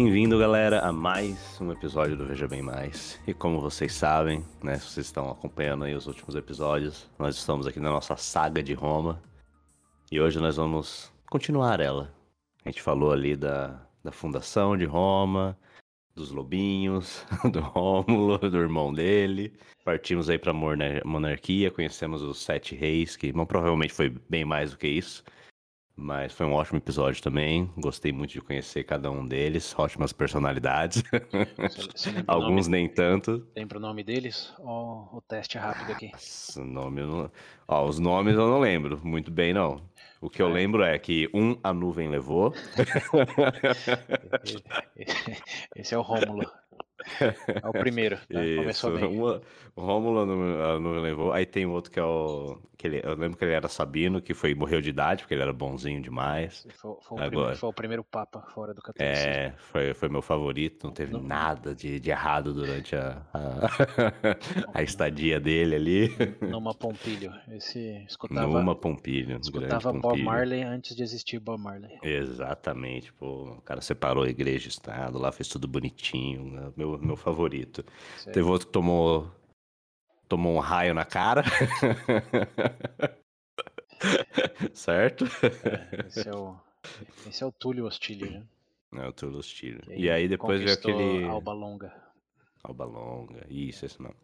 [0.00, 3.20] Bem-vindo, galera, a mais um episódio do Veja Bem Mais.
[3.26, 7.66] E como vocês sabem, né, se vocês estão acompanhando aí os últimos episódios, nós estamos
[7.66, 9.20] aqui na nossa saga de Roma.
[10.08, 12.14] E hoje nós vamos continuar ela.
[12.64, 15.58] A gente falou ali da, da fundação de Roma,
[16.14, 19.52] dos lobinhos, do Rômulo, do irmão dele.
[19.84, 24.78] Partimos aí pra monarquia, conhecemos os sete reis, que bom, provavelmente foi bem mais do
[24.78, 25.24] que isso.
[26.00, 27.68] Mas foi um ótimo episódio também.
[27.76, 29.74] Gostei muito de conhecer cada um deles.
[29.76, 31.02] Ótimas personalidades.
[31.58, 33.44] Você, você Alguns nem tanto.
[33.56, 34.54] Lembra o nome deles?
[34.60, 36.12] O teste rápido aqui.
[36.12, 37.28] Nossa, nome não...
[37.66, 39.82] Ó, os nomes eu não lembro muito bem, não.
[40.20, 40.52] O que eu é.
[40.52, 42.54] lembro é que um a nuvem levou.
[45.74, 46.48] Esse é o Rômulo.
[47.62, 48.40] É o primeiro, tá?
[48.56, 49.04] Começou bem.
[49.04, 49.40] Uma,
[49.78, 51.32] o Rômulo não, não levou.
[51.32, 52.58] Aí tem outro que é o.
[52.76, 55.42] Que ele, eu lembro que ele era Sabino, que foi, morreu de idade, porque ele
[55.42, 56.66] era bonzinho demais.
[56.76, 59.28] Foi, foi, o, Agora, primeiro, foi o primeiro Papa fora do catolicismo.
[59.28, 60.86] É, foi, foi meu favorito.
[60.86, 63.58] Não teve nada de, de errado durante a, a,
[64.78, 66.12] a, estadia dele ali.
[66.40, 67.32] Numa Pompilho.
[67.50, 68.46] Esse escutava.
[68.46, 69.38] Numa Pompilho.
[69.40, 70.24] Escutava Bob Pompilho.
[70.24, 71.98] Marley antes de existir Bob Marley.
[72.02, 73.12] Exatamente.
[73.12, 76.44] Pô, o cara separou a igreja e estado lá, fez tudo bonitinho.
[76.44, 76.72] Né?
[76.96, 77.84] Meu, meu favorito.
[78.32, 79.30] Teve outro que tomou,
[80.28, 81.44] tomou um raio na cara.
[84.72, 85.24] certo?
[85.24, 86.56] É, esse, é o,
[87.26, 88.42] esse é o Túlio Hostilio, né?
[89.04, 89.82] É o Túlio Hostilio.
[89.88, 91.24] E aí depois veio aquele.
[91.24, 91.92] Alba Longa.
[92.62, 94.14] Alba Longa, isso, esse não.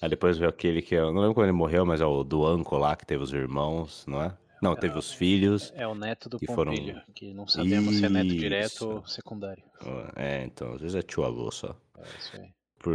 [0.00, 2.46] Aí depois veio aquele que eu não lembro quando ele morreu, mas é o do
[2.46, 4.36] Anco lá, que teve os irmãos, não é?
[4.62, 5.72] Não, teve os filhos.
[5.74, 7.04] É o neto do que Pompilho, foram...
[7.12, 7.98] que não sabemos isso.
[7.98, 9.64] se é neto direto ou secundário.
[10.14, 11.76] É, então, às vezes é tio avô só.
[11.98, 12.48] É isso aí.
[12.78, 12.94] Por...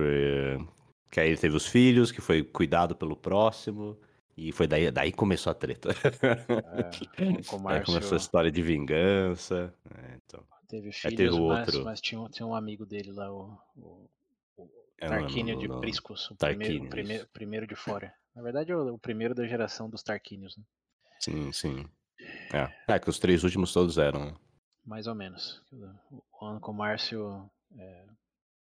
[1.11, 3.97] Que aí ele teve os filhos, que foi cuidado pelo próximo.
[4.37, 5.89] E foi daí, daí começou a treta.
[7.17, 7.79] É, com Márcio...
[7.79, 9.73] Aí começou a história de vingança.
[9.93, 10.43] É, então.
[10.69, 11.83] Teve filhos, teve mas, outro...
[11.83, 14.09] mas tinha, tinha um amigo dele lá, o, o,
[14.57, 14.69] o
[14.99, 18.13] Tarquínio de Priscus, o primeiro, primeiro, primeiro de fora.
[18.35, 20.63] Na verdade, o, o primeiro da geração dos Tarquínios, né?
[21.19, 21.85] Sim, sim.
[22.53, 24.35] É, é que os três últimos todos eram.
[24.85, 25.61] Mais ou menos.
[26.39, 27.49] O ano com o Márcio.
[27.77, 28.05] É...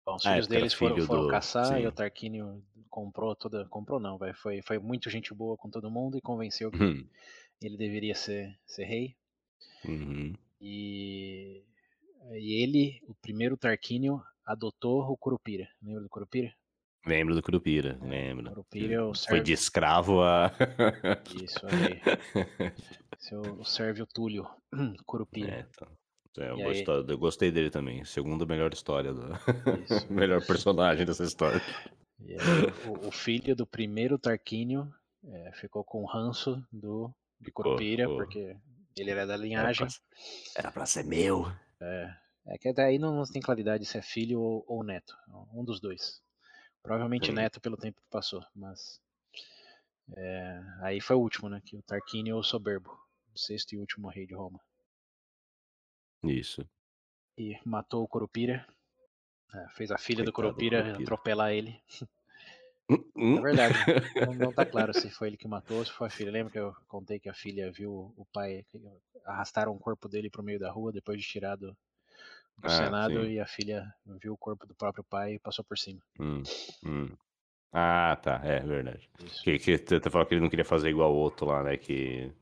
[0.05, 1.28] Bom, os é, filhos deles foram, foram do...
[1.28, 1.81] caçar sim.
[1.81, 3.65] e o Tarquínio comprou toda.
[3.67, 4.33] Comprou não, vai.
[4.34, 7.09] Foi, foi muito gente boa com todo mundo e convenceu que uhum.
[7.61, 9.17] ele deveria ser, ser rei.
[9.84, 10.34] Uhum.
[10.61, 11.65] E,
[12.33, 15.69] e ele, o primeiro Tarquínio, adotou o Curupira.
[15.83, 16.55] Lembra do Curupira?
[17.06, 18.49] Lembro do Curupira, é, lembro.
[18.49, 20.50] Curupira é o Foi de escravo a.
[21.41, 22.03] Isso aí.
[23.17, 24.44] Esse é o Sérvio Túlio,
[25.06, 25.53] Curupira.
[25.53, 25.89] É, então.
[26.39, 26.72] É aí...
[26.72, 27.05] história.
[27.09, 28.05] Eu gostei dele também.
[28.05, 29.15] Segunda melhor história.
[29.15, 29.22] Do...
[30.11, 31.62] melhor personagem dessa história.
[32.21, 32.37] Aí,
[32.89, 34.93] o, o, filho do primeiro Tarquínio
[35.25, 38.56] é, ficou com o ranço do, de Curupira, porque
[38.97, 39.87] ele era da linhagem.
[39.87, 41.47] Era pra, era pra ser meu.
[41.81, 42.11] É,
[42.49, 45.17] é que daí não, não tem claridade se é filho ou, ou neto.
[45.55, 46.21] Um dos dois.
[46.86, 47.32] Provavelmente.
[47.32, 49.00] Neto pelo tempo que passou, mas.
[50.16, 51.60] É, aí foi o último, né?
[51.64, 52.97] Que o Tarquínio o Soberbo,
[53.34, 54.60] o sexto e último rei de Roma.
[56.22, 56.64] Isso.
[57.36, 58.64] E matou o Curupira.
[59.52, 61.82] É, fez a filha Coitado do Curupira, Curupira atropelar ele.
[62.88, 63.38] Hum, hum.
[63.38, 63.75] É verdade,
[64.25, 66.30] não, não tá claro se foi ele que matou ou se foi a filha.
[66.30, 68.64] Lembra que eu contei que a filha viu o pai
[69.25, 71.76] arrastaram o corpo dele pro meio da rua depois de tirado
[72.59, 73.33] do ah, Senado sim.
[73.33, 76.00] e a filha viu o corpo do próprio pai e passou por cima.
[76.19, 76.43] Hum,
[76.84, 77.11] hum.
[77.72, 79.11] Ah, tá, é verdade.
[79.22, 79.43] Isso.
[79.43, 81.77] Que, que você falou que ele não queria fazer igual o outro lá, né?
[81.77, 82.33] Que,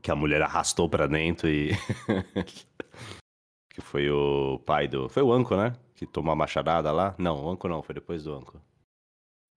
[0.00, 1.70] que a mulher arrastou pra dentro e.
[3.74, 5.08] que foi o pai do.
[5.08, 5.72] Foi o Anco, né?
[5.94, 7.16] Que tomou a machadada lá?
[7.18, 8.62] Não, o Anco não, foi depois do Anco.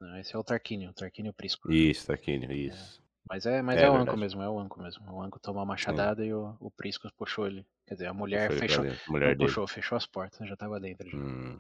[0.02, 1.72] Não, esse é o Tarquínio, o Tarquínio Prisco.
[1.72, 3.03] Isso, Tarquínio, isso.
[3.24, 3.28] É.
[3.30, 5.12] Mas é, mas é, é o Anco mesmo, é o Anco mesmo.
[5.12, 6.72] O Anco tomou a machadada e o, o
[7.18, 7.66] puxou ele.
[7.88, 8.86] Quer dizer, a mulher Foi fechou.
[9.08, 11.10] mulher não puxou, fechou as portas, já tava dentro.
[11.10, 11.18] Já.
[11.18, 11.60] Hum,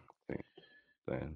[1.09, 1.33] é.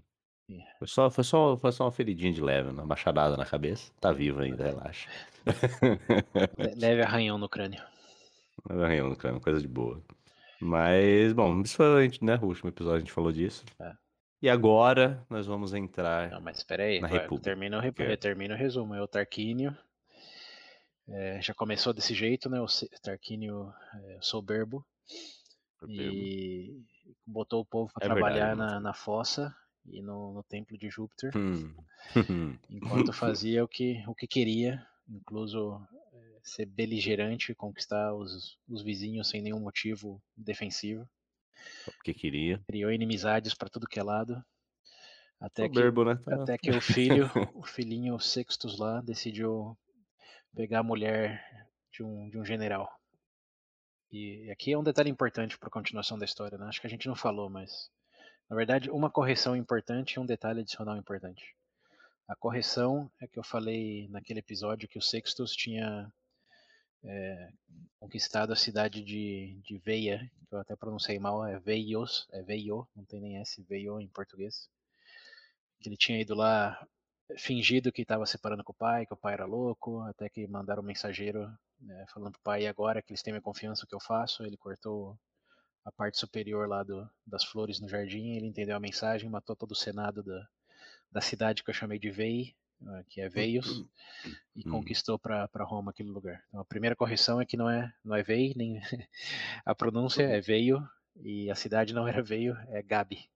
[0.79, 3.91] Foi só, foi, só, foi só uma feridinha de leve, uma machadada na cabeça.
[3.99, 5.09] Tá vivo ainda, relaxa.
[6.77, 7.83] leve arranhão no crânio.
[8.69, 10.01] Leve arranhão no crânio, coisa de boa.
[10.59, 12.39] Mas, bom, isso foi a gente, né?
[12.41, 13.65] O último episódio a gente falou disso.
[13.79, 13.93] É.
[14.41, 16.29] E agora nós vamos entrar.
[16.29, 17.43] Não, mas espera aí, na República.
[17.43, 18.93] Termina o, termina o resumo.
[18.93, 19.75] É o Tarquínio,
[21.09, 22.59] é, já começou desse jeito, né?
[22.59, 22.67] O
[23.01, 24.85] Tarquínio é, soberbo.
[25.87, 26.83] E
[27.25, 29.55] botou o povo para é trabalhar verdade, na, na fossa
[29.85, 31.31] e no, no templo de Júpiter.
[31.37, 31.73] Hum.
[32.69, 35.79] enquanto fazia o que, o que queria, incluso
[36.13, 41.07] é, ser beligerante, conquistar os, os vizinhos sem nenhum motivo defensivo.
[41.87, 42.61] O que queria.
[42.67, 44.43] Criou inimizades para tudo que é lado.
[45.39, 46.41] Até Soberbo, que, né?
[46.41, 49.77] até que o filho, o filhinho Sextus lá, decidiu
[50.57, 52.91] pegar a mulher de um, de um general.
[54.11, 56.65] E aqui é um detalhe importante para a continuação da história, né?
[56.65, 57.91] Acho que a gente não falou, mas
[58.49, 61.55] na verdade uma correção importante e um detalhe adicional importante.
[62.27, 66.11] A correção é que eu falei naquele episódio que o Sextus tinha
[67.03, 67.49] é,
[67.99, 70.19] conquistado a cidade de, de Veia,
[70.49, 74.07] que eu até pronunciei mal, é Veios, é Veio, não tem nem S, Veio em
[74.07, 74.67] português.
[75.79, 76.83] Que ele tinha ido lá
[77.35, 80.81] fingido que estava separando com o pai, que o pai era louco, até que mandaram
[80.81, 83.95] um mensageiro né, falando pro pai, e agora que eles têm minha confiança, o que
[83.95, 84.43] eu faço?
[84.43, 85.17] Ele cortou
[85.83, 89.71] a parte superior lá do, das flores no jardim, ele entendeu a mensagem, matou todo
[89.71, 90.47] o senado da,
[91.11, 93.85] da cidade que eu chamei de Vei, ah, que é Veios,
[94.55, 94.71] e hum.
[94.71, 96.43] conquistou para Roma aquele lugar.
[96.47, 98.79] Então a primeira correção é que não é não é Vei, nem
[99.65, 103.29] a pronúncia é Veio e a cidade não era Veio, é Gabi.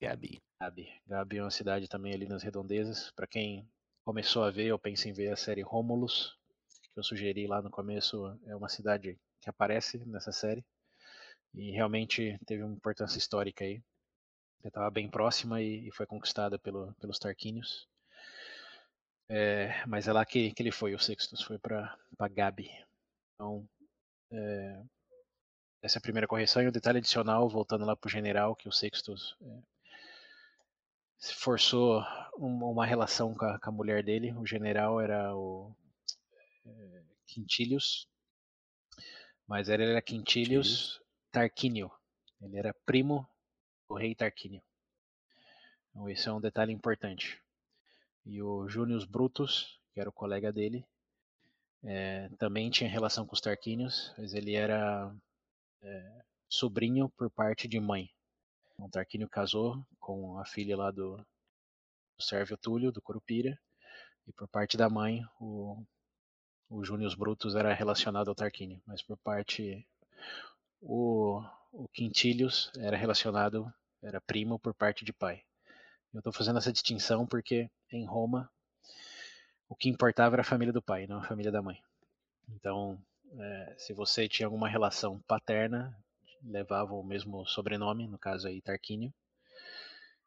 [0.00, 0.42] Gabi.
[0.62, 0.92] Gabi.
[1.06, 3.10] Gabi é uma cidade também ali nas redondezas.
[3.12, 3.66] Para quem
[4.04, 6.36] começou a ver ou pensa em ver a série Romulus,
[6.92, 10.62] que eu sugeri lá no começo, é uma cidade que aparece nessa série
[11.54, 13.82] e realmente teve uma importância histórica aí.
[14.62, 17.88] Estava bem próxima e, e, foi conquistada pelo, pelos Tarquínios.
[19.30, 21.96] É, mas é lá que, que ele foi, o Sextus, foi para
[22.30, 22.70] Gabi.
[23.34, 23.66] Então,
[24.30, 24.82] é,
[25.82, 26.60] essa é a primeira correção.
[26.60, 29.62] E um detalhe adicional, voltando lá para o general, que o Sextus é,
[31.20, 32.02] forçou
[32.34, 34.32] uma, uma relação com a, com a, mulher dele.
[34.32, 35.74] O general era o
[36.66, 38.08] é, Quintilius,
[39.46, 41.00] mas ele era Quintilius
[41.30, 41.90] Tarquínio.
[42.40, 43.28] Ele era primo
[43.88, 44.62] do rei Tarquínio.
[45.90, 47.42] Então esse é um detalhe importante.
[48.24, 50.86] E o Június Brutus, que era o colega dele,
[51.82, 55.14] é, também tinha relação com os Tarquínios, mas ele era
[55.82, 58.10] é, sobrinho por parte de mãe.
[58.80, 63.58] O Tarquínio casou com a filha lá do, do Sérvio Túlio, do Curupira,
[64.26, 65.84] e por parte da mãe, o,
[66.68, 69.86] o Június Brutus era relacionado ao Tarquínio, mas por parte
[70.80, 71.42] o,
[71.72, 73.72] o Quintilius era relacionado,
[74.02, 75.42] era primo por parte de pai.
[76.12, 78.50] Eu estou fazendo essa distinção porque em Roma
[79.68, 81.80] o que importava era a família do pai, não a família da mãe.
[82.48, 83.00] Então,
[83.38, 85.96] é, se você tinha alguma relação paterna,
[86.42, 89.12] levava o mesmo sobrenome, no caso aí Tarquínio.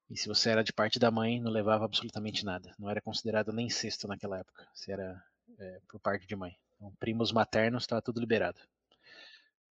[0.09, 2.73] E se você era de parte da mãe, não levava absolutamente nada.
[2.77, 5.23] Não era considerado nem cesto naquela época, se era
[5.57, 6.55] é, por parte de mãe.
[6.75, 8.59] Então, primos maternos estava tudo liberado.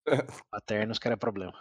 [0.51, 1.55] Paternos que era problema.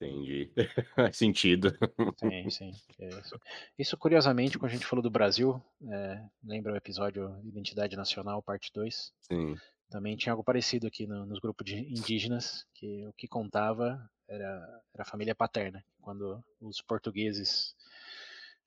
[0.00, 0.50] Entendi.
[0.94, 1.76] Faz sentido.
[2.18, 2.72] Sim, sim.
[2.98, 3.40] É isso.
[3.78, 3.96] isso.
[3.96, 9.12] curiosamente, quando a gente falou do Brasil, é, lembra o episódio Identidade Nacional, parte 2?
[9.22, 9.56] Sim.
[9.88, 14.82] Também tinha algo parecido aqui no, nos grupos de indígenas, que o que contava era,
[14.92, 15.84] era a família paterna.
[16.00, 17.74] Quando os portugueses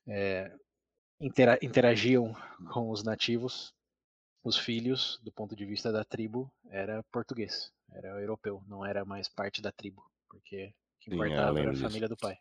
[0.07, 0.51] é,
[1.19, 2.35] intera interagiam
[2.71, 3.73] com os nativos,
[4.43, 9.27] os filhos, do ponto de vista da tribo, era português, era europeu, não era mais
[9.27, 11.83] parte da tribo, porque o que importava Sim, era a disso.
[11.83, 12.37] família do pai.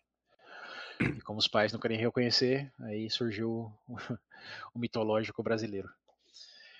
[1.00, 3.96] E como os pais não querem reconhecer, aí surgiu o,
[4.74, 5.88] o mitológico brasileiro.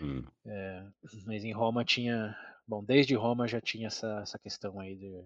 [0.01, 0.25] Hum.
[0.47, 0.87] É,
[1.27, 2.37] mas em Roma tinha,
[2.67, 5.25] bom, desde Roma já tinha essa, essa questão aí de,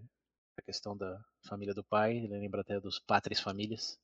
[0.59, 3.99] a questão da família do pai, lembra até dos pátrias famílias.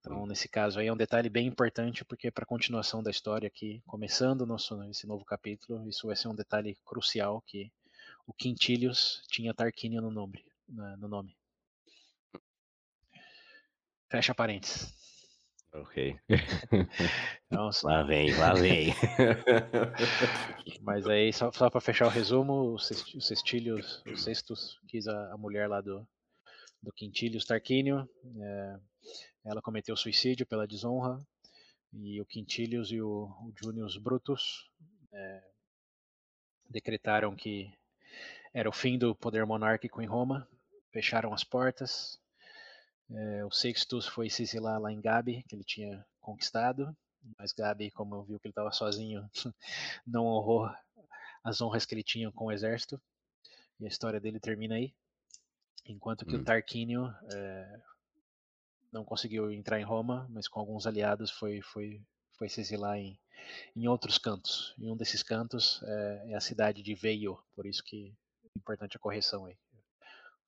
[0.00, 3.46] Então, nesse caso aí é um detalhe bem importante, porque para a continuação da história
[3.46, 7.70] aqui, começando nosso, esse novo capítulo, isso vai ser um detalhe crucial, que
[8.26, 10.44] o Quintilius tinha Tarquínio no nome.
[10.68, 11.36] No nome.
[14.10, 14.97] Fecha parênteses.
[15.72, 16.18] Ok.
[17.50, 18.92] Então, lá vem, lá vem.
[20.82, 25.38] Mas aí, só, só para fechar o resumo, o Cestílios, o Sextus quis a, a,
[25.38, 26.06] mulher lá do,
[26.82, 28.06] do Quintilius Tarquínio.
[28.38, 28.76] É,
[29.46, 31.18] ela cometeu suicídio pela desonra.
[31.92, 34.70] E o Quintilius e o, o Junius Brutus
[35.10, 35.42] é,
[36.68, 37.72] decretaram que
[38.52, 40.46] era o fim do poder monárquico em Roma.
[40.92, 42.20] Fecharam as portas,
[43.10, 46.96] é, o Sextus foi se exilar lá em Gabi, que ele tinha conquistado,
[47.38, 49.28] mas Gabi, como viu que ele estava sozinho,
[50.06, 50.70] não honrou
[51.42, 53.00] as honras que ele tinha com o exército,
[53.80, 54.92] e a história dele termina aí.
[55.86, 56.40] Enquanto que hum.
[56.40, 57.80] o Tarquínio é,
[58.92, 62.02] não conseguiu entrar em Roma, mas com alguns aliados foi, foi,
[62.36, 63.18] foi se exilar em,
[63.74, 64.74] em outros cantos.
[64.78, 68.96] E um desses cantos é, é a cidade de Veio, por isso que é importante
[68.96, 69.56] a correção aí.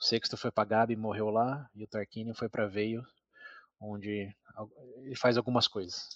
[0.00, 3.04] O Sexto foi para Gabi, morreu lá, e o Tarquínio foi para Veio,
[3.78, 4.34] onde
[5.02, 6.08] ele faz algumas coisas.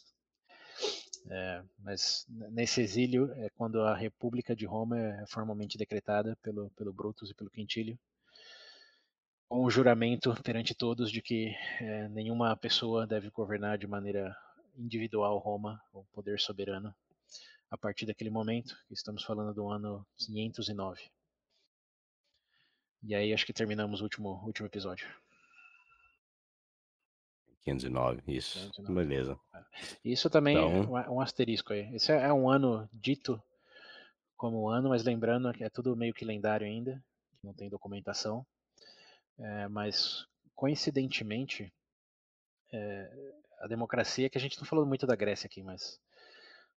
[1.28, 6.92] É, mas nesse exílio é quando a República de Roma é formalmente decretada pelo, pelo
[6.92, 7.98] Brutus e pelo Quintílio,
[9.48, 14.34] com o juramento perante todos de que é, nenhuma pessoa deve governar de maneira
[14.76, 16.94] individual Roma, o poder soberano,
[17.70, 21.13] a partir daquele momento, estamos falando do ano 509.
[23.06, 25.06] E aí acho que terminamos o último, último episódio.
[27.64, 28.70] 509, isso.
[28.72, 28.94] 509.
[28.94, 29.40] Beleza.
[29.54, 29.64] É.
[30.04, 30.98] Isso também então...
[30.98, 31.94] é um asterisco aí.
[31.94, 33.42] Esse é um ano dito
[34.36, 37.02] como ano, mas lembrando que é tudo meio que lendário ainda,
[37.38, 38.44] que não tem documentação.
[39.38, 41.72] É, mas coincidentemente,
[42.72, 46.00] é, a democracia, que a gente não falou muito da Grécia aqui, mas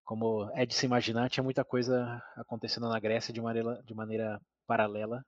[0.04, 4.42] como é de se imaginar, tinha muita coisa acontecendo na Grécia de maneira, de maneira
[4.68, 5.26] paralela,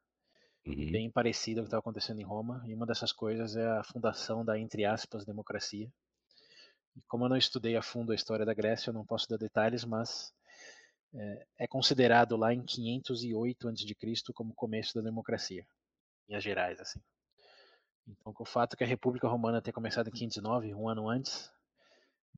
[0.68, 0.92] uhum.
[0.92, 2.64] bem parecida ao que estava acontecendo em Roma.
[2.66, 5.92] E uma dessas coisas é a fundação da, entre aspas, democracia.
[6.96, 9.38] E como eu não estudei a fundo a história da Grécia, eu não posso dar
[9.38, 10.34] detalhes, mas
[11.14, 14.34] é, é considerado lá em 508 a.C.
[14.34, 17.00] como começo da democracia, em Minas Gerais, assim.
[18.08, 21.52] Então, o fato que a República Romana tenha começado em 509, um ano antes,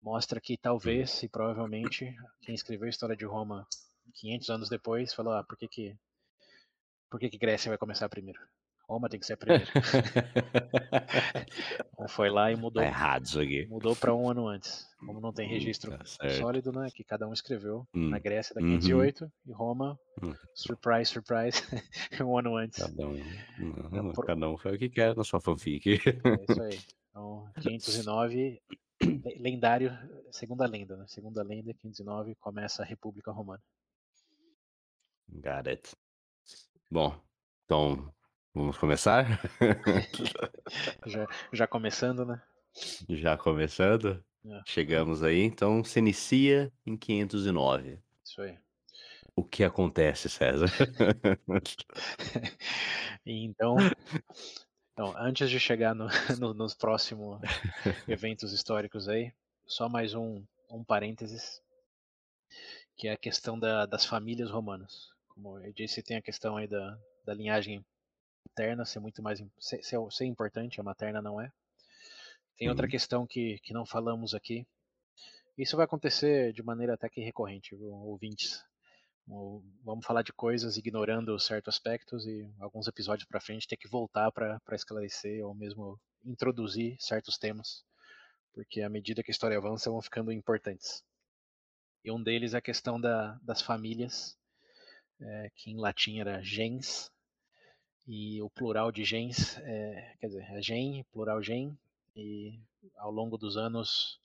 [0.01, 3.67] mostra que talvez e provavelmente quem escreveu a história de Roma
[4.15, 5.97] 500 anos depois falou: ah, por que que,
[7.09, 8.39] por que, que Grécia vai começar primeiro?
[8.89, 9.65] Roma tem que ser a primeira.
[12.09, 12.81] foi lá e mudou.
[12.81, 13.67] Tá errado isso aqui.
[13.67, 14.89] Mudou para um ano antes.
[15.05, 16.89] Como não tem hum, registro tá sólido, né?
[16.91, 17.87] Que cada um escreveu.
[17.93, 18.09] Hum.
[18.09, 19.31] Na Grécia da 508 uhum.
[19.45, 20.33] e Roma, hum.
[20.55, 21.61] surprise, surprise,
[22.25, 22.79] um ano antes.
[22.79, 23.23] Cada um,
[23.91, 24.25] não, por...
[24.25, 25.87] cada um foi o que quer na sua fanfic.
[25.89, 26.79] É isso aí.
[27.11, 28.61] Então, 509,
[29.39, 29.91] lendário,
[30.31, 31.05] segunda lenda, né?
[31.07, 33.61] Segunda lenda, 509, começa a República Romana.
[35.27, 35.97] Got it.
[36.91, 37.19] Bom,
[37.65, 38.13] então
[38.53, 39.39] Vamos começar?
[41.05, 42.41] já, já começando, né?
[43.07, 44.23] Já começando?
[44.45, 44.61] É.
[44.65, 47.99] Chegamos aí, então se inicia em 509.
[48.23, 48.57] Isso aí.
[49.35, 50.67] O que acontece, César?
[53.25, 53.75] então,
[54.91, 56.07] então, antes de chegar no,
[56.39, 57.39] no, nos próximos
[58.07, 59.31] eventos históricos aí,
[59.65, 61.61] só mais um, um parênteses,
[62.97, 65.18] que é a questão da, das famílias romanas.
[65.41, 67.85] Como eu disse, tem a questão aí da, da linhagem
[68.49, 71.49] materna ser muito mais ser, ser importante, a materna não é.
[72.57, 72.73] Tem uhum.
[72.73, 74.67] outra questão que, que não falamos aqui.
[75.57, 78.61] Isso vai acontecer de maneira até que recorrente, viu, ouvintes.
[79.81, 84.33] Vamos falar de coisas ignorando certos aspectos e alguns episódios para frente ter que voltar
[84.33, 87.85] para esclarecer ou mesmo introduzir certos temas,
[88.51, 91.01] porque à medida que a história avança vão ficando importantes.
[92.03, 94.37] E um deles é a questão da, das famílias,
[95.21, 97.11] é, que em latim era gens,
[98.07, 101.77] e o plural de gens, é, quer dizer, é gen, plural gen,
[102.15, 102.59] e
[102.97, 104.19] ao longo dos anos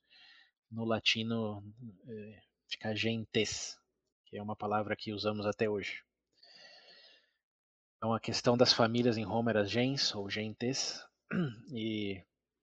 [0.71, 1.63] no latino
[2.09, 3.79] é, fica gentes,
[4.25, 6.03] que é uma palavra que usamos até hoje.
[7.97, 11.05] Então a questão das famílias em Roma era gens ou gentes,
[11.73, 12.23] e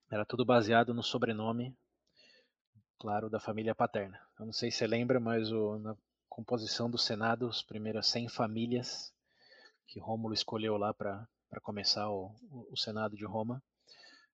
[0.10, 1.76] era tudo baseado no sobrenome,
[3.00, 4.20] claro, da família paterna.
[4.40, 5.96] Eu não sei se você lembra, mas o, na
[6.32, 9.14] composição do Senado, as primeiras 100 famílias
[9.86, 11.28] que Rômulo escolheu lá para
[11.62, 12.34] começar o,
[12.72, 13.62] o, Senado de Roma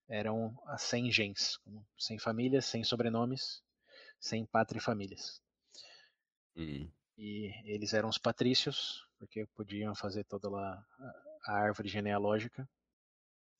[0.07, 1.59] eram as 100 gens,
[1.97, 3.63] 100 famílias, 100 sobrenomes,
[4.19, 5.41] 100 pátria e famílias.
[6.55, 6.89] Uhum.
[7.17, 10.85] E eles eram os patrícios, porque podiam fazer toda lá
[11.45, 12.69] a árvore genealógica.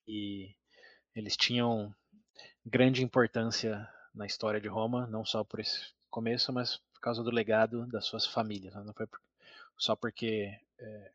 [0.07, 0.55] E
[1.15, 1.93] eles tinham
[2.63, 7.29] grande importância na história de Roma, não só por esse começo, mas por causa do
[7.29, 8.73] legado das suas famílias.
[8.73, 8.83] Né?
[8.83, 9.07] Não foi
[9.77, 11.11] só porque é,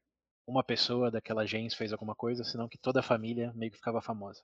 [0.47, 4.01] uma pessoa daquela gens fez alguma coisa, senão que toda a família meio que ficava
[4.01, 4.43] famosa.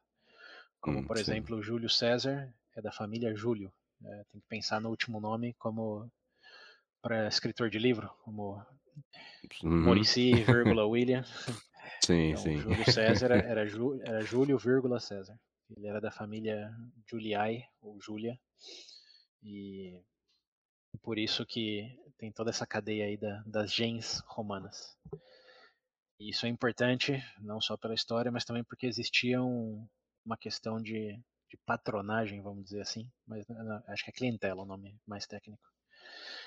[0.80, 1.22] Como, hum, por sim.
[1.22, 3.72] exemplo, o Júlio César é da família Júlio.
[4.04, 6.10] É, tem que pensar no último nome como
[7.00, 8.60] para escritor de livro, como
[9.62, 9.84] uhum.
[9.84, 11.24] Morici, vírgula, William.
[12.04, 12.58] Sim, então, sim.
[12.58, 15.38] Júlio César era, era Júlio, vírgula, César.
[15.70, 16.72] Ele era da família
[17.08, 18.38] Juliae, ou Júlia.
[19.42, 20.00] E
[21.02, 24.96] por isso que tem toda essa cadeia aí da, das gens romanas.
[26.18, 29.86] Isso é importante, não só pela história, mas também porque existia um,
[30.26, 31.16] uma questão de,
[31.48, 33.08] de, patronagem, vamos dizer assim.
[33.24, 35.62] Mas não, acho que é clientela o nome mais técnico.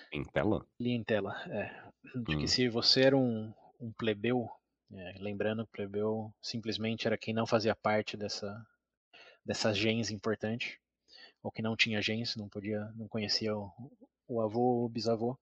[0.10, 0.66] Clientela?
[0.78, 1.92] Clientela, é.
[2.20, 2.40] De hum.
[2.40, 4.50] que se você era um, um plebeu,
[4.92, 8.62] é, lembrando que plebeu simplesmente era quem não fazia parte dessa,
[9.46, 10.82] dessa gens importante,
[11.42, 13.72] ou que não tinha gens, não podia, não conhecia o,
[14.32, 15.38] o avô ou bisavô.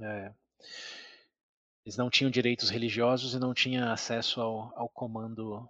[0.00, 0.32] É,
[1.84, 5.68] eles não tinham direitos religiosos e não tinham acesso ao, ao comando.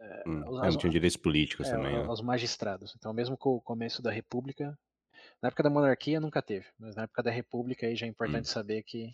[0.00, 1.96] É, hum, aos, é, não tinham direitos políticos é, também.
[1.96, 2.04] Né?
[2.04, 2.94] Aos magistrados.
[2.96, 4.76] Então, mesmo com o começo da República,
[5.40, 8.48] na época da monarquia nunca teve, mas na época da República aí já é importante
[8.48, 8.52] hum.
[8.52, 9.12] saber que,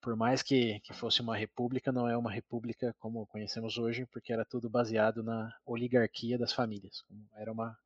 [0.00, 4.32] por mais que, que fosse uma república, não é uma república como conhecemos hoje, porque
[4.32, 7.04] era tudo baseado na oligarquia das famílias.
[7.36, 7.78] Era uma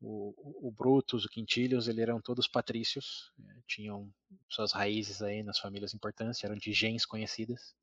[0.00, 4.12] o, o Brutus, o Quintilius, eles eram todos patrícios, eh, tinham
[4.48, 7.74] suas raízes aí nas famílias importantes, eram de gens conhecidas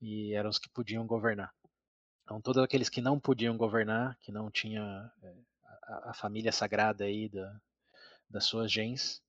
[0.00, 1.52] e eram os que podiam governar.
[2.24, 5.34] Então, todos aqueles que não podiam governar, que não tinha é,
[5.84, 7.60] a, a família sagrada aí da,
[8.28, 9.22] das suas gens,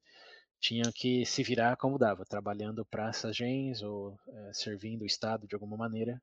[0.59, 5.47] tinham que se virar como dava, trabalhando para essas gens ou é, servindo o Estado
[5.47, 6.21] de alguma maneira.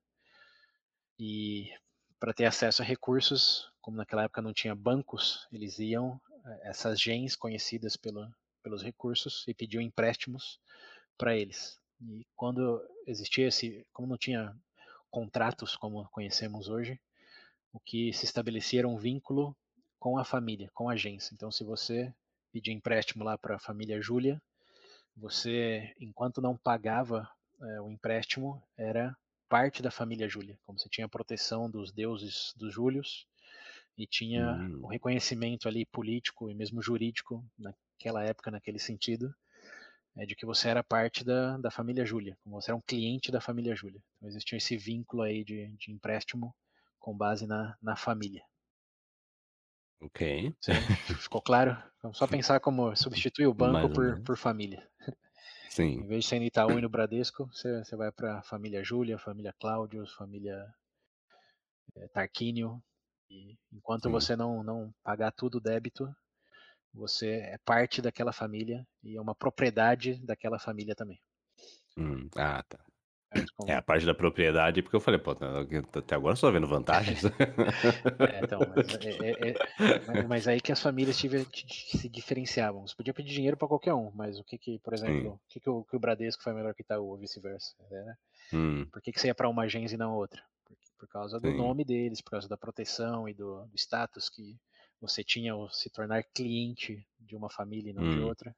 [1.18, 1.70] E
[2.22, 7.00] para ter acesso a recursos, como naquela época não tinha bancos, eles iam, é, essas
[7.00, 10.60] gens conhecidas pelo, pelos recursos, e pediam empréstimos
[11.18, 11.80] para eles.
[12.00, 14.56] E quando existia esse, como não tinha
[15.10, 17.00] contratos como conhecemos hoje,
[17.72, 19.56] o que se estabelecia era um vínculo
[19.98, 21.34] com a família, com a agência.
[21.34, 22.14] Então, se você
[22.52, 24.40] pedir empréstimo lá para a família Júlia,
[25.16, 27.28] você, enquanto não pagava
[27.60, 29.12] é, o empréstimo, era
[29.52, 33.26] parte da família Júlia, como você tinha a proteção dos deuses dos Júlios
[33.98, 34.80] e tinha hum.
[34.84, 39.30] o reconhecimento ali político e mesmo jurídico naquela época, naquele sentido,
[40.16, 43.30] é de que você era parte da, da família Júlia, como você era um cliente
[43.30, 44.02] da família Júlia.
[44.16, 46.56] Então existia esse vínculo aí de, de empréstimo
[46.98, 48.42] com base na, na família.
[50.00, 50.54] Ok.
[50.62, 50.72] Sim,
[51.20, 51.76] ficou claro?
[52.02, 54.88] Vamos só pensar como substituir o banco por, por família.
[55.72, 56.00] Sim.
[56.00, 58.84] Em vez de ser no Itaú e no Bradesco, você, você vai para a família
[58.84, 60.62] Júlia, família Cláudio, família
[61.96, 62.82] é, Tarquínio.
[63.30, 64.10] E enquanto Sim.
[64.10, 66.14] você não, não pagar tudo débito,
[66.92, 71.18] você é parte daquela família e é uma propriedade daquela família também.
[71.96, 72.78] Hum, ah, tá.
[73.66, 77.24] É a parte da propriedade, porque eu falei, pô, até agora eu só vendo vantagens.
[78.28, 82.86] é, então, mas, é, é, é, mas, aí que as famílias tive, se diferenciavam.
[82.86, 85.60] Você podia pedir dinheiro para qualquer um, mas o que que, por exemplo, o que
[85.60, 87.74] que o, que o Bradesco foi melhor que Itaú ou vice-versa?
[87.90, 88.16] Né?
[88.52, 88.86] Hum.
[88.92, 90.42] Por que, que você ia para uma agência e não outra?
[90.64, 91.56] Por, por causa do Sim.
[91.56, 94.58] nome deles, por causa da proteção e do, do status que
[95.00, 98.10] você tinha ao se tornar cliente de uma família e não hum.
[98.10, 98.54] de outra.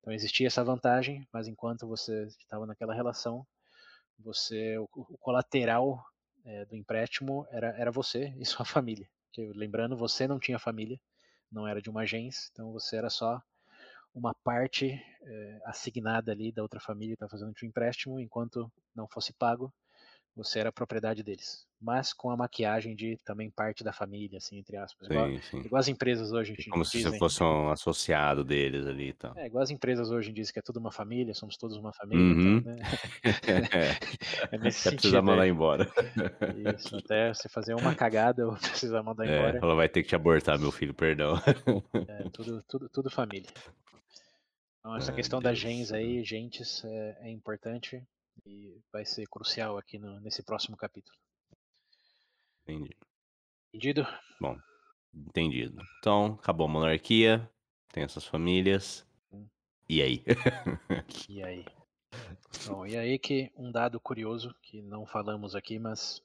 [0.00, 3.46] Então existia essa vantagem, mas enquanto você estava naquela relação,
[4.24, 6.04] você o, o colateral
[6.44, 9.08] é, do empréstimo era, era você e sua família.
[9.54, 11.00] Lembrando, você não tinha família,
[11.50, 13.40] não era de uma agência, então você era só
[14.12, 19.06] uma parte é, assignada ali da outra família que estava fazendo o empréstimo, enquanto não
[19.06, 19.72] fosse pago,
[20.42, 24.76] você era propriedade deles mas com a maquiagem de também parte da família, assim, entre
[24.76, 25.08] aspas.
[25.08, 25.58] Sim, igual, sim.
[25.60, 26.70] igual as empresas hoje dizem.
[26.70, 29.32] Como se você fosse um associado deles ali e tal.
[29.36, 32.22] É, igual as empresas hoje dizem que é tudo uma família, somos todos uma família,
[32.22, 32.56] então, uhum.
[32.58, 32.82] então, né?
[34.52, 35.00] é nesse sentido.
[35.00, 35.90] Precisa mandar embora.
[36.76, 39.58] Isso, até você fazer uma cagada ou precisar mandar é, embora.
[39.62, 41.40] Ela vai ter que te abortar, meu filho, perdão.
[42.08, 43.48] É, tudo, tudo, tudo família.
[44.80, 45.52] Então, essa questão Deus.
[45.52, 48.02] das gens aí, gentes, é, é importante
[48.46, 51.16] e vai ser crucial aqui no, nesse próximo capítulo.
[52.62, 52.96] Entendi.
[53.68, 54.06] Entendido?
[54.40, 54.58] Bom,
[55.14, 55.82] entendido.
[55.98, 57.50] Então, acabou a monarquia,
[57.92, 59.06] tem essas famílias.
[59.32, 59.46] Hum.
[59.88, 60.24] E aí?
[61.28, 61.64] e aí?
[62.66, 66.22] Bom, e aí que um dado curioso que não falamos aqui, mas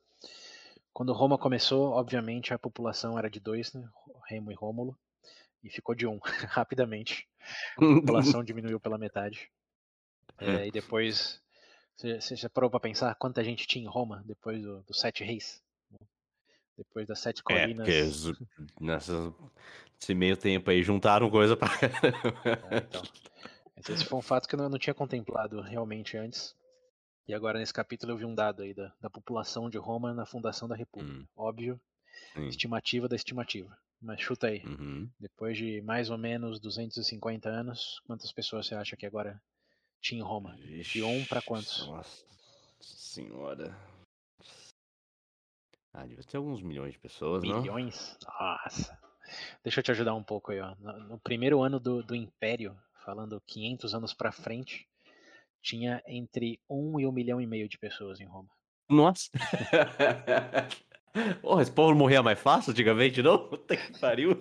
[0.91, 3.87] quando Roma começou, obviamente a população era de dois, né?
[4.27, 4.97] Remo e Rômulo,
[5.63, 7.27] e ficou de um rapidamente.
[7.77, 9.51] A população diminuiu pela metade.
[10.37, 11.41] É, e depois,
[11.97, 15.63] você já parou para pensar quanta gente tinha em Roma depois dos do Sete Reis?
[16.77, 17.85] Depois das sete É, colinas.
[18.25, 18.45] porque
[18.81, 19.33] nessa,
[19.97, 21.69] nesse meio tempo aí juntaram coisa pra
[22.69, 23.01] É, então.
[23.77, 26.53] Esse foi um fato que eu não, não tinha contemplado realmente antes.
[27.27, 30.25] E agora nesse capítulo eu vi um dado aí da, da população de Roma na
[30.25, 31.17] fundação da República.
[31.17, 31.25] Hum.
[31.35, 31.79] Óbvio,
[32.33, 32.47] Sim.
[32.47, 33.77] estimativa da estimativa.
[34.01, 34.61] Mas chuta aí.
[34.65, 35.09] Uhum.
[35.19, 39.41] Depois de mais ou menos 250 anos, quantas pessoas você acha que agora
[40.05, 40.55] tinha em Roma?
[40.55, 41.87] De um para quantos?
[41.87, 42.23] Nossa
[42.79, 43.75] senhora.
[45.91, 47.61] Ah, devia ter alguns milhões de pessoas, não?
[47.61, 48.17] Milhões?
[48.23, 48.99] Nossa.
[49.63, 50.75] Deixa eu te ajudar um pouco aí, ó.
[50.75, 54.87] No, no primeiro ano do, do Império, falando 500 anos para frente,
[55.61, 58.49] tinha entre 1 e 1 milhão e meio de pessoas em Roma.
[58.87, 59.31] Nossa!
[61.41, 63.47] Porra, esse povo morria mais fácil antigamente, não?
[63.47, 64.35] Puta que pariu.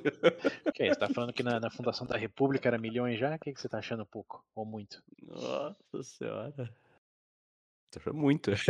[0.75, 0.89] Que é?
[0.89, 3.37] Você tá falando que na, na, fundação da República era milhões já?
[3.37, 4.45] O que, que você tá achando pouco?
[4.55, 5.03] Ou muito?
[5.23, 6.75] Nossa senhora.
[7.91, 8.51] Tô achando muito.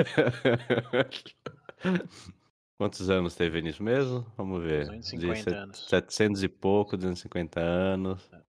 [2.77, 4.31] Quantos anos teve nisso mesmo?
[4.37, 4.87] Vamos ver.
[4.87, 5.88] 250 de anos.
[5.88, 8.31] 700 e pouco, 250 anos.
[8.33, 8.43] É.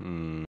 [0.00, 0.45] Hum.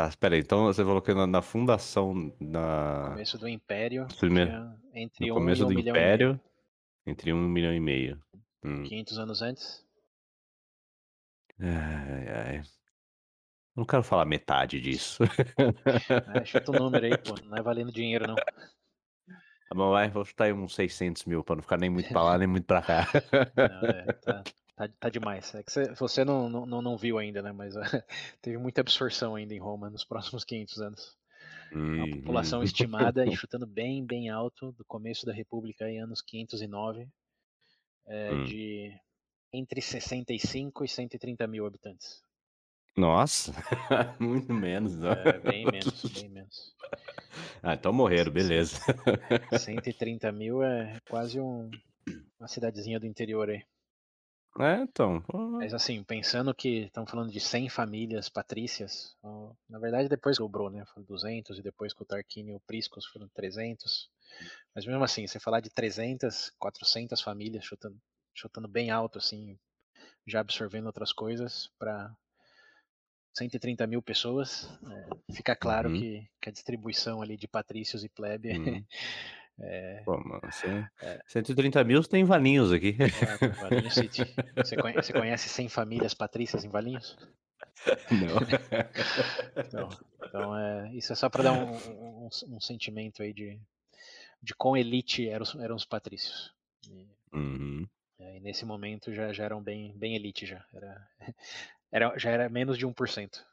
[0.00, 0.40] Tá, espera aí.
[0.40, 2.32] Então você falou que na, na fundação.
[2.40, 3.02] Na...
[3.02, 4.06] No começo do Império.
[4.18, 4.50] Primeiro...
[4.94, 6.40] Entre no um começo do Império.
[7.06, 8.18] Entre 1 um milhão e meio.
[8.64, 8.82] Hum.
[8.82, 9.86] 500 anos antes?
[11.58, 12.62] Ai, ai.
[13.76, 15.22] Não quero falar metade disso.
[16.34, 17.34] É, chuta o número aí, pô.
[17.44, 18.36] Não é valendo dinheiro, não.
[18.36, 22.22] Tá bom, vai, vou chutar aí uns 600 mil pra não ficar nem muito pra
[22.22, 23.06] lá, nem muito pra cá.
[23.56, 24.42] Não, é, tá,
[24.88, 25.54] tá, tá, demais.
[25.54, 27.52] É que você, você não, não, não viu ainda, né?
[27.52, 27.74] Mas
[28.40, 31.18] teve muita absorção ainda em Roma nos próximos 500 anos.
[31.72, 32.64] Hum, população hum.
[32.64, 37.08] estimada e chutando bem, bem alto do começo da República em anos 509,
[38.06, 38.44] é, Hum.
[38.44, 38.92] de
[39.52, 42.22] entre 65 e 130 mil habitantes.
[42.96, 43.52] Nossa,
[44.18, 44.96] muito menos.
[44.98, 45.12] Não?
[45.12, 46.74] É, bem menos, bem menos.
[47.62, 48.80] Ah, então morreram, beleza.
[49.56, 51.70] 130 mil é quase um,
[52.38, 53.62] uma cidadezinha do interior aí.
[54.58, 55.22] É, então.
[55.58, 60.70] Mas assim, pensando que estamos falando de 100 famílias patrícias, ó, na verdade depois dobrou,
[60.70, 60.84] né?
[60.86, 64.10] Foram 200 e depois com o Tarquínio e o Priscus foram 300.
[64.74, 67.98] Mas mesmo assim, você falar de 300, 400 famílias chutando,
[68.34, 69.58] chutando bem alto, assim,
[70.26, 72.14] já absorvendo outras coisas, para
[73.34, 75.92] 130 mil pessoas, é, fica claro Uhum.
[75.92, 78.86] que, que a distribuição ali de patrícios e plebe Hum.
[79.62, 80.66] é, Pô, mano, você...
[81.02, 81.20] É.
[81.26, 82.96] 130 mil tem valinhos aqui.
[83.00, 84.24] é, Valinhos City.
[84.56, 87.16] Você conhe- você conhece 100 famílias patrícias em Valinhos?
[88.10, 88.36] Não.
[89.66, 89.88] Então,
[90.26, 93.58] então é, isso é só para dar um, um- um- sentimento aí de,
[94.42, 96.52] de quão elite eram os, eram os patrícios.
[96.88, 97.86] E, Uhum.
[98.18, 100.64] é, e nesse momento já, já eram bem, bem elite já.
[100.72, 101.08] Era,
[101.92, 103.44] era, já era menos de 1%.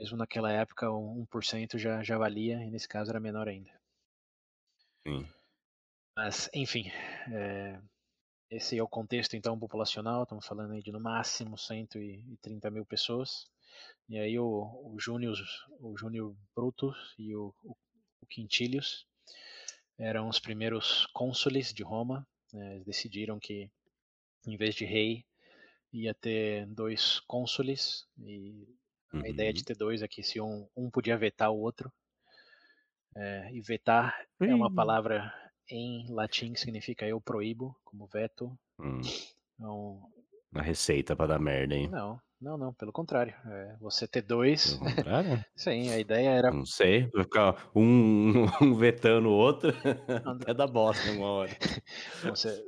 [0.00, 3.70] Mesmo naquela época, o 1% já, já valia, e nesse caso era menor ainda.
[5.08, 5.26] Sim.
[6.16, 6.90] Mas, enfim,
[7.32, 7.80] é,
[8.50, 10.22] esse é o contexto então populacional.
[10.24, 13.46] Estamos falando aí de no máximo 130 mil pessoas.
[14.08, 14.46] E aí o,
[14.94, 15.36] o Júnior,
[15.80, 17.76] o Júnior Brutus e o, o,
[18.22, 19.06] o Quintilius
[19.98, 22.26] eram os primeiros cônsules de Roma.
[22.52, 23.70] né, eles decidiram que
[24.46, 25.24] em vez de rei
[25.92, 28.68] ia ter dois cônsules e
[29.14, 29.64] a ideia de Uhum.
[29.64, 31.92] ter dois é que se um, um podia vetar o outro.
[33.18, 34.74] É, e vetar é uma Ih.
[34.74, 35.32] palavra
[35.68, 38.56] em latim que significa eu proíbo, como veto.
[38.78, 39.00] Hum,
[39.54, 40.00] Então,
[40.54, 41.90] a receita pra dar merda, hein?
[41.90, 43.34] não, não, não, pelo contrário.
[43.44, 44.74] É, você ter dois.
[44.76, 45.44] Pelo contrário?
[45.56, 46.50] Sim, a ideia era.
[46.52, 47.06] Não sei.
[47.08, 49.70] Vai ficar um, um vetando o outro.
[50.46, 51.56] É da bosta uma hora.
[52.22, 52.64] Você,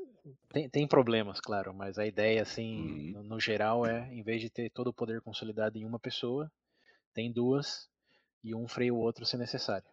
[0.53, 3.13] tem, tem problemas, claro, mas a ideia, assim, Uhum.
[3.15, 6.51] no, no geral, é em vez de ter todo o poder consolidado em uma pessoa,
[7.15, 7.89] tem duas
[8.43, 9.87] e um freia o outro se necessário.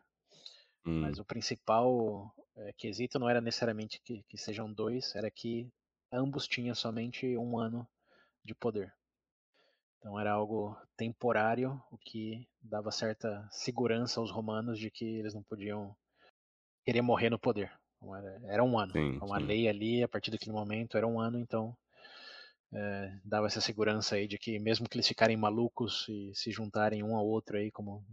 [0.87, 5.71] Hum, Mas o principal é, quesito não era necessariamente que, que sejam dois, era que
[6.11, 7.87] ambos tinham somente um ano
[8.45, 8.93] de poder.
[9.99, 15.43] Então era algo temporário, o que dava certa segurança aos romanos de que eles não
[15.43, 15.95] podiam
[16.85, 17.71] querer morrer no poder.
[17.97, 18.95] Então, era, era um ano.
[18.95, 21.77] Sim, Então, a lei ali, a partir daquele momento, era um ano, então
[22.73, 27.03] é, dava essa segurança aí de que mesmo que eles ficarem malucos e se juntarem
[27.03, 28.05] um ao outro aí, como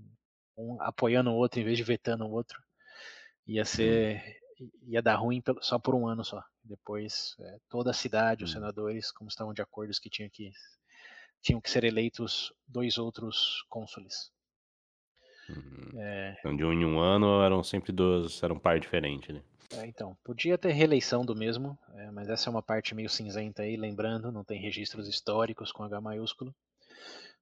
[0.57, 2.63] um apoiando o outro em vez de vetando o outro,
[3.47, 4.23] ia ser
[4.83, 6.43] ia dar ruim só por um ano só.
[6.63, 8.55] Depois é, toda a cidade, os Hum.
[8.55, 10.51] senadores, como estavam de acordo que tinha que
[11.43, 14.33] tinham que ser eleitos dois outros cônsules.
[15.49, 16.01] Uhum.
[16.01, 19.43] É, Então, de um em um ano eram sempre duas, era um par diferente, né?
[19.73, 23.63] É, então, podia ter reeleição do mesmo, é, mas essa é uma parte meio cinzenta
[23.63, 26.55] aí, lembrando, não tem registros históricos com H maiúsculo.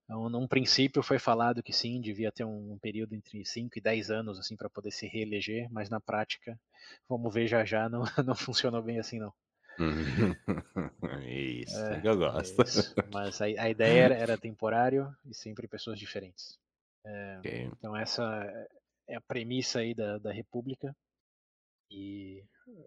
[0.04, 4.10] Então, num princípio foi falado que sim, devia ter um, período entre 5 e 10
[4.10, 6.58] anos assim para poder se reeleger, mas na prática,
[7.08, 9.32] vamos ver já já, não, não funcionou bem assim não.
[11.26, 12.62] Isso, É, é que eu É gosto.
[12.62, 12.94] isso.
[13.12, 16.58] Mas a, a ideia era, era temporário e sempre pessoas diferentes.
[17.38, 17.70] Ok.
[17.78, 18.22] Então essa
[19.08, 20.94] é a premissa aí da, da República
[21.90, 22.44] e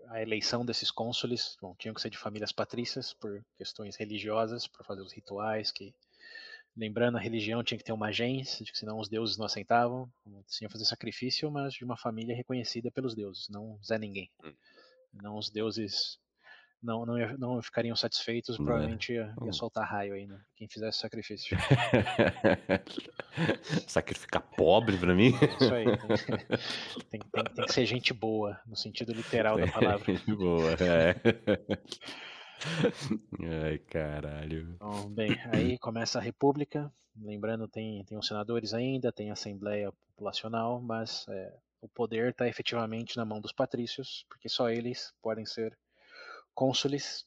[0.08, 4.84] a eleição desses cônsules bom, tinham que ser de famílias patrícias por questões religiosas para
[4.84, 5.94] fazer os rituais que
[6.78, 10.10] lembrando a religião tinha que ter uma gens que senão os deuses não aceitavam
[10.48, 14.54] tinha que fazer sacrifício mas de uma família reconhecida pelos deuses não Zé ninguém Hum.
[15.14, 16.20] não os deuses
[16.84, 18.68] não, não, não ficariam satisfeitos, Não é.
[18.68, 19.54] provavelmente ia, ia Hum.
[19.54, 20.40] soltar raio aí, né?
[20.56, 21.58] Quem fizesse sacrifício.
[23.88, 25.32] Sacrificar pobre pra mim?
[25.60, 25.86] Isso aí.
[27.10, 30.06] Tem, tem- tem- que ser gente boa, no sentido literal da palavra.
[30.38, 31.16] Boa, é.
[33.66, 34.74] Ai, caralho.
[34.76, 36.92] Então, bem, aí começa a República.
[37.18, 42.48] Lembrando, tem, tem os senadores ainda, tem a Assembleia Populacional, mas é, o poder está
[42.48, 45.78] efetivamente na mão dos patrícios, porque só eles podem ser
[46.54, 47.26] cônsules.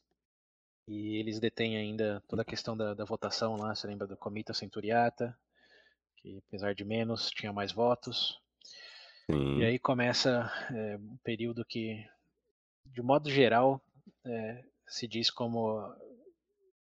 [0.87, 3.75] E eles detêm ainda toda a questão da, da votação lá.
[3.75, 5.38] Você lembra do Comita Centuriata,
[6.17, 8.41] que apesar de menos, tinha mais votos.
[9.31, 9.59] Sim.
[9.59, 12.03] E aí começa é, um período que,
[12.87, 13.83] de modo geral,
[14.25, 15.94] é, se diz como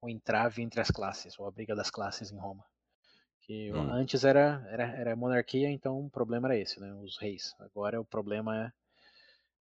[0.00, 2.64] o entrave entre as classes, ou a briga das classes em Roma.
[3.40, 3.90] Que Hum.
[3.90, 7.54] antes era, era, era monarquia, então o problema era esse, né, os reis.
[7.58, 8.72] Agora o problema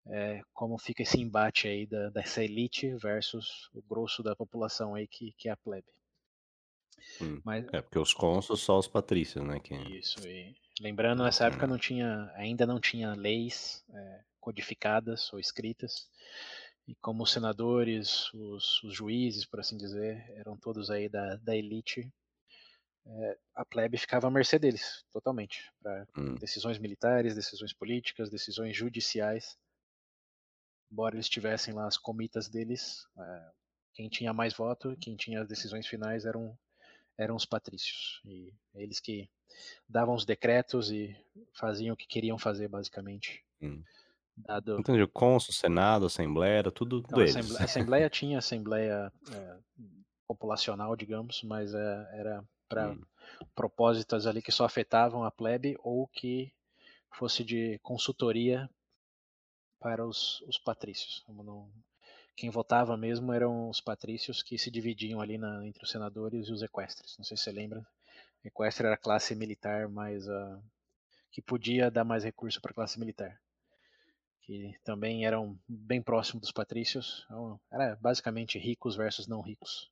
[0.08, 4.96] é, é como fica esse embate aí da, dessa elite versus o grosso da população
[4.96, 5.88] aí que, que é a plebe.
[7.22, 7.42] Hum.
[7.44, 9.60] Mas É porque os cônsuls só os patrícios, né?
[9.60, 9.76] Que...
[9.98, 16.10] Isso, e, lembrando, nessa época não tinha, ainda não tinha leis é, codificadas ou escritas.
[16.88, 21.56] E como os senadores, os, os, juízes, por assim dizer, eram todos aí da, da
[21.56, 22.12] elite,
[23.06, 26.36] é, a plebe ficava à mercê deles, totalmente, para hum.
[26.36, 29.58] decisões militares, decisões políticas, decisões judiciais.
[30.92, 33.52] Embora eles tivessem lá as comitas deles, é,
[33.94, 36.58] quem tinha mais voto, quem tinha as decisões finais eram,
[37.18, 38.22] eram os patrícios.
[38.26, 39.30] E eles que
[39.88, 41.16] davam os decretos e
[41.54, 43.44] faziam o que queriam fazer, basicamente.
[43.62, 43.84] Hum.
[44.36, 44.80] Dado...
[44.80, 45.06] Entendi.
[45.08, 47.36] Cônsul, Senado, Assembleia, era tudo então, deles.
[47.36, 49.58] Assembleia, assembleia tinha Assembleia é,
[50.28, 53.02] populacional, digamos, mas é, era para hum.
[53.54, 56.52] propósitos ali que só afetavam a plebe ou que
[57.12, 58.70] fosse de consultoria
[59.80, 61.24] para os, os patrícios.
[61.28, 61.70] Não,
[62.36, 66.52] quem votava mesmo eram os patrícios que se dividiam ali na, entre os senadores e
[66.52, 67.16] os equestres.
[67.18, 67.86] Não sei se você lembra.
[68.44, 70.60] Equestre era a classe militar mais uh,
[71.32, 73.40] que podia dar mais recurso para a classe militar
[74.44, 77.24] que também eram bem próximos dos patrícios.
[77.26, 79.90] Então, era basicamente ricos versus não ricos.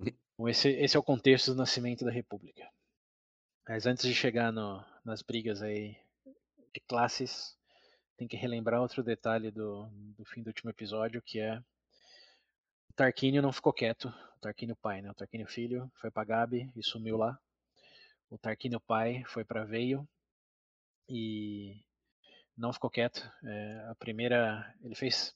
[0.00, 2.68] Então, esse, esse, é o contexto do nascimento da República.
[3.68, 5.96] Mas antes de chegar no, nas brigas aí
[6.72, 7.56] de classes,
[8.16, 9.86] tem que relembrar outro detalhe do,
[10.16, 11.58] do fim do último episódio, que é
[12.88, 14.08] o Tarquínio não ficou quieto.
[14.36, 15.10] O Tarquínio pai, né?
[15.10, 17.38] O Tarquínio filho foi para Gabi e sumiu lá.
[18.28, 20.06] O Tarquínio pai foi para Veio
[21.08, 21.82] e
[22.60, 23.28] não ficou quieto.
[23.42, 25.34] É, a primeira, ele fez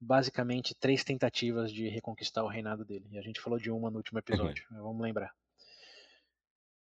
[0.00, 3.06] basicamente três tentativas de reconquistar o reinado dele.
[3.12, 4.66] E a gente falou de uma no último episódio.
[4.70, 4.82] Uhum.
[4.82, 5.32] Vamos lembrar.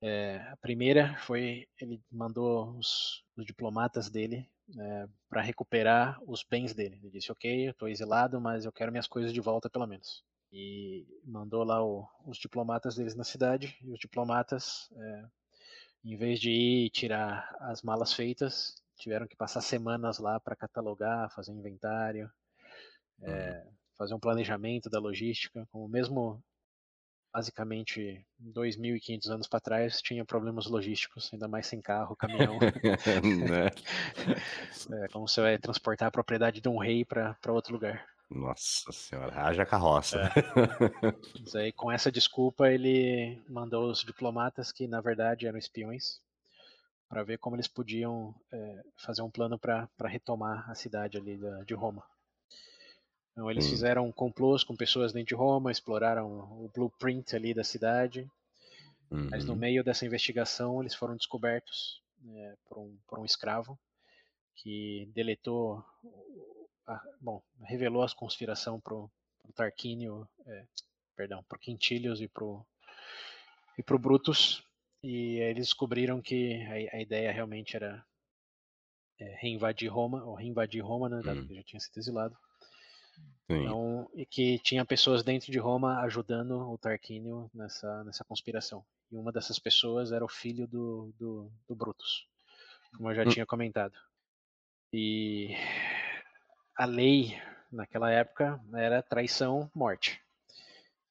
[0.02, 6.74] É, a primeira foi ele mandou os, os diplomatas dele é, para recuperar os bens
[6.74, 7.00] dele.
[7.02, 10.24] Ele disse: "Ok, eu estou exilado, mas eu quero minhas coisas de volta pelo menos."
[10.52, 13.78] E mandou lá o, os diplomatas deles na cidade.
[13.82, 15.26] E os diplomatas, é,
[16.04, 21.32] em vez de ir tirar as malas feitas, tiveram que passar semanas lá para catalogar,
[21.34, 22.30] fazer inventário,
[23.22, 23.66] é,
[23.98, 26.44] fazer um planejamento da logística, como mesmo
[27.34, 32.60] basicamente 2.500 anos para trás tinha problemas logísticos, ainda mais sem carro, caminhão.
[33.50, 33.72] né?
[35.04, 38.06] é, como você vai transportar a propriedade de um rei para outro lugar.
[38.30, 40.20] Nossa senhora, haja carroça.
[40.20, 40.30] É.
[41.42, 46.20] Mas aí, com essa desculpa, ele mandou os diplomatas, que na verdade eram espiões,
[47.14, 51.64] para ver como eles podiam é, fazer um plano para retomar a cidade ali da,
[51.64, 52.04] de Roma.
[53.32, 58.28] Então eles fizeram complôs com pessoas dentro de Roma, exploraram o blueprint ali da cidade,
[59.12, 59.28] uhum.
[59.30, 59.60] mas no uhum.
[59.60, 62.02] meio dessa investigação eles foram descobertos
[62.36, 63.78] é, por, um, por um escravo
[64.56, 65.86] que deletou,
[66.88, 69.08] a, bom, revelou a conspiração pro,
[69.44, 70.66] pro Tarquínio, é,
[71.16, 72.66] perdão, pro Quintilius e pro
[73.78, 74.64] e pro Brutus
[75.04, 78.04] e eles descobriram que a, a ideia realmente era
[79.20, 81.48] é, reinvadir Roma, ou reinvadir Roma, né, dado hum.
[81.48, 82.38] que já tinha sido exilado.
[83.52, 83.64] Sim.
[83.64, 88.84] Então, e que tinha pessoas dentro de Roma ajudando o Tarquínio nessa, nessa conspiração.
[89.12, 92.26] E uma dessas pessoas era o filho do, do, do Brutus,
[92.96, 93.30] como eu já hum.
[93.30, 93.94] tinha comentado.
[94.94, 95.56] E
[96.76, 97.38] a lei
[97.72, 100.22] naquela época era traição, morte.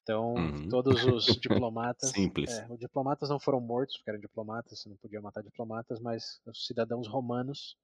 [0.03, 0.69] Então, uhum.
[0.69, 2.11] todos os diplomatas.
[2.11, 2.51] Simples.
[2.51, 6.41] É, os diplomatas não foram mortos, porque eram diplomatas, você não podia matar diplomatas, mas
[6.45, 7.77] os cidadãos romanos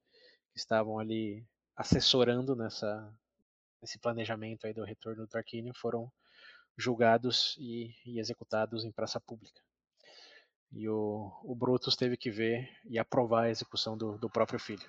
[0.52, 3.12] que estavam ali assessorando nessa,
[3.82, 6.12] nesse planejamento aí do retorno do Tarquínio foram
[6.78, 9.62] julgados e, e executados em praça pública.
[10.72, 14.88] E o, o, Brutus teve que ver e aprovar a execução do, do próprio filho.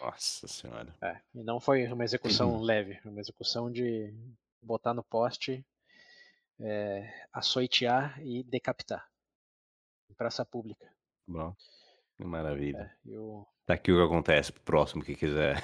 [0.00, 0.94] Nossa senhora.
[1.02, 4.14] É, e não foi uma execução leve, uma execução de
[4.62, 5.64] botar no poste
[6.64, 9.06] é, açoitear e decapitar
[10.10, 10.90] em praça pública.
[11.26, 11.54] Bom,
[12.18, 12.94] maravilha.
[13.06, 13.46] É, eu...
[13.66, 15.56] Tá aqui o que acontece pro próximo que quiser.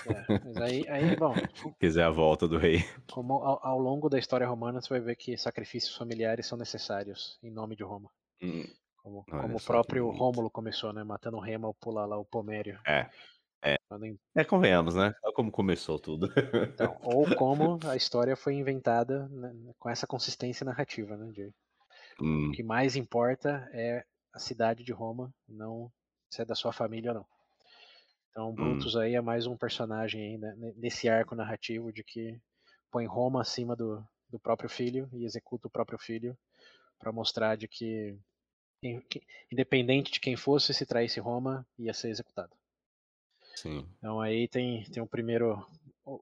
[0.56, 1.34] É, aí, aí bom.
[1.78, 2.78] quiser a volta do rei.
[3.10, 7.38] Como ao, ao, longo da história romana você vai ver que sacrifícios familiares são necessários
[7.42, 8.10] em nome de Roma.
[8.42, 8.64] Hum.
[8.96, 11.02] Como, como o próprio Rômulo começou, né?
[11.02, 12.78] Matando o Remo ao pular lá o Pomério.
[12.86, 13.08] É.
[13.62, 13.76] É.
[14.34, 15.14] É, convenhamos, né?
[15.24, 16.32] É como começou tudo.
[16.72, 21.30] Então, ou como a história foi inventada né, com essa consistência narrativa, né?
[21.32, 21.52] De,
[22.20, 22.48] hum.
[22.48, 25.90] O que mais importa é a cidade de Roma, não
[26.30, 27.26] se é da sua família ou não.
[28.30, 29.00] Então, Brutus hum.
[29.00, 32.40] aí é mais um personagem aí, né, nesse arco narrativo de que
[32.90, 36.38] põe Roma acima do, do próprio filho e executa o próprio filho
[36.98, 38.16] para mostrar de que,
[38.80, 42.54] que, independente de quem fosse, se traísse Roma, ia ser executado.
[43.60, 43.86] Sim.
[43.98, 45.62] Então aí tem, tem o primeiro,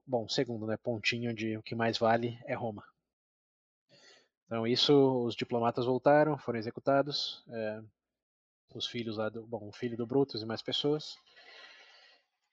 [0.05, 2.83] bom, segundo, né, pontinho de o que mais vale é Roma.
[4.45, 7.41] Então isso, os diplomatas voltaram, foram executados.
[7.49, 7.81] É,
[8.75, 11.17] os filhos lá do, bom, o filho do Brutus e mais pessoas.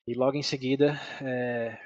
[0.07, 1.77] E logo em seguida, é,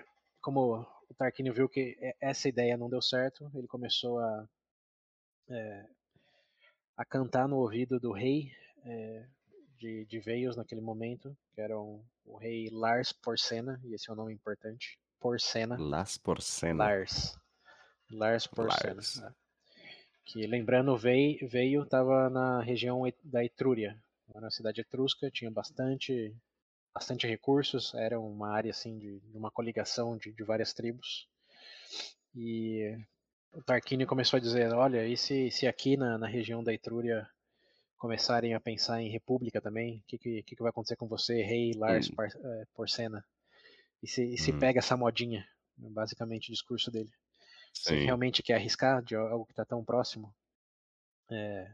[0.42, 4.46] como o Tarquínio viu que essa ideia não deu certo, ele começou a
[5.48, 5.86] é,
[6.98, 8.52] a cantar no ouvido do rei
[8.84, 9.26] é,
[9.80, 14.12] de, de Veios naquele momento, que era um, o rei Lars Porcena, e esse é
[14.12, 14.98] um nome importante.
[15.18, 15.76] Porcena.
[15.78, 16.84] Lars Porcena.
[16.84, 17.38] Lars.
[18.12, 18.94] Lars Porcena.
[18.94, 19.16] Lars.
[19.16, 19.34] Né?
[20.24, 24.00] Que lembrando, veio veio estava na região da Etrúria,
[24.34, 26.36] na cidade etrusca, tinha bastante
[26.94, 31.28] bastante recursos, era uma área assim de, de uma coligação de, de várias tribos.
[32.34, 32.96] E
[33.52, 37.28] o Tarquínio começou a dizer, olha, e se, se aqui na, na região da Etrúria
[38.00, 41.74] começarem a pensar em república também, o que, que, que, vai acontecer com você, rei
[41.74, 42.64] Lars hum.
[42.74, 43.22] Porcena?
[44.02, 44.58] E se, e se hum.
[44.58, 47.10] pega essa modinha, basicamente o discurso dele.
[47.74, 47.90] Sim.
[47.90, 50.34] Se realmente quer arriscar de algo que está tão próximo.
[51.30, 51.70] É,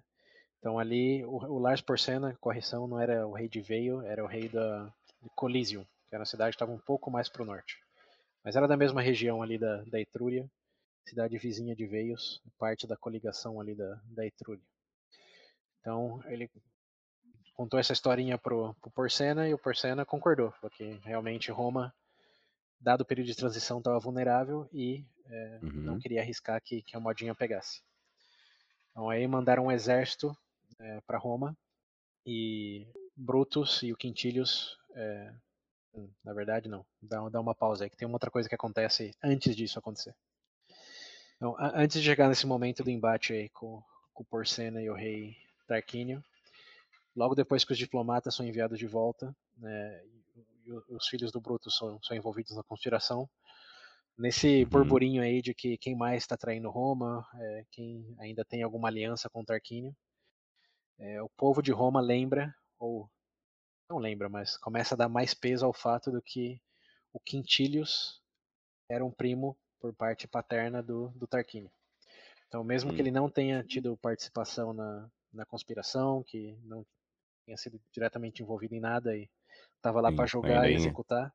[0.59, 4.27] então ali, o, o, Lars Porcena, correção, não era o rei de Veio, era o
[4.27, 7.47] rei da de Coliseum, que era uma cidade que estava um pouco mais para o
[7.47, 7.79] norte.
[8.45, 10.51] Mas era da mesma região ali da, da Etrúria,
[11.05, 14.63] cidade vizinha de Veios, parte da coligação ali da, da Etrúria.
[15.87, 16.51] Então ele
[17.55, 21.95] contou essa historinha pro, pro Porcena e o Porcena concordou, porque realmente Roma,
[22.81, 25.71] dado o período de transição, estava vulnerável e é, uhum.
[25.83, 27.83] não queria arriscar que, que a modinha pegasse.
[28.91, 30.37] Então aí mandaram um exército
[30.81, 31.57] é, para Roma
[32.27, 35.33] e Brutus e o Quintilius, é,
[36.25, 39.13] na verdade não, dá, dá uma pausa aí que tem uma outra coisa que acontece
[39.23, 40.17] antes disso acontecer.
[41.37, 43.81] Então, antes de chegar nesse momento do embate aí com,
[44.13, 46.23] com o Porcena e o rei Tarquínio,
[47.15, 50.03] logo depois que os diplomatas são enviados de volta, né,
[50.65, 53.29] e os filhos do Brutus são, são envolvidos na conspiração,
[54.19, 54.69] nesse uhum.
[54.69, 59.29] burburinho aí de que quem mais está traindo Roma, é, quem ainda tem alguma aliança
[59.29, 59.95] com Tarquínio,
[60.99, 63.11] é, o povo de Roma lembra, ou
[63.89, 66.61] não lembra, mas começa a dar mais peso ao fato do que
[67.13, 68.21] o Quintilius
[68.89, 71.71] era um primo por parte paterna do, do Tarquínio.
[72.49, 72.95] Então, mesmo hum.
[72.95, 76.85] que ele não tenha tido participação na, na conspiração, que não
[77.45, 79.29] tenha sido diretamente envolvido em nada e
[79.77, 81.33] estava lá para julgar e executar.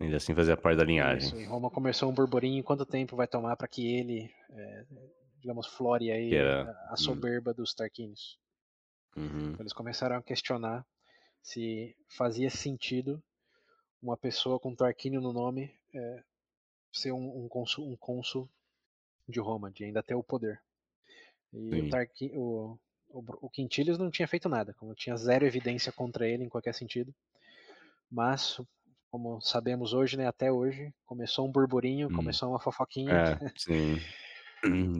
[0.00, 1.28] Ainda assim fazia parte da linhagem.
[1.28, 2.64] Isso, e Roma começou um burburinho.
[2.64, 4.84] Quanto tempo vai tomar para que ele, é,
[5.40, 6.70] digamos, flore aí era...
[6.88, 7.54] a, a, soberba hum.
[7.54, 8.38] dos Tarquínios?
[9.16, 9.50] Uhum.
[9.50, 10.86] Então, eles começaram a questionar
[11.42, 13.22] se fazia sentido
[14.02, 16.24] uma pessoa com Tarquínio no nome é,
[16.92, 18.48] ser um, um, cônsul, um cônsul
[19.28, 20.60] de Roma, de ainda ter o poder.
[21.52, 22.78] E o, Tarqui, o,
[23.14, 26.74] o, o Quintilius não tinha feito nada, como tinha zero evidência contra ele em qualquer
[26.74, 27.14] sentido.
[28.10, 28.60] Mas,
[29.10, 32.12] como sabemos hoje, né, até hoje, começou um burburinho, hum.
[32.12, 33.12] começou uma fofoquinha.
[33.12, 34.00] É, sim.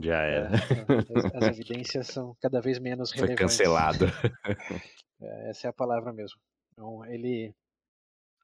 [0.01, 0.49] Já é, era.
[0.55, 3.57] É, as, as, evidências são cada vez menos Foi relevantes.
[3.57, 4.05] Foi cancelado.
[5.21, 6.37] É, essa é a palavra mesmo.
[6.73, 7.55] Então, ele,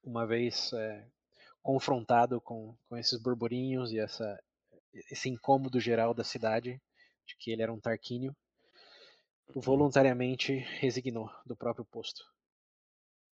[0.05, 1.05] uma vez é,
[1.61, 4.41] confrontado com, com esses burburinhos e essa,
[5.11, 6.81] esse incômodo geral da cidade,
[7.27, 8.33] de que ele era um Tarquínio.
[9.55, 12.23] Voluntariamente resignou do próprio posto.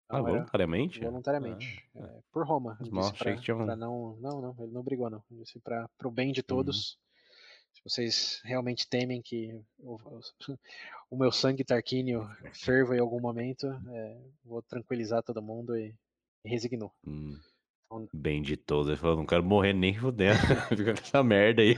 [0.08, 1.00] Ah, então, ah, voluntariamente?
[1.00, 1.88] Voluntariamente.
[1.94, 2.76] Ah, é, por Roma.
[2.80, 3.54] Ele disse pra, tinha...
[3.76, 5.22] não, não, não, ele não brigou não.
[5.30, 6.94] Ele disse para o bem de todos.
[6.94, 7.00] Uhum.
[7.72, 9.96] Se vocês realmente temem que o,
[11.10, 15.94] o, meu sangue tarquínio ferva em algum momento, é, vou tranquilizar todo mundo e,
[16.44, 16.92] e resignou.
[17.06, 17.38] Hum.
[18.12, 18.88] Bem de todos.
[18.88, 20.38] Ele falou, não quero morrer nem fudendo.
[20.70, 21.76] Fica com essa merda aí.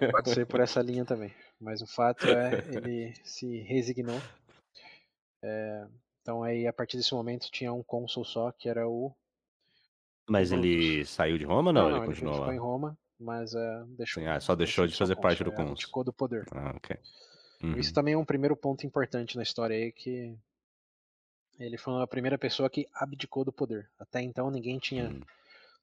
[0.00, 0.10] É.
[0.12, 1.34] Pode ser por essa linha também.
[1.60, 4.20] Mas o fato é, ele se resignou.
[5.42, 5.86] É,
[6.22, 9.12] então aí, a partir desse momento, tinha um cônsul só, que era o...
[10.28, 11.82] Mas ele saiu de Roma ou não?
[11.82, 14.22] não, não ele continuou ele ficou em Roma, mas uh, deixou...
[14.22, 15.76] Sim, ah, só deixou de fazer parte do é, cônsul.
[15.76, 16.46] Ficou do poder.
[16.52, 16.96] Ah, ok.
[17.62, 17.76] Uhum.
[17.76, 20.34] Isso também é um primeiro ponto importante na história aí, que
[21.58, 23.90] ele foi a primeira pessoa que abdicou do poder.
[23.98, 25.20] Até então ninguém tinha hum.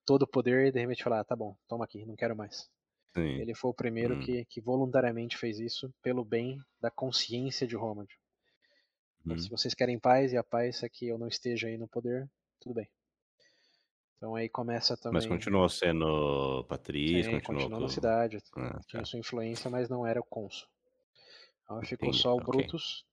[0.05, 2.69] todo o poder e de repente falar, ah, tá bom, toma aqui, não quero mais.
[3.13, 3.41] Sim.
[3.41, 4.19] Ele foi o primeiro hum.
[4.21, 8.05] que, que voluntariamente fez isso pelo bem da consciência de Roma.
[9.21, 9.39] Então, hum.
[9.39, 12.29] Se vocês querem paz e a paz é que eu não esteja aí no poder,
[12.59, 12.89] tudo bem.
[14.17, 15.13] Então aí começa também.
[15.13, 17.85] Mas continuou sendo patrício, continuou, continuou com...
[17.87, 19.05] na cidade, ah, tinha tá.
[19.05, 20.67] sua influência, mas não era o cônsul.
[21.63, 22.21] Então ficou Entendi.
[22.21, 23.03] só o Brutus.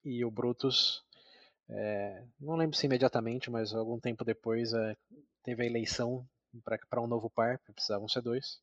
[0.00, 0.12] Okay.
[0.12, 1.04] E o Brutus
[1.74, 4.96] é, não lembro se imediatamente, mas algum tempo depois é,
[5.42, 6.26] teve a eleição
[6.88, 8.60] para um novo par, precisavam ser dois.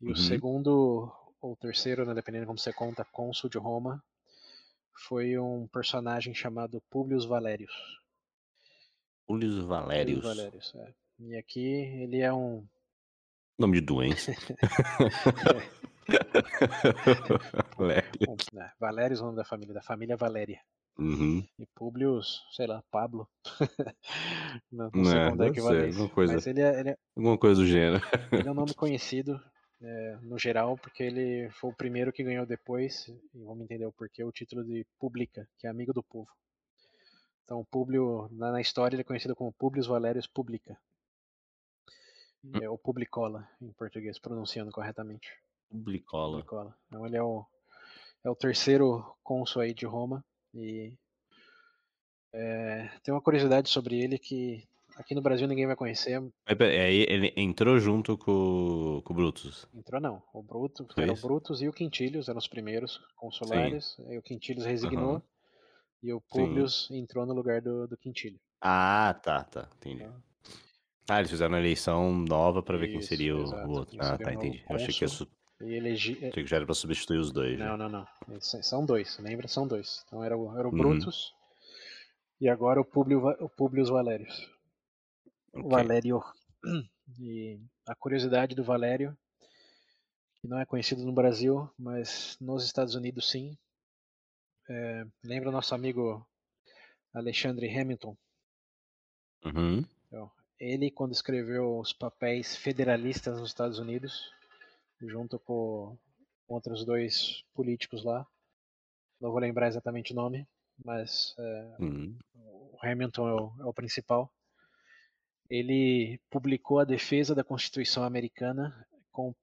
[0.00, 0.12] E uhum.
[0.12, 4.02] o segundo, ou terceiro, né, dependendo como você conta, cônsul de Roma,
[5.06, 7.72] foi um personagem chamado Publius Valerius.
[9.26, 10.20] Publius Valerius.
[10.20, 10.94] Publius Valerius, é.
[11.20, 11.66] E aqui
[12.02, 12.64] ele é um.
[13.58, 14.32] Nome de doença.
[14.32, 14.36] é.
[17.76, 18.10] Valério.
[18.56, 20.60] É, Valério é o nome da família, da família Valéria.
[20.98, 21.46] Uhum.
[21.58, 23.28] E Publius, sei lá, Pablo.
[24.70, 26.98] não, não sei é, como é que vai alguma coisa, Mas ele é, ele é,
[27.16, 28.04] alguma coisa do gênero.
[28.32, 29.40] ele é um nome conhecido
[29.80, 33.92] é, no geral, porque ele foi o primeiro que ganhou depois, e vamos entender o
[33.92, 36.30] porquê, o título de Publica, que é amigo do povo.
[37.44, 40.76] Então, Publio, na, na história, ele é conhecido como Publius Valerius Publica.
[42.44, 42.58] Hum.
[42.60, 45.32] É o Publicola, em português, pronunciando corretamente.
[45.70, 46.38] Publicola.
[46.38, 46.76] Publicola.
[46.88, 47.46] Então, ele é o,
[48.24, 50.24] é o terceiro cônsul aí de Roma,
[50.54, 50.92] e
[52.32, 56.20] é, tem uma curiosidade sobre ele que aqui no Brasil ninguém vai conhecer.
[56.46, 59.66] Aí ele entrou junto com, com o Brutus.
[59.74, 60.22] Entrou não.
[60.32, 63.94] O Brutus, era o Brutus e o Quintilius eram os primeiros consulares.
[63.96, 64.10] Sim.
[64.10, 65.22] Aí o Quintilius resignou uhum.
[66.02, 66.98] e o Publius Sim.
[66.98, 68.40] entrou no lugar do, do Quintilio.
[68.60, 69.68] Ah, tá, tá.
[69.76, 70.02] Entendi.
[70.02, 70.22] Então,
[71.08, 73.96] ah, eles fizeram uma eleição nova para ver quem seria o, o outro.
[73.98, 74.62] Ah, tá, entendi.
[74.68, 75.26] Eu achei que isso
[75.60, 76.16] e elegi...
[76.16, 77.58] Achei que já era pra substituir os dois.
[77.58, 78.06] Não, não, não.
[78.40, 79.48] São dois, lembra?
[79.48, 80.04] São dois.
[80.06, 80.78] Então era o, era o uhum.
[80.78, 81.34] Brutus
[82.40, 84.48] e agora o, Publio, o Publius Valerius.
[85.52, 85.70] Okay.
[85.70, 86.22] Valério.
[87.18, 89.16] E a curiosidade do Valério,
[90.42, 93.56] que não é conhecido no Brasil, mas nos Estados Unidos sim.
[94.68, 96.22] É, lembra o nosso amigo
[97.14, 98.14] Alexandre Hamilton?
[99.42, 99.82] Uhum.
[100.06, 100.30] Então,
[100.60, 104.30] ele, quando escreveu os papéis federalistas nos Estados Unidos,
[105.00, 105.96] junto com
[106.48, 108.26] outros dois políticos lá.
[109.20, 110.48] Não vou lembrar exatamente o nome,
[110.84, 112.16] mas é, uhum.
[112.34, 114.32] o Hamilton é o, é o, principal.
[115.50, 119.34] Ele publicou a defesa da Constituição Americana com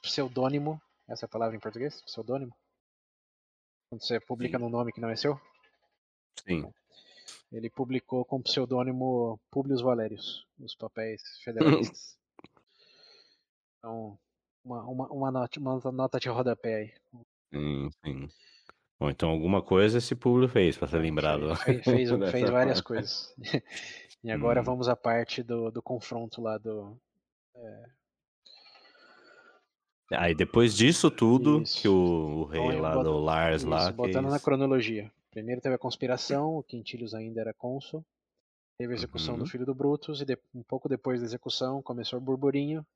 [0.00, 2.00] pseudônimo, essa é a palavra em português?
[2.02, 2.56] Pseudônimo?
[3.90, 4.64] Quando você publica Sim.
[4.64, 5.38] num nome que não é seu?
[6.46, 6.72] Sim.
[7.52, 12.16] Ele publicou com pseudônimo Publius Valerius, os papéis federalistas.
[13.78, 14.18] então,
[14.64, 16.92] uma, uma, uma, nota, uma nota de rodapé aí.
[17.52, 18.28] Sim, sim.
[18.98, 21.54] Bom, então alguma coisa esse público fez para ser lembrado.
[21.56, 23.34] Fez, fez, fez várias coisas.
[24.22, 24.64] e agora hum.
[24.64, 26.96] vamos à parte do, do confronto lá do.
[27.56, 27.84] É...
[30.14, 31.80] Aí depois disso tudo, Isso.
[31.80, 33.90] que o, o rei então, lá do Lars Isso, lá.
[33.90, 35.10] Botando na cronologia.
[35.30, 38.04] Primeiro teve a conspiração, o Quintilius ainda era cônsul.
[38.78, 39.40] Teve a execução uhum.
[39.40, 40.38] do filho do Brutus, e de...
[40.54, 42.86] um pouco depois da execução começou o burburinho.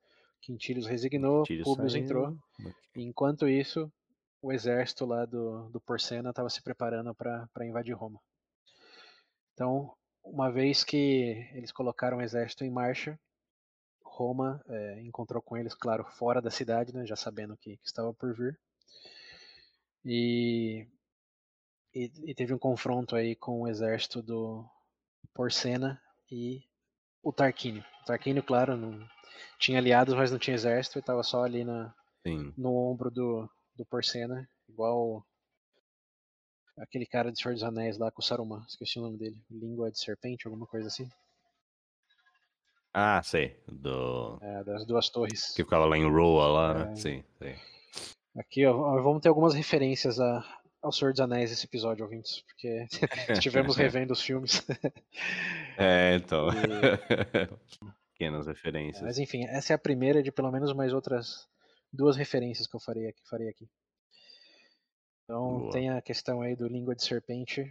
[0.40, 2.04] Quintilius resignou, Publius saiu.
[2.04, 2.36] entrou.
[2.94, 3.90] enquanto isso,
[4.40, 8.20] o exército lá do, do Porcena estava se preparando para invadir Roma.
[9.52, 13.18] Então, uma vez que eles colocaram o exército em marcha,
[14.02, 18.14] Roma é, encontrou com eles, claro, fora da cidade, né, já sabendo que, que estava
[18.14, 18.58] por vir.
[20.04, 20.86] E,
[21.94, 24.64] e, e, teve um confronto aí com o exército do
[25.34, 26.62] Porcena e
[27.22, 27.84] o Tarquínio.
[28.02, 29.06] O Tarquínio, claro, não,
[29.58, 31.94] tinha aliados, mas não tinha exército, e tava só ali na,
[32.56, 35.24] no ombro do, do Porcena, igual
[36.78, 39.90] aquele cara de Senhor dos Anéis lá com o Saruman, esqueci o nome dele, Língua
[39.90, 41.08] de Serpente, alguma coisa assim.
[42.92, 44.38] Ah, sei, do...
[44.40, 45.52] É, das duas torres.
[45.54, 46.92] Que ficava lá em Roa, lá, né?
[46.92, 46.96] É...
[46.96, 47.56] Sim, sei.
[48.38, 50.44] Aqui, ó, vamos ter algumas referências a,
[50.82, 52.86] ao Senhor dos Anéis esse episódio, ouvintes, porque
[53.32, 54.66] estivemos revendo os filmes.
[55.76, 56.48] é, então.
[56.50, 57.86] E
[58.16, 59.02] pequenas referências.
[59.02, 61.46] Mas enfim, essa é a primeira de pelo menos mais outras
[61.92, 63.20] duas referências que eu farei aqui.
[63.28, 63.68] Farei aqui.
[65.24, 65.72] Então Boa.
[65.72, 67.70] tem a questão aí do língua de serpente,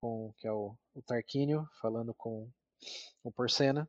[0.00, 2.50] com, que é o, o Tarquínio, falando com
[3.22, 3.88] o Porcena.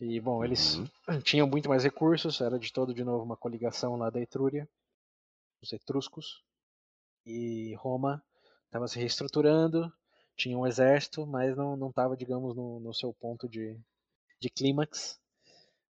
[0.00, 0.88] E bom, eles uhum.
[1.22, 4.68] tinham muito mais recursos, era de todo de novo uma coligação lá da Etrúria,
[5.60, 6.44] os etruscos.
[7.24, 8.22] E Roma
[8.66, 9.92] estava se reestruturando,
[10.36, 13.78] tinha um exército, mas não estava, digamos, no, no seu ponto de,
[14.42, 15.20] de clímax,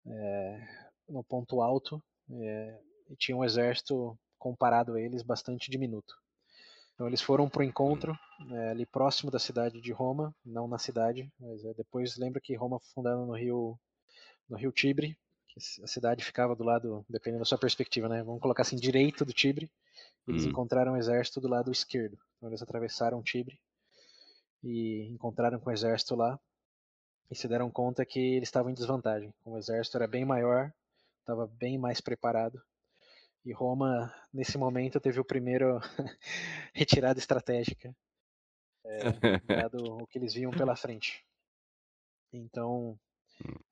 [0.07, 0.66] é,
[1.07, 2.80] no ponto alto, é,
[3.11, 6.14] e tinha um exército comparado a eles bastante diminuto.
[6.94, 8.18] Então eles foram para o encontro
[8.51, 12.57] é, ali próximo da cidade de Roma, não na cidade, mas é, depois lembra que
[12.57, 13.78] Roma foi fundada no rio
[14.49, 15.14] no rio Tibre,
[15.46, 18.22] que a cidade ficava do lado, dependendo da sua perspectiva, né?
[18.22, 19.70] Vamos colocar assim direito do Tibre.
[20.26, 20.49] Eles hum.
[20.49, 22.18] encontraram o exército do lado esquerdo.
[22.36, 23.61] Então eles atravessaram o Tibre
[24.64, 26.40] e encontraram com o exército lá
[27.31, 29.35] e se deram conta que eles estavam em desvantagem.
[29.45, 30.72] O exército era bem maior,
[31.20, 32.61] estava bem mais preparado.
[33.45, 35.79] E Roma, nesse momento, teve o primeiro
[36.72, 37.95] retirada estratégica,
[38.85, 38.99] é,
[39.68, 41.24] dado o que eles viam pela frente.
[42.33, 42.99] Então,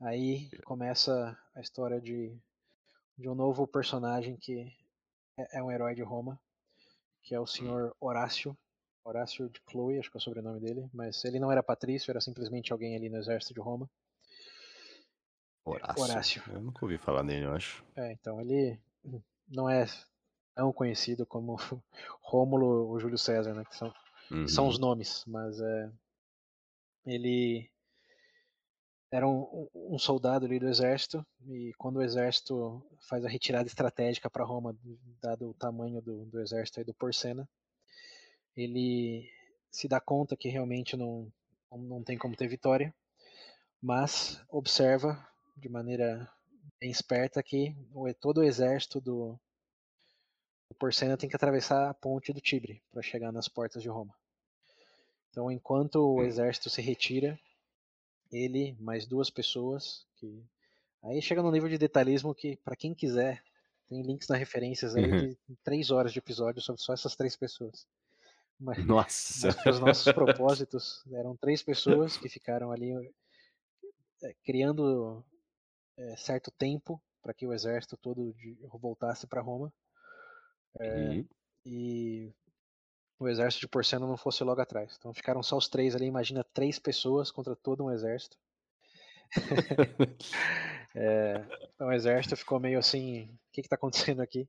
[0.00, 2.38] aí começa a história de,
[3.16, 4.72] de um novo personagem que
[5.38, 6.40] é, é um herói de Roma,
[7.22, 7.46] que é o hum.
[7.46, 8.56] senhor Horácio,
[9.06, 12.20] Horácio de Chloe, acho que é o sobrenome dele, mas ele não era patrício, era
[12.20, 13.88] simplesmente alguém ali no exército de Roma.
[15.64, 16.02] Horácio.
[16.02, 16.42] Horácio.
[16.48, 17.84] Eu nunca ouvi falar dele, eu acho.
[17.94, 18.80] É, então ele
[19.48, 19.86] não é
[20.56, 21.56] tão conhecido como
[22.20, 23.64] Rômulo ou Júlio César, né?
[23.64, 23.94] Que são,
[24.28, 24.48] uhum.
[24.48, 25.92] são os nomes, mas é,
[27.04, 27.70] ele
[29.08, 34.28] era um, um, soldado ali do exército e quando o exército faz a retirada estratégica
[34.28, 34.76] para Roma,
[35.22, 37.48] dado o tamanho do, do exército aí do Porcena,
[38.56, 39.30] ele
[39.70, 41.30] se dá conta que realmente não,
[41.70, 42.94] não tem como ter vitória,
[43.80, 45.22] mas observa
[45.56, 46.30] de maneira
[46.80, 47.76] bem esperta que
[48.20, 49.38] todo o exército do,
[50.68, 54.14] do Porcena tem que atravessar a ponte do Tibre para chegar nas portas de Roma.
[55.30, 56.22] Então, enquanto o hum.
[56.22, 57.38] exército se retira,
[58.32, 60.42] ele mais duas pessoas que
[61.02, 63.42] aí chega num nível de detalhismo que para quem quiser
[63.86, 65.36] tem links nas referências aí uhum.
[65.48, 67.86] de três horas de episódio sobre só essas três pessoas.
[68.58, 69.48] Mas, Nossa.
[69.64, 72.92] Mas os nossos propósitos eram três pessoas que ficaram ali
[74.22, 75.24] é, criando
[75.96, 79.72] é, certo tempo para que o exército todo de, voltasse para Roma.
[80.78, 81.28] É, uhum.
[81.64, 82.32] E
[83.18, 84.96] o exército de Porcena não fosse logo atrás.
[84.98, 86.06] Então ficaram só os três ali.
[86.06, 88.36] Imagina três pessoas contra todo um exército.
[90.94, 91.34] é,
[91.74, 94.48] então o exército ficou meio assim: o que está acontecendo aqui?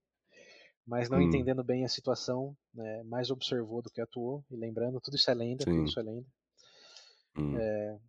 [0.87, 1.23] Mas não hum.
[1.23, 4.43] entendendo bem a situação, né, mais observou do que atuou.
[4.49, 5.71] E lembrando, tudo isso é lenda, Sim.
[5.71, 6.25] tudo isso é lenda.
[7.37, 7.57] Hum.
[7.57, 7.99] É,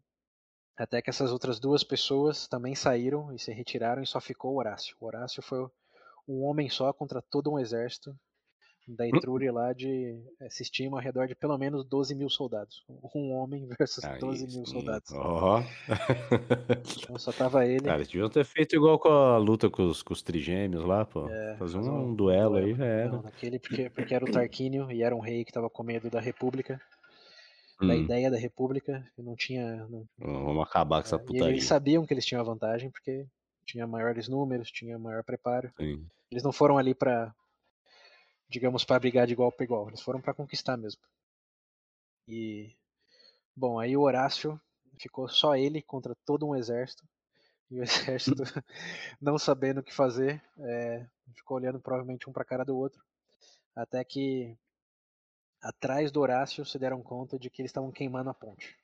[0.77, 4.97] até que essas outras duas pessoas também saíram e se retiraram e só ficou Horácio.
[5.01, 5.69] O Horácio foi
[6.27, 8.17] um homem só contra todo um exército
[8.89, 9.11] da hum.
[9.15, 12.85] Etrúria lá de é, se estima ao redor de pelo menos 12 mil soldados.
[13.19, 15.11] Um homem versus Aí, 12 mil soldados.
[15.13, 15.63] Ó.
[17.03, 17.81] Então só tava ele.
[17.81, 21.05] Cara, eles deviam ter feito igual com a luta com os, com os trigêmeos lá,
[21.05, 21.29] pô.
[21.29, 23.13] É, Fazer um, um, duelo, aí já era.
[23.13, 26.09] Não, naquele porque, porque era o Tarquínio e era um rei que tava com medo
[26.09, 26.81] da República.
[27.81, 28.03] Da hum.
[28.03, 29.87] ideia da República, e não tinha.
[29.89, 31.47] Não, Vamos acabar com essa putaria.
[31.47, 33.27] E eles sabiam que eles tinham a vantagem, porque
[33.65, 35.71] tinha maiores números, tinha maior preparo.
[35.77, 36.05] Sim.
[36.31, 37.35] Eles não foram ali para
[38.49, 39.89] digamos, para brigar de igual para igual.
[39.89, 41.03] Eles foram para conquistar mesmo.
[42.27, 42.75] E
[43.55, 44.61] bom, aí o Horácio
[45.01, 47.07] ficou só ele contra todo um exército.
[47.71, 48.43] E o exército,
[49.21, 53.03] não sabendo o que fazer, é, ficou olhando provavelmente um para a cara do outro.
[53.77, 54.57] Até que
[55.61, 58.77] atrás do Horácio se deram conta de que eles estavam queimando a ponte.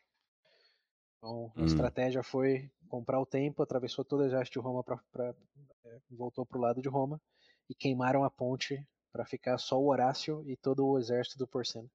[1.16, 1.64] Então a hum.
[1.64, 5.34] estratégia foi comprar o tempo, atravessou todo o exército de Roma, pra, pra,
[5.86, 7.20] é, voltou para o lado de Roma
[7.68, 11.88] e queimaram a ponte para ficar só o Horácio e todo o exército do Porcena.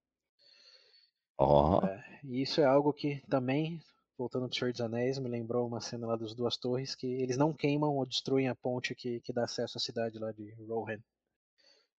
[1.38, 1.86] Oh.
[1.86, 3.82] É, e isso é algo que também,
[4.18, 7.06] voltando para o Senhor dos Anéis, me lembrou uma cena lá dos Duas Torres, que
[7.06, 10.50] eles não queimam ou destruem a ponte que, que dá acesso à cidade lá de
[10.66, 11.02] Rohan.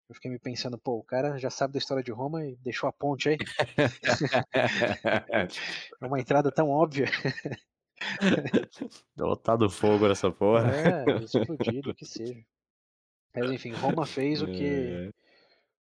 [0.09, 2.89] Eu fiquei me pensando, pô, o cara já sabe da história de Roma e deixou
[2.89, 3.37] a ponte aí.
[6.03, 7.11] é uma entrada tão óbvia.
[9.15, 10.71] Botado fogo nessa porra.
[10.75, 12.43] É, explodido, que seja.
[13.35, 15.11] Mas enfim, Roma fez o que é.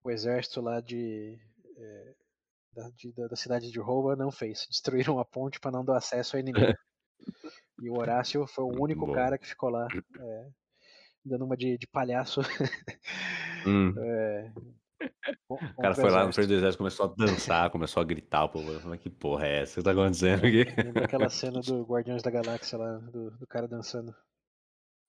[0.03, 1.39] o exército lá de,
[1.77, 2.13] é,
[2.73, 4.67] da, de, da, cidade de Roma não fez.
[4.69, 6.73] Destruíram a ponte para não dar acesso ao inimigo.
[7.81, 9.13] e o Horácio foi o único Bom.
[9.13, 9.87] cara que ficou lá
[10.19, 10.47] é,
[11.23, 12.41] dando uma de, de palhaço.
[13.65, 13.93] Hum.
[14.01, 14.51] É,
[15.47, 18.49] o cara foi lá no frente do exército, começou a dançar, começou a gritar, o
[18.49, 18.79] povo.
[18.79, 20.65] Falei, que porra é essa que tá acontecendo aqui?
[20.75, 24.13] Lembra aquela cena do Guardiões da Galáxia lá, do, do cara dançando.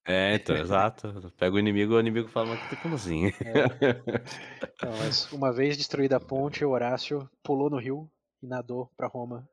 [0.04, 1.32] É, então, exato.
[1.36, 3.26] Pega o inimigo, o inimigo fala, mas como assim?
[3.26, 4.84] É.
[4.84, 8.10] Não, mas uma vez destruída a ponte, o Horácio pulou no rio
[8.42, 9.48] e nadou para Roma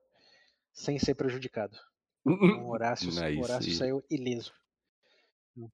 [0.72, 1.78] sem ser prejudicado.
[2.26, 3.40] Então, o Horácio, nice.
[3.40, 4.54] Horácio saiu ileso.
[5.56, 5.70] Uhum.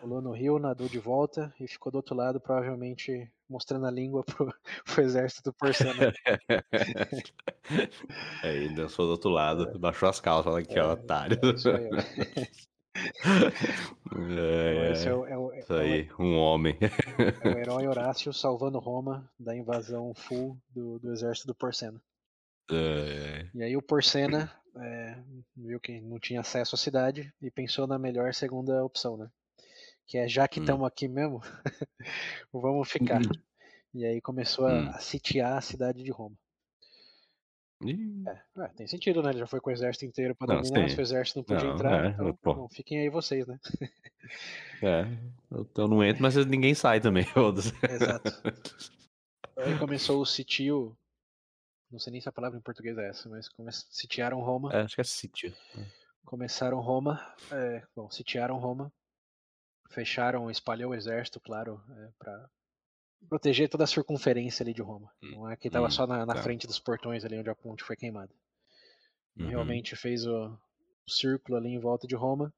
[0.00, 4.24] Pulou no rio, nadou de volta e ficou do outro lado, provavelmente mostrando a língua
[4.24, 4.52] pro,
[4.84, 6.12] pro exército do Porcena.
[8.42, 9.78] Aí dançou do outro lado, é.
[9.78, 11.38] baixou as calças, falando que é, é otário.
[11.42, 11.88] É isso aí,
[12.94, 16.76] é, esse é o, é o, é isso aí, um homem.
[17.42, 22.00] É o herói Horácio salvando Roma da invasão full do, do exército do Porcena.
[22.70, 23.48] É.
[23.54, 25.16] E aí o Porcena é,
[25.56, 29.28] viu que não tinha acesso à cidade e pensou na melhor segunda opção, né?
[30.06, 30.86] Que é já que estamos hum.
[30.86, 31.40] aqui mesmo,
[32.52, 33.20] vamos ficar.
[33.96, 34.88] E aí começou a, hum.
[34.88, 36.36] a sitiar a cidade de Roma.
[37.82, 39.30] É, é, tem sentido, né?
[39.30, 41.74] Ele já foi com o exército inteiro pra dominar, se o exército não podia não,
[41.74, 43.58] entrar, é, então bom, fiquem aí vocês, né?
[44.82, 45.06] É,
[45.50, 47.24] eu não entro, mas ninguém sai também.
[47.88, 48.30] Exato.
[49.56, 50.96] Aí começou o sitio,
[51.90, 53.70] não sei nem se a palavra em português é essa, mas come...
[53.72, 54.72] sitiaram Roma.
[54.72, 55.54] É, acho que é sítio.
[56.24, 57.20] Começaram Roma,
[57.52, 58.92] é, bom, sitiaram Roma,
[59.90, 62.50] fecharam, espalhou o exército, claro, é, para
[63.28, 65.10] proteger toda a circunferência ali de Roma.
[65.22, 66.42] Hum, não é que estava hum, só na, na tá.
[66.42, 68.32] frente dos portões ali onde a ponte foi queimada.
[69.36, 69.48] Uhum.
[69.48, 70.58] Realmente fez o,
[71.06, 72.52] o, círculo ali em volta de Roma.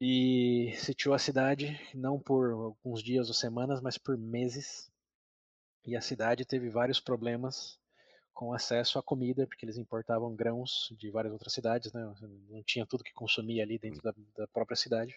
[0.00, 4.90] e sitiou a cidade não por alguns dias ou semanas, mas por meses.
[5.84, 7.78] E a cidade teve vários problemas
[8.34, 12.12] com acesso à comida, porque eles importavam grãos de várias outras cidades, né?
[12.50, 15.14] Não tinha tudo que consumir ali dentro da, da própria cidade.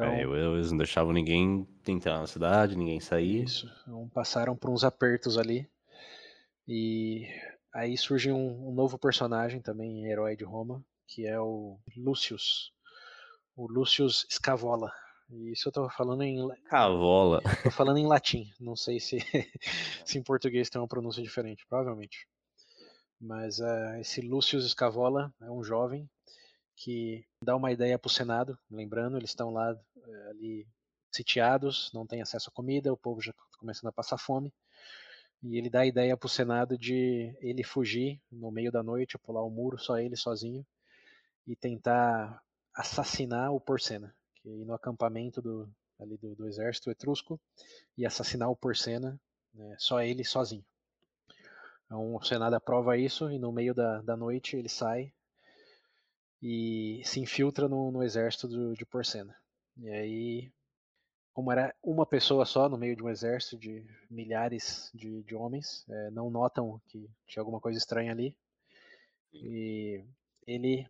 [0.00, 3.42] Então, é, eles não deixavam ninguém entrar na cidade, ninguém sair.
[3.42, 3.68] Isso.
[3.82, 5.68] Então, passaram por uns apertos ali.
[6.68, 7.26] E
[7.74, 12.72] aí surge um, um novo personagem também, herói de Roma, que é o Lucius.
[13.56, 14.92] O Lucius Scavola.
[15.30, 16.48] Isso eu tô falando em.
[16.70, 17.42] Cavola.
[17.64, 18.48] Tô falando em latim.
[18.60, 19.18] Não sei se,
[20.06, 22.28] se em português tem uma pronúncia diferente, provavelmente.
[23.20, 26.08] Mas uh, esse Lucius Scavola é um jovem
[26.78, 28.56] que dá uma ideia para o Senado.
[28.70, 30.66] Lembrando, eles estão lá uh, ali
[31.10, 34.54] sitiados, não tem acesso à comida, o povo já está começando a passar fome.
[35.42, 39.18] E ele dá a ideia para o Senado de ele fugir no meio da noite,
[39.18, 40.64] pular o muro, só ele sozinho,
[41.46, 42.40] e tentar
[42.74, 45.68] assassinar o Porcena, que ir no acampamento do,
[45.98, 47.40] ali do, do exército etrusco
[47.96, 49.20] e assassinar o Porcena,
[49.52, 50.64] né, só ele sozinho.
[51.86, 55.12] Então o Senado aprova isso e no meio da, da noite ele sai
[56.42, 59.34] e se infiltra no, no exército do, de Porcena.
[59.76, 60.52] E aí
[61.38, 65.84] como era uma pessoa só no meio de um exército de milhares de, de homens,
[65.88, 68.34] é, não notam que tinha alguma coisa estranha ali.
[69.32, 70.04] E
[70.44, 70.84] ele,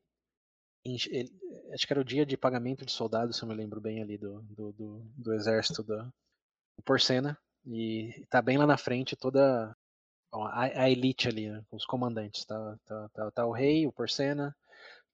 [0.86, 1.30] ele,
[1.74, 4.16] acho que era o dia de pagamento de soldados, se eu me lembro bem ali
[4.16, 6.10] do, do, do, do exército da
[6.78, 7.36] do Porcena,
[7.66, 9.76] e tá bem lá na frente toda
[10.32, 14.56] a, a elite ali, né, os comandantes, tá, tá, tá, tá o rei, o Porcena,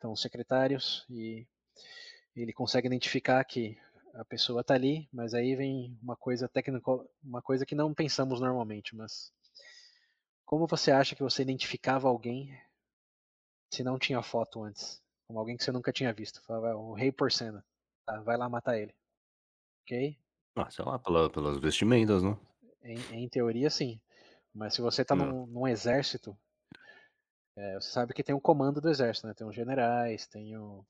[0.05, 1.47] estão os secretários e
[2.37, 3.79] ele consegue identificar que
[4.13, 6.91] a pessoa está ali, mas aí vem uma coisa técnica,
[7.23, 9.33] uma coisa que não pensamos normalmente, mas
[10.45, 12.57] como você acha que você identificava alguém
[13.73, 15.03] se não tinha foto antes?
[15.27, 16.43] Como alguém que você nunca tinha visto.
[16.43, 17.65] Falava, o rei Porcena.
[18.05, 18.95] Tá, vai lá matar ele.
[19.83, 20.19] Ok?
[20.55, 22.37] Ah, sei lá, pela, pelas vestimentas, né?
[22.83, 23.99] Em, em, teoria, sim.
[24.55, 26.37] Mas se você tá num, num exército,
[27.57, 29.35] é, você sabe que tem um comando do exército, né?
[29.35, 30.85] Tem os generais, tem o,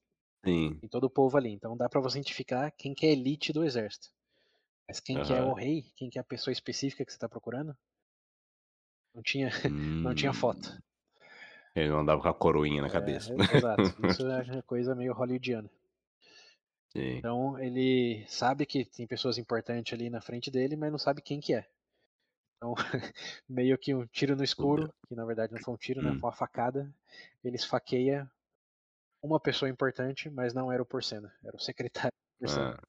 [0.44, 0.74] Sim.
[0.78, 1.50] Tem todo o povo ali.
[1.50, 4.08] Então dá para você identificar quem que é elite do exército.
[4.86, 5.24] Mas quem uhum.
[5.24, 7.74] que é o rei, quem que é a pessoa específica que você está procurando,
[9.14, 10.02] não tinha, hum.
[10.04, 10.68] não tinha foto.
[10.68, 10.78] Hum.
[11.74, 13.34] Ele não andava com a coroinha na é, cabeça.
[13.34, 13.82] Exato.
[14.06, 15.68] Isso é coisa meio hollywoodiana.
[16.90, 17.16] Sim.
[17.16, 21.40] Então ele sabe que tem pessoas importantes ali na frente dele, mas não sabe quem
[21.40, 21.66] que é.
[22.56, 22.74] Então,
[23.48, 26.10] meio que um tiro no escuro, que na verdade não foi um tiro, né?
[26.10, 26.20] hum.
[26.20, 26.92] Foi uma facada.
[27.42, 28.30] Ele esfaqueia
[29.22, 32.78] uma pessoa importante, mas não era o Porcena, era o secretário do Porcena.
[32.78, 32.88] Ah.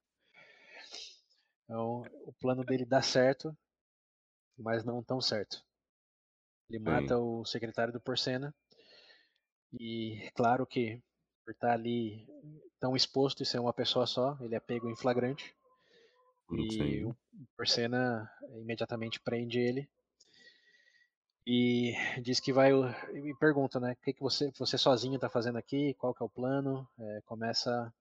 [1.63, 3.55] Então, o plano dele dá certo,
[4.57, 5.63] mas não tão certo.
[6.70, 7.22] Ele mata Sim.
[7.22, 8.53] o secretário do Porcena
[9.80, 11.01] e claro que
[11.43, 12.28] por estar ali
[12.80, 15.55] tão exposto e ser uma pessoa só, ele é pego em flagrante.
[16.51, 17.05] E Sim.
[17.05, 17.15] o
[17.57, 19.89] Porcena imediatamente prende ele
[21.45, 21.93] e
[22.23, 25.93] diz que vai e pergunta, né, o que, que você você sozinho está fazendo aqui,
[25.95, 27.93] qual que é o plano, é, começa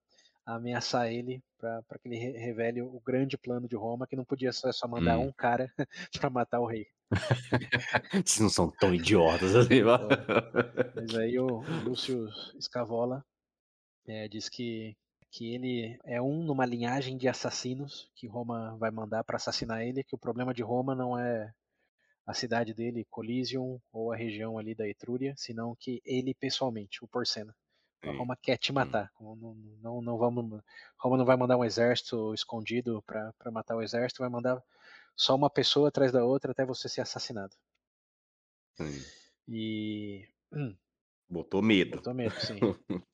[0.47, 4.53] a ameaçar ele para que ele revele o grande plano de Roma, que não podia
[4.53, 5.29] só, só mandar hum.
[5.29, 5.73] um cara
[6.21, 6.87] para matar o rei.
[8.25, 9.83] Vocês não são tão idiotas assim,
[10.95, 12.29] Mas aí o, Lúcio
[12.61, 13.25] Scavola
[14.07, 14.95] é, diz que
[15.35, 20.05] que ele é um numa linhagem de assassinos que Roma vai mandar para assassinar ele,
[20.05, 21.53] que o problema de Roma não é
[22.25, 27.09] a cidade dele, Coliseum, ou a região ali da Etrúria, senão que ele pessoalmente, o
[27.09, 27.53] Porcena.
[28.01, 29.11] A Roma quer te matar.
[29.19, 30.63] Não, não, não vamos,
[30.97, 34.63] Roma não vai mandar um exército escondido para matar o exército, vai mandar
[35.17, 37.57] só uma pessoa atrás da outra até você ser assassinado.
[38.77, 39.05] Sim.
[39.49, 40.29] E.
[41.29, 41.97] Botou medo.
[41.97, 42.61] Botou medo, sim.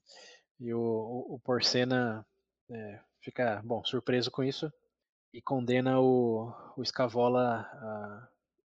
[0.60, 2.24] e o, o, o Porcena
[2.70, 4.72] é, fica, bom, surpreso com isso
[5.32, 8.28] e condena o, o Scavola a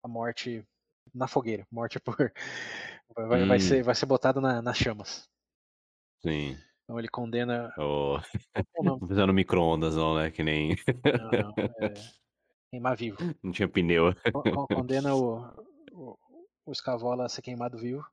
[0.04, 0.66] a morte
[1.14, 2.34] na fogueira, morte por
[3.16, 3.48] vai, hum.
[3.48, 5.30] vai ser vai ser botado na, nas chamas.
[6.22, 6.58] Sim.
[6.84, 7.74] Então ele condena.
[7.78, 8.18] Oh.
[8.84, 9.00] Não
[9.34, 10.32] micro-ondas, não, né?
[10.32, 10.76] Que nem.
[11.06, 11.54] Não, não.
[11.80, 11.94] É...
[12.70, 13.18] Queimar vivo.
[13.44, 14.14] Não tinha pneu.
[14.68, 15.40] Condena o,
[15.92, 16.18] o,
[16.66, 18.06] o Scavola a ser queimado vivo.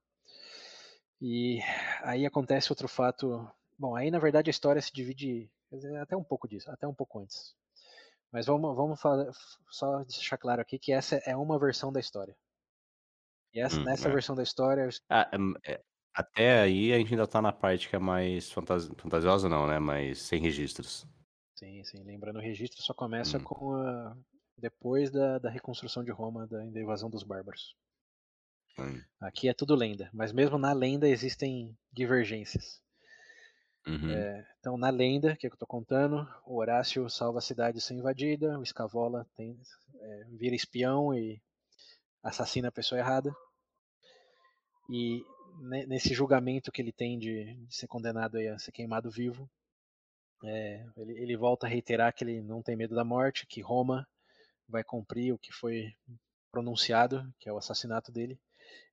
[1.21, 1.61] E
[2.03, 3.49] aí acontece outro fato.
[3.79, 5.51] Bom, aí na verdade a história se divide
[6.01, 7.55] até um pouco disso, até um pouco antes.
[8.33, 9.31] Mas vamos, vamos falar,
[9.71, 12.37] só deixar claro aqui que essa é uma versão da história.
[13.55, 14.13] E essa, hum, nessa é.
[14.13, 14.89] versão da história.
[15.09, 18.91] Ah, é, é, até aí a gente ainda tá na parte que é mais fantasi
[18.97, 19.79] fantasiosa, não, né?
[19.79, 21.07] Mas sem registros.
[21.55, 22.03] Sim, sim.
[22.05, 23.45] Lembrando, o registro só começa hum.
[23.45, 24.17] com a.
[24.57, 27.75] depois da, da reconstrução de Roma, da, da invasão dos bárbaros.
[29.21, 32.81] Aqui é tudo lenda, mas mesmo na lenda existem divergências.
[33.89, 34.11] Uhum.
[34.11, 38.59] É, então, na lenda que eu estou contando, o Horácio salva a cidade sem invadida,
[38.59, 39.59] o Escavola tem,
[39.99, 41.41] é, vira espião e
[42.23, 43.35] assassina a pessoa errada.
[44.91, 45.25] E
[45.87, 49.49] nesse julgamento que ele tem de, de ser condenado a ser queimado vivo,
[50.45, 54.07] é, ele, ele, volta a reiterar que ele não tem medo da morte, que Roma
[54.69, 55.95] vai cumprir o que foi
[56.53, 58.39] pronunciado, que é o assassinato dele.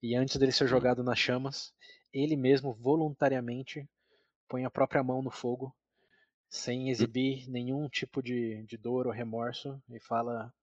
[0.01, 1.73] E antes dele ser jogado nas chamas,
[2.13, 3.87] ele mesmo voluntariamente
[4.47, 5.75] põe a própria mão no fogo,
[6.49, 10.53] sem exibir nenhum tipo de, de dor ou remorso, e fala: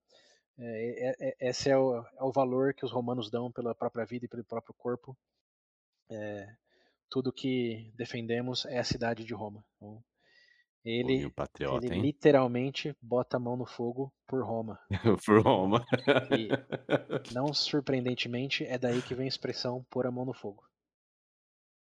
[0.59, 4.05] é, é, é, esse é o, é o, valor que os romanos dão pela própria
[4.05, 5.17] vida e pelo próprio corpo.
[6.11, 6.55] É,
[7.11, 9.65] tudo que defendemos é a cidade de Roma.
[9.77, 10.03] Então,
[10.85, 14.81] ele, patriota, ele literalmente bota a mão no fogo por Roma.
[15.25, 15.85] por Roma.
[16.37, 16.49] E,
[17.33, 20.65] não surpreendentemente, é daí que vem a expressão pôr a mão no fogo.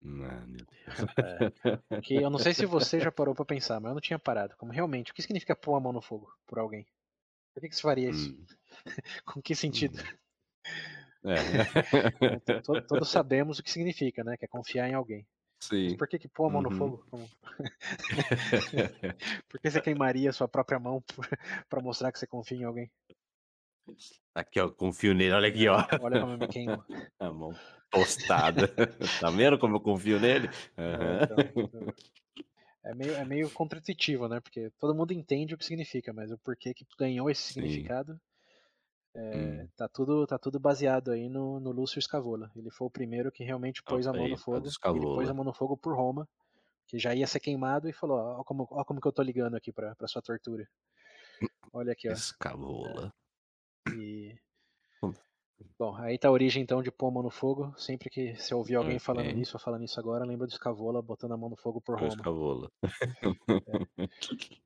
[0.03, 0.69] Ah, meu Deus.
[1.91, 4.17] É, que eu não sei se você já parou para pensar, mas eu não tinha
[4.17, 4.55] parado.
[4.57, 6.87] Como realmente, o que significa pôr a mão no fogo por alguém?
[7.53, 8.31] Por que, que você faria isso?
[8.31, 8.45] Hum.
[9.25, 9.99] Com que sentido?
[9.99, 11.31] Hum.
[11.31, 12.61] É.
[12.61, 14.37] todos, todos sabemos o que significa, né?
[14.37, 15.27] Que é confiar em alguém.
[15.59, 15.89] Sim.
[15.89, 16.69] Mas por que, que pôr a mão uhum.
[16.69, 17.05] no fogo?
[19.49, 21.03] por que você queimaria a sua própria mão
[21.67, 22.89] para mostrar que você confia em alguém?
[24.33, 25.85] Aqui, ó, confio nele, olha aqui, ó.
[26.01, 26.83] Olha como eu me queimo.
[27.19, 27.53] A mão
[27.89, 28.67] tostada.
[29.19, 30.47] tá vendo como eu confio nele?
[30.77, 31.23] Uhum.
[31.23, 31.95] então,
[32.85, 34.39] é, meio, é meio contraintuitivo, né?
[34.39, 38.19] Porque todo mundo entende o que significa, mas o porquê que ganhou esse significado
[39.15, 39.67] é, hum.
[39.75, 42.51] tá, tudo, tá tudo baseado aí no, no Lúcio Scavola.
[42.55, 44.67] Ele foi o primeiro que realmente pôs a mão no fogo.
[44.67, 46.27] Ele pôs a mão no fogo por Roma,
[46.87, 49.55] que já ia ser queimado, e falou: Ó, como, ó como que eu tô ligando
[49.55, 50.67] aqui pra, pra sua tortura.
[51.73, 52.13] Olha aqui, ó.
[52.13, 53.13] Escavola.
[53.93, 54.35] E.
[55.77, 57.73] Bom, aí tá a origem então de pôr a mão no fogo.
[57.77, 59.05] Sempre que você ouvir alguém okay.
[59.05, 61.95] falando nisso ou falando isso agora, lembra do Escavola botando a mão no fogo por
[61.95, 62.09] Roma.
[62.09, 62.69] Escavola.
[62.83, 62.89] É.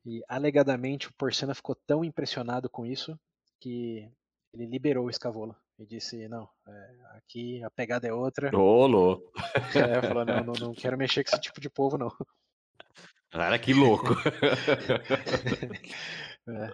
[0.05, 3.17] E alegadamente o Porcena ficou tão impressionado com isso
[3.59, 4.09] que
[4.53, 5.55] ele liberou o Escavola.
[5.79, 8.55] E disse, não, é, aqui a pegada é outra.
[8.55, 9.31] Ô, louco.
[9.75, 12.11] É, falou, não, não, não quero mexer com esse tipo de povo, não.
[13.31, 14.13] Cara, que louco.
[16.47, 16.69] é.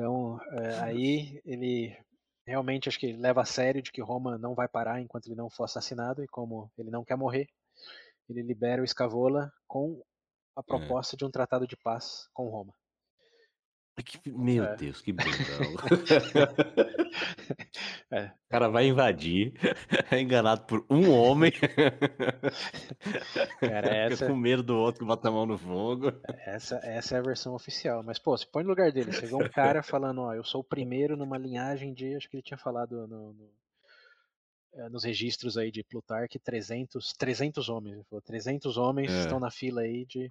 [0.00, 1.94] Então, é, aí ele
[2.46, 5.50] realmente acho que leva a sério de que Roma não vai parar enquanto ele não
[5.50, 7.46] for assassinado, e como ele não quer morrer,
[8.26, 10.02] ele libera o Escavola com
[10.56, 10.62] a é.
[10.62, 11.18] proposta é.
[11.18, 12.72] de um tratado de paz com Roma.
[14.04, 14.76] Que, meu é.
[14.76, 15.30] Deus, que bundão.
[18.10, 18.26] é.
[18.26, 19.52] O cara vai invadir,
[20.10, 21.52] é enganado por um homem.
[23.60, 24.26] Cara, essa...
[24.26, 26.12] com medo do outro que bota a mão no fogo.
[26.46, 28.02] Essa, essa é a versão oficial.
[28.02, 29.12] Mas, pô, você põe no lugar dele.
[29.12, 32.16] Você vê um cara falando, ó, eu sou o primeiro numa linhagem de.
[32.16, 33.59] Acho que ele tinha falado no, no
[34.90, 38.06] nos registros aí de Plutarque 300, 300 homens.
[38.08, 39.20] Falou, 300 homens é.
[39.20, 40.28] estão na fila aí de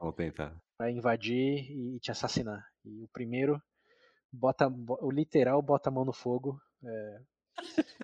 [0.78, 2.66] para invadir e te assassinar.
[2.86, 3.62] E o primeiro
[4.32, 7.22] bota o literal bota a mão no fogo, é,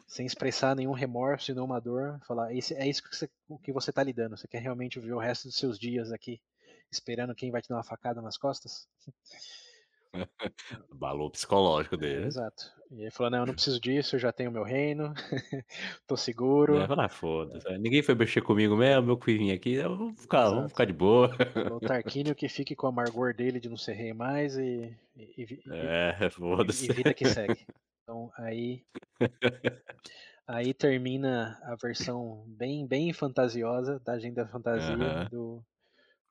[0.08, 3.30] sem expressar nenhum remorso e nenhuma dor, falar, é isso que você,
[3.64, 4.36] que você tá lidando.
[4.36, 6.42] Você quer realmente viver o resto dos seus dias aqui
[6.92, 8.88] esperando quem vai te dar uma facada nas costas?
[10.90, 12.24] Valor psicológico dele.
[12.24, 12.64] É, exato.
[12.92, 15.14] E ele falou: Não, eu não preciso disso, eu já tenho meu reino,
[16.08, 16.78] tô seguro.
[16.78, 17.78] É, lá, foda-se.
[17.78, 21.30] Ninguém foi mexer comigo mesmo, meu cuivinho aqui, vamos ficar, vamos ficar de boa.
[21.72, 24.96] O Tarquínio que fique com o amargor dele de não ser rei mais e.
[25.16, 26.90] e, e é, foda-se.
[26.90, 27.66] E, vida que segue.
[28.04, 28.84] Então aí.
[30.48, 35.66] Aí termina a versão bem, bem fantasiosa da agenda fantasia do, do,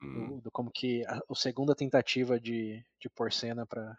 [0.05, 0.41] hum.
[0.41, 3.97] do, como que a, a, segunda tentativa de, de Porcena para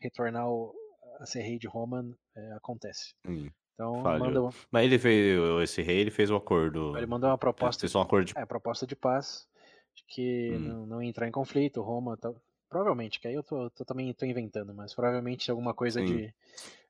[0.00, 0.74] retornar o,
[1.18, 2.04] a ser rei de Roma
[2.36, 3.14] é, acontece.
[3.26, 3.50] Hum.
[3.74, 4.40] Então, manda...
[4.70, 6.96] Mas ele fez, esse rei, ele fez um acordo.
[6.96, 7.80] Ele mandou uma proposta.
[7.80, 8.38] Fez um acordo de...
[8.38, 9.48] É, proposta de paz,
[9.94, 10.58] de que hum.
[10.60, 12.16] não, não entrar em conflito, Roma.
[12.16, 12.32] Tá...
[12.68, 16.32] Provavelmente, que aí eu tô, tô, também tô inventando, mas provavelmente alguma coisa de,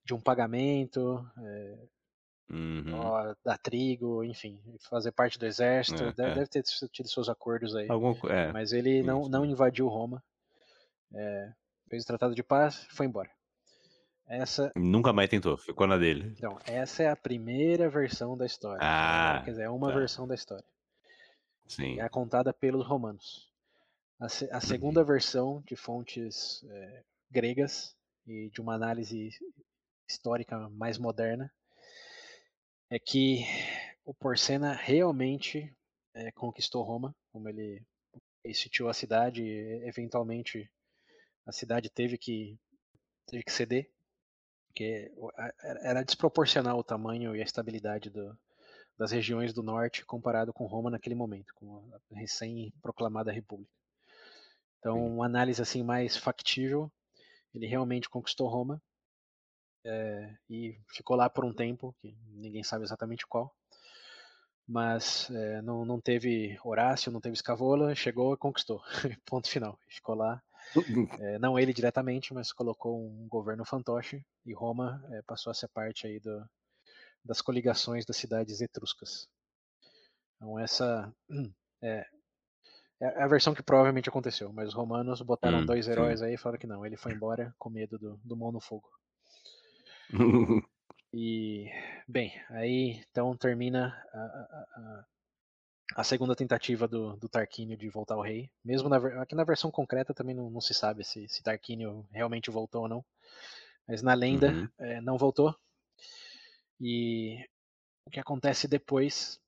[0.05, 1.79] de um pagamento, é,
[2.51, 2.95] Uhum.
[2.95, 6.03] Ó, dar trigo, enfim, fazer parte do exército.
[6.03, 6.35] É, deve, é.
[6.35, 7.89] deve, ter tido seus acordos aí.
[7.89, 8.53] Algum, é.
[8.53, 10.23] Mas ele não, não invadiu Roma.
[11.15, 11.53] É,
[11.89, 13.31] fez o tratado de paz e foi embora.
[14.27, 14.73] Essa...
[14.75, 16.35] Nunca mais tentou, ficou na dele.
[16.37, 18.81] Então, essa é a primeira versão da história.
[18.83, 19.95] Ah, Quer dizer, é uma tá.
[19.95, 20.65] versão da história.
[21.67, 22.01] Sim.
[22.01, 23.51] É contada pelos romanos.
[24.19, 25.07] A, se, a segunda uhum.
[25.07, 29.31] versão de fontes é, gregas e de uma análise
[30.09, 31.51] histórica mais moderna
[32.95, 33.45] é que
[34.05, 35.77] o Porcena realmente
[36.15, 37.85] é, conquistou Roma, como ele,
[38.45, 39.43] ele sitiou a cidade,
[39.85, 40.71] eventualmente
[41.45, 42.57] a cidade teve que,
[43.27, 43.91] teve que ceder,
[44.69, 45.11] porque
[45.83, 48.39] era desproporcional o tamanho e a estabilidade do,
[48.97, 53.73] das regiões do norte comparado com Roma naquele momento, com a recém-proclamada república.
[54.79, 56.93] Então, uma análise assim mais factível,
[57.53, 58.81] ele realmente conquistou Roma
[59.85, 63.55] é, e ficou lá por um tempo, que ninguém sabe exatamente qual.
[64.67, 68.83] Mas é, não, não teve Horácio, não teve Escavola, chegou e conquistou.
[69.27, 69.79] Ponto final.
[69.89, 70.43] Ficou lá.
[71.21, 76.07] É, não ele diretamente, mas colocou um governo fantoche e Roma passou a ser parte
[76.07, 76.49] aí do,
[77.25, 79.29] das coligações das cidades etruscas.
[80.37, 81.13] Então essa
[81.83, 82.07] é,
[83.01, 86.27] é a versão que provavelmente aconteceu, mas os romanos botaram hum, dois heróis sim.
[86.27, 88.89] aí e falaram que não, ele foi embora com medo do, do mão no fogo.
[91.13, 91.71] e,
[92.07, 95.05] bem, aí então termina a, a,
[95.97, 98.51] a segunda tentativa do, do Tarquínio de voltar ao rei.
[98.65, 102.51] Mesmo na, aqui na versão concreta também não, não se sabe se, se Tarquínio realmente
[102.51, 103.05] voltou ou não.
[103.87, 104.69] Mas na lenda uhum.
[104.79, 105.55] é, não voltou.
[106.81, 107.45] E
[108.07, 109.41] o que acontece depois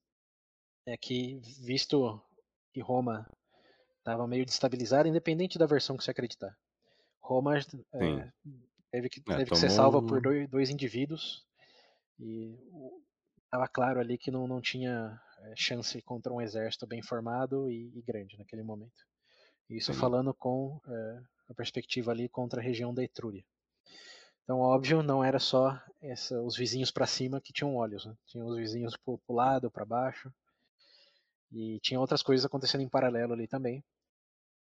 [0.86, 2.20] é que, visto
[2.72, 3.28] que Roma
[3.98, 6.56] estava meio destabilizada, independente da versão que você acreditar,
[7.20, 8.32] Roma é,
[8.90, 11.44] teve, que, é, teve que ser salva por dois, dois indivíduos
[12.18, 12.56] e
[13.44, 17.90] estava claro ali que não, não tinha é, chance contra um exército bem formado e,
[17.94, 19.06] e grande naquele momento.
[19.68, 19.98] Isso Sim.
[19.98, 23.44] falando com é, a perspectiva ali contra a região da Etrúria.
[24.44, 28.16] Então, óbvio, não era só essa, os vizinhos para cima que tinham olhos, né?
[28.26, 30.32] tinha os vizinhos para o lado, para baixo,
[31.50, 33.84] e tinha outras coisas acontecendo em paralelo ali também.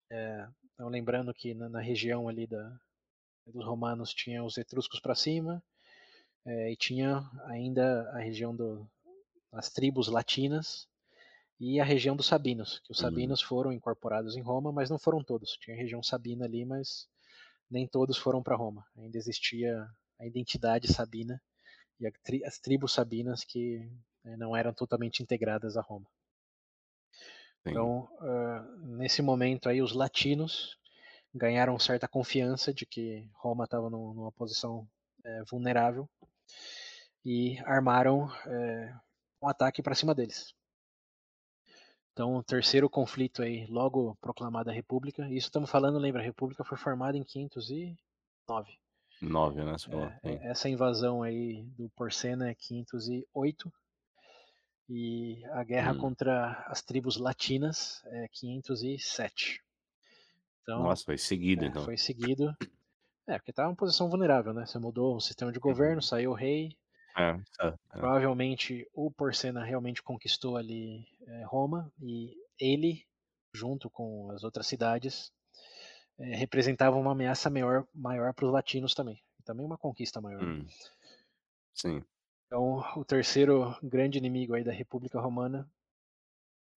[0.09, 2.79] É, então, lembrando que na, na, região ali da,
[3.45, 5.63] dos romanos tinha os etruscos para cima,
[6.45, 8.55] é, e tinha ainda a região
[9.51, 10.87] das tribos latinas
[11.59, 13.05] e a região dos sabinos, que os uhum.
[13.05, 13.47] sabinos uhum.
[13.47, 15.57] foram incorporados em Roma, mas não foram todos.
[15.57, 17.07] Tinha a região sabina ali, mas
[17.69, 18.85] nem todos foram para Roma.
[18.97, 19.87] Ainda existia
[20.19, 21.41] a identidade sabina
[21.99, 22.05] e
[22.45, 23.89] as tribos sabinas que
[24.23, 26.07] né, não eram totalmente integradas a Roma.
[27.63, 27.71] Sim.
[27.71, 30.77] Então, uh, nesse momento aí, os latinos
[31.35, 34.87] ganharam certa confiança de que Roma estava numa posição
[35.23, 36.09] é, vulnerável
[37.23, 38.95] e armaram é,
[39.41, 40.53] um ataque para cima deles.
[42.13, 45.23] Então, o terceiro conflito aí, logo proclamada a República.
[45.27, 48.79] Isso estamos falando, lembra, a República foi formada em 509.
[49.21, 49.75] 9, né?
[50.23, 53.73] É, é, essa invasão aí do Porcena é 508.
[54.87, 55.97] E a guerra hum.
[55.97, 59.64] contra as tribos latinas é 507.
[60.65, 61.85] Então, Nossa, foi seguido é, então.
[61.85, 62.51] Foi seguido.
[63.27, 64.65] É, porque estava em posição vulnerável, né?
[64.65, 66.01] Você mudou o sistema de governo, uhum.
[66.01, 66.75] saiu o rei,
[67.15, 67.29] é,
[67.61, 67.73] é, é.
[67.89, 73.05] Provavelmente o Porcena realmente conquistou ali é, Roma e ele,
[73.53, 75.31] junto com as outras cidades,
[76.17, 79.21] representava uma ameaça maior, maior para os latinos também.
[79.45, 80.43] Também uma conquista maior.
[80.43, 80.65] Hum.
[81.73, 82.03] Sim.
[82.47, 85.69] Então, o terceiro grande inimigo aí da República Romana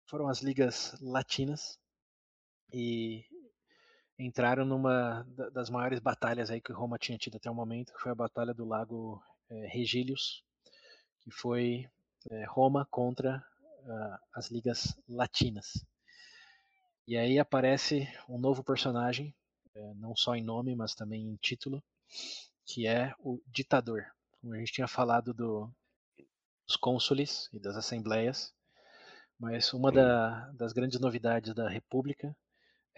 [0.07, 1.78] foram as ligas latinas
[2.72, 3.24] e
[4.18, 8.10] entraram numa das maiores batalhas aí que Roma tinha tido até o momento, que foi
[8.10, 10.42] a Batalha do Lago é, Regílios,
[11.20, 11.88] que foi
[12.30, 13.44] é, Roma contra
[13.84, 15.84] uh, as ligas latinas.
[17.06, 19.34] E aí aparece um novo personagem,
[19.74, 21.82] é, não só em nome, mas também em título,
[22.66, 24.04] que é o ditador.
[24.40, 25.70] Como a gente tinha falado do,
[26.66, 28.52] dos cônsules e das assembleias,
[29.38, 32.36] mas uma da, das grandes novidades da República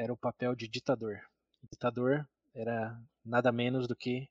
[0.01, 1.21] era o papel de ditador.
[1.63, 4.31] O ditador era nada menos do que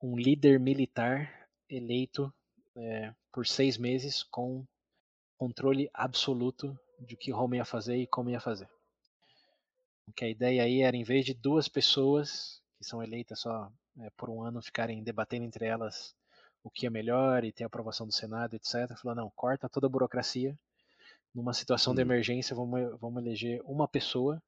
[0.00, 2.32] um líder militar eleito
[2.76, 4.64] é, por seis meses com
[5.36, 8.68] controle absoluto de o que Roma ia fazer e como ia fazer.
[10.06, 14.10] Porque a ideia aí era, em vez de duas pessoas que são eleitas só é,
[14.10, 16.14] por um ano ficarem debatendo entre elas
[16.62, 19.90] o que é melhor e ter aprovação do Senado, etc., falou, não, corta toda a
[19.90, 20.56] burocracia.
[21.34, 24.40] Numa situação de emergência, vamos, vamos eleger uma pessoa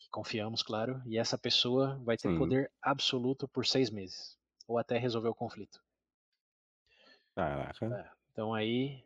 [0.00, 2.38] que confiamos, claro, e essa pessoa vai ter Sim.
[2.38, 4.36] poder absoluto por seis meses
[4.66, 5.80] ou até resolver o conflito.
[7.34, 7.86] Caraca.
[7.86, 9.04] É, então aí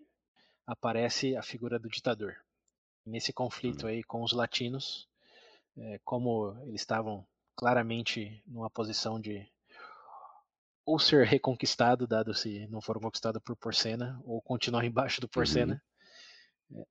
[0.67, 2.37] aparece a figura do ditador.
[3.05, 3.89] Nesse conflito hum.
[3.89, 5.09] aí com os latinos,
[5.77, 9.47] é, como eles estavam claramente numa posição de
[10.87, 15.75] ou ser reconquistado, dado se não foram conquistados por Porcena, ou continuar embaixo do Porcena,
[15.75, 15.95] uhum.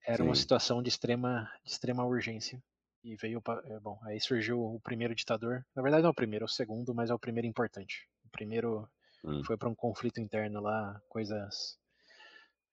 [0.06, 0.24] Era Sim.
[0.24, 2.62] uma situação de extrema, de extrema urgência.
[3.04, 5.66] E veio, é, bom, aí surgiu o primeiro ditador.
[5.76, 8.90] Na verdade não é o primeiro, é o segundo, mas é o primeiro importante primeiro
[9.24, 9.44] hum.
[9.46, 11.80] foi para um conflito interno lá, coisas,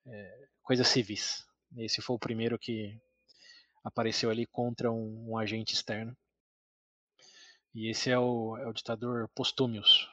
[0.07, 1.47] é, coisas civis.
[1.77, 2.99] Esse foi o primeiro que
[3.85, 6.17] apareceu ali contra um, um agente externo.
[7.73, 10.09] E esse é o, é o ditador Postumius.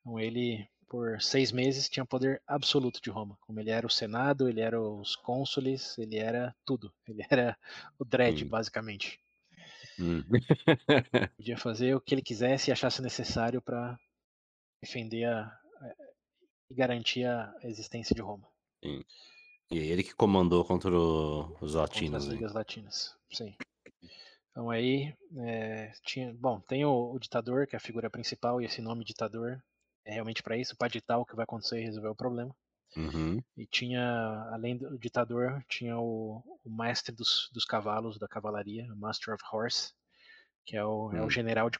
[0.00, 3.36] Então ele, por seis meses, tinha poder absoluto de Roma.
[3.40, 6.92] Como ele era o Senado, ele era os cônsules, ele era tudo.
[7.08, 7.56] Ele era
[7.98, 9.20] o dread, basicamente.
[9.98, 10.22] Hum.
[11.36, 13.98] Podia fazer o que ele quisesse e achasse necessário para
[14.82, 15.58] defender a,
[16.70, 18.46] e garantir a existência de Roma.
[18.84, 19.02] Sim.
[19.70, 22.10] E é ele que comandou contra o, os latinos.
[22.10, 23.56] Contra as ligas latinas, sim.
[24.50, 28.64] Então aí é, tinha, bom, tem o, o, ditador que é a figura principal e
[28.64, 29.62] esse nome ditador
[30.06, 32.54] é realmente para isso, para ditar o que vai acontecer e resolver o problema.
[32.96, 33.42] Uhum.
[33.56, 39.34] E tinha, além do ditador, tinha o, o mestre dos, dos, cavalos da cavalaria, Master
[39.34, 39.92] of Horse,
[40.64, 41.16] que é o, uhum.
[41.16, 41.30] é o hum.
[41.30, 41.78] general de,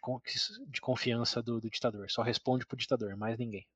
[0.69, 2.11] de confiança do, do ditador.
[2.11, 3.67] Só responde pro ditador, mais ninguém.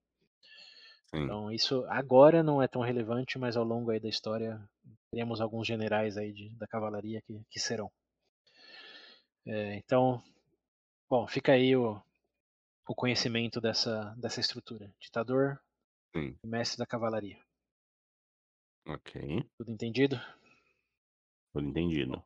[1.07, 1.25] Sim.
[1.25, 4.61] Então isso agora não é tão relevante, mas ao longo aí da história
[5.11, 7.91] teremos alguns generais aí de, da cavalaria que, que serão.
[9.47, 10.23] É, então,
[11.09, 12.01] bom, fica aí o,
[12.91, 14.93] o conhecimento dessa, dessa estrutura.
[14.99, 15.61] Ditador
[16.13, 16.37] Sim.
[16.43, 17.41] e mestre da cavalaria.
[18.85, 19.49] Ok.
[19.57, 20.21] Tudo entendido?
[21.53, 22.21] Tudo entendido.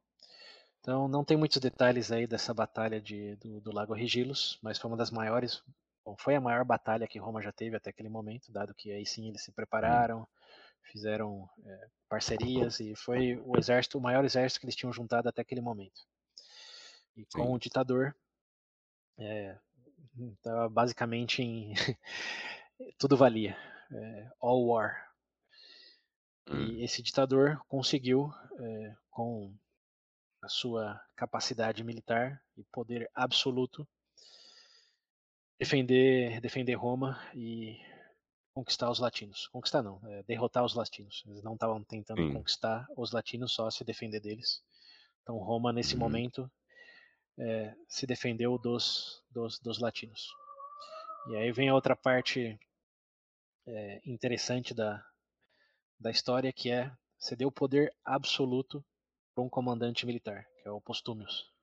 [0.80, 4.90] Então não tem muitos detalhes aí dessa batalha de, do, do Lago Regilos, mas foi
[4.90, 5.62] uma das maiores
[6.02, 9.06] Bom, foi a maior batalha que Roma já teve até aquele momento, dado que aí
[9.06, 10.28] sim eles se prepararam,
[10.82, 15.40] fizeram é, parcerias e foi o exército, o maior exército que eles tinham juntado até
[15.40, 16.02] aquele momento.
[17.16, 17.54] E com sim.
[17.54, 18.14] o ditador,
[19.18, 19.58] é,
[20.42, 21.74] tava basicamente em
[22.98, 23.56] tudo valia,
[23.92, 25.12] é, all war.
[26.48, 26.66] Hum.
[26.66, 29.54] E esse ditador conseguiu, é, com
[30.42, 33.86] a sua capacidade militar e poder absoluto,
[35.58, 37.80] defender, defender Roma e
[38.54, 39.48] conquistar os latinos.
[39.48, 41.24] Conquistar não, é, derrotar os latinos.
[41.26, 42.32] Eles não estavam tentando Sim.
[42.32, 44.62] conquistar os latinos, só se defender deles.
[45.22, 46.00] Então Roma nesse uhum.
[46.00, 46.50] momento
[47.38, 50.28] é, se defendeu dos, dos, dos, latinos.
[51.28, 52.58] E aí vem a outra parte
[53.66, 55.04] é, interessante da,
[55.98, 58.84] da história, que é ceder o poder absoluto
[59.34, 61.54] para um comandante militar, que é o Postumius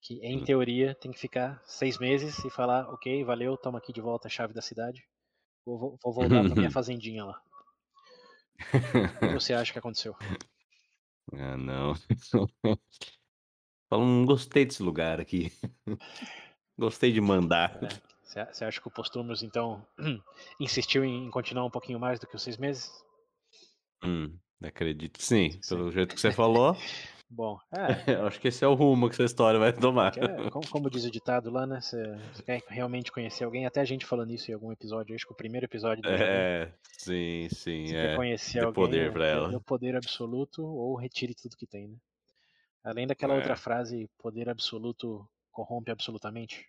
[0.00, 0.44] que em hum.
[0.44, 4.30] teoria tem que ficar seis meses e falar, ok, valeu, toma aqui de volta a
[4.30, 5.04] chave da cidade,
[5.64, 7.42] vou, vou voltar para minha fazendinha lá.
[9.16, 10.16] o que você acha que aconteceu?
[11.32, 11.94] Ah, não.
[13.96, 15.52] não gostei desse lugar aqui.
[16.78, 17.80] Gostei de mandar.
[18.22, 19.84] Você é, acha que o Postumius, então,
[20.60, 22.92] insistiu em continuar um pouquinho mais do que os seis meses?
[24.04, 24.32] Hum,
[24.62, 25.74] acredito sim, sim.
[25.74, 26.76] pelo jeito que você falou.
[27.30, 28.14] Bom, é.
[28.14, 30.16] Eu acho que esse é o rumo que essa história vai tomar.
[30.16, 31.80] É, como, como, diz o ditado lá, né?
[31.80, 32.02] Você,
[32.44, 35.36] quer realmente conhecer alguém, até a gente falando isso em algum episódio, acho que o
[35.36, 37.86] primeiro episódio do É, sim, sim.
[37.86, 38.08] Você é.
[38.08, 39.56] quer conhecer alguém, poder pra ela.
[39.56, 41.96] o poder absoluto ou retire tudo que tem, né?
[42.88, 43.36] Além daquela é.
[43.36, 46.66] outra frase, poder absoluto corrompe absolutamente.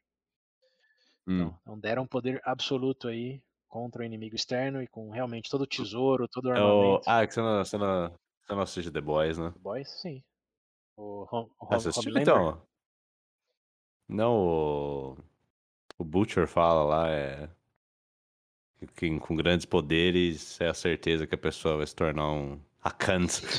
[1.25, 1.35] Hum.
[1.35, 5.67] Então, então deram poder absoluto aí contra o inimigo externo e com realmente todo o
[5.67, 7.07] tesouro, todo o armamento.
[7.07, 7.19] É o...
[7.19, 8.09] Ah, que você não, você, não,
[8.41, 9.51] você não assiste The Boys, né?
[9.51, 10.21] The Boys, sim.
[10.97, 11.77] O, Rom, o Rom,
[12.19, 12.61] então?
[14.05, 15.17] Não, o,
[15.97, 17.49] o Butcher fala lá, é.
[18.97, 22.59] Que com grandes poderes é a certeza que a pessoa vai se tornar um.
[22.89, 23.41] A Kant.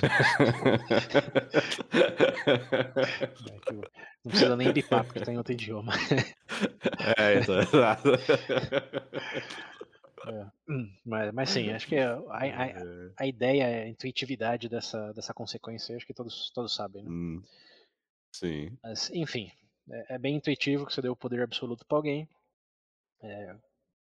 [3.71, 5.93] É, não precisa nem bipar, porque tá em outro idioma.
[7.17, 8.11] É, exato.
[10.27, 10.47] É.
[10.69, 12.75] Hum, mas, mas sim, acho que a, a, é.
[13.17, 17.03] a, ideia, a intuitividade dessa, dessa consequência, acho que todos, todos sabem.
[17.03, 17.11] Né?
[17.11, 17.43] Hum,
[18.31, 18.77] sim.
[18.83, 19.51] Mas, enfim,
[19.91, 22.29] é, é, bem intuitivo que você deu o poder absoluto para alguém.
[23.23, 23.57] É,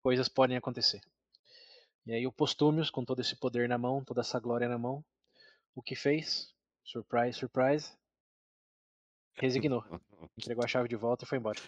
[0.03, 1.01] coisas podem acontecer.
[2.05, 5.03] E aí o Postúmios, com todo esse poder na mão, toda essa glória na mão,
[5.75, 6.53] o que fez?
[6.85, 7.93] Surprise, surprise.
[9.35, 9.85] Resignou.
[10.39, 11.59] Entregou a chave de volta e foi embora.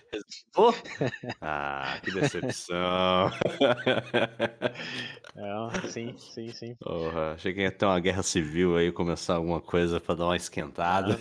[0.57, 0.73] Oh!
[1.41, 3.31] Ah, que decepção.
[5.91, 6.75] Sim, sim, sim.
[6.77, 10.37] Porra, achei que ia ter uma guerra civil aí, começar alguma coisa para dar uma
[10.37, 11.19] esquentada.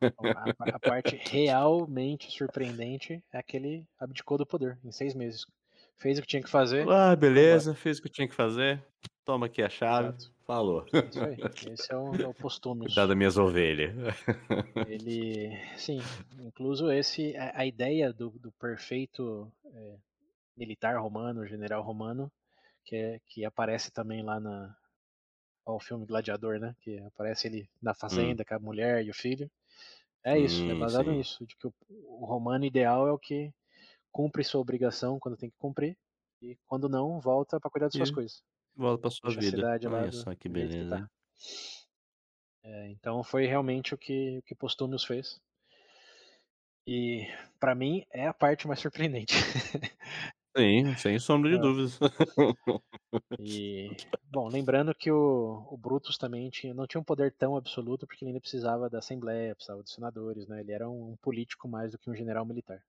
[0.00, 5.44] A, a, parte realmente surpreendente é que ele abdicou do poder em seis meses.
[5.96, 6.88] Fez o que tinha que fazer.
[6.88, 8.82] Ah, beleza, fez o que tinha que fazer.
[9.24, 10.08] Toma aqui a chave.
[10.08, 10.35] Exato.
[10.46, 10.86] Falou.
[10.86, 11.36] Isso aí.
[11.72, 12.92] Esse é o, é o Postumius.
[12.92, 13.92] Cuidado das minhas ovelhas.
[14.86, 16.00] Ele, sim,
[16.38, 19.96] incluso esse, a, a ideia do, do perfeito é,
[20.56, 22.30] militar romano, general romano,
[22.84, 24.74] que, é, que aparece também lá na
[25.64, 26.76] o filme Gladiador, né?
[26.80, 28.46] Que aparece ele na fazenda hum.
[28.48, 29.50] com a mulher e o filho.
[30.22, 31.16] É isso, é baseado sim.
[31.16, 33.52] nisso, de que o, o romano ideal é o que
[34.12, 35.96] cumpre sua obrigação quando tem que cumprir
[36.40, 38.42] e quando não volta para cuidar das suas coisas.
[38.76, 39.78] Volta pra sua vida.
[39.90, 40.96] Olha só que beleza.
[40.96, 41.10] Que tá.
[42.64, 45.40] é, então foi realmente o que, o que Postumius fez.
[46.86, 47.26] E
[47.58, 49.34] para mim é a parte mais surpreendente.
[50.56, 51.60] Sim, sem sombra de é.
[51.60, 51.98] dúvidas.
[53.38, 53.90] E,
[54.30, 58.24] bom, lembrando que o, o Brutus também tinha, não tinha um poder tão absoluto, porque
[58.24, 60.60] ele ainda precisava da Assembleia, precisava dos senadores, né?
[60.60, 62.82] Ele era um político mais do que um general militar.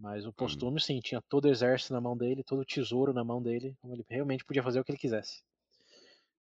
[0.00, 0.80] Mas o Postúmio, hum.
[0.80, 3.92] sim, tinha todo o exército na mão dele, todo o tesouro na mão dele, então
[3.92, 5.42] ele realmente podia fazer o que ele quisesse.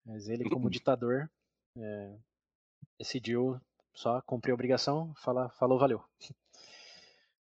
[0.05, 1.31] Mas ele, como ditador,
[1.79, 2.15] é,
[2.99, 3.61] decidiu
[3.95, 6.03] só cumprir a obrigação, fala, falou, valeu.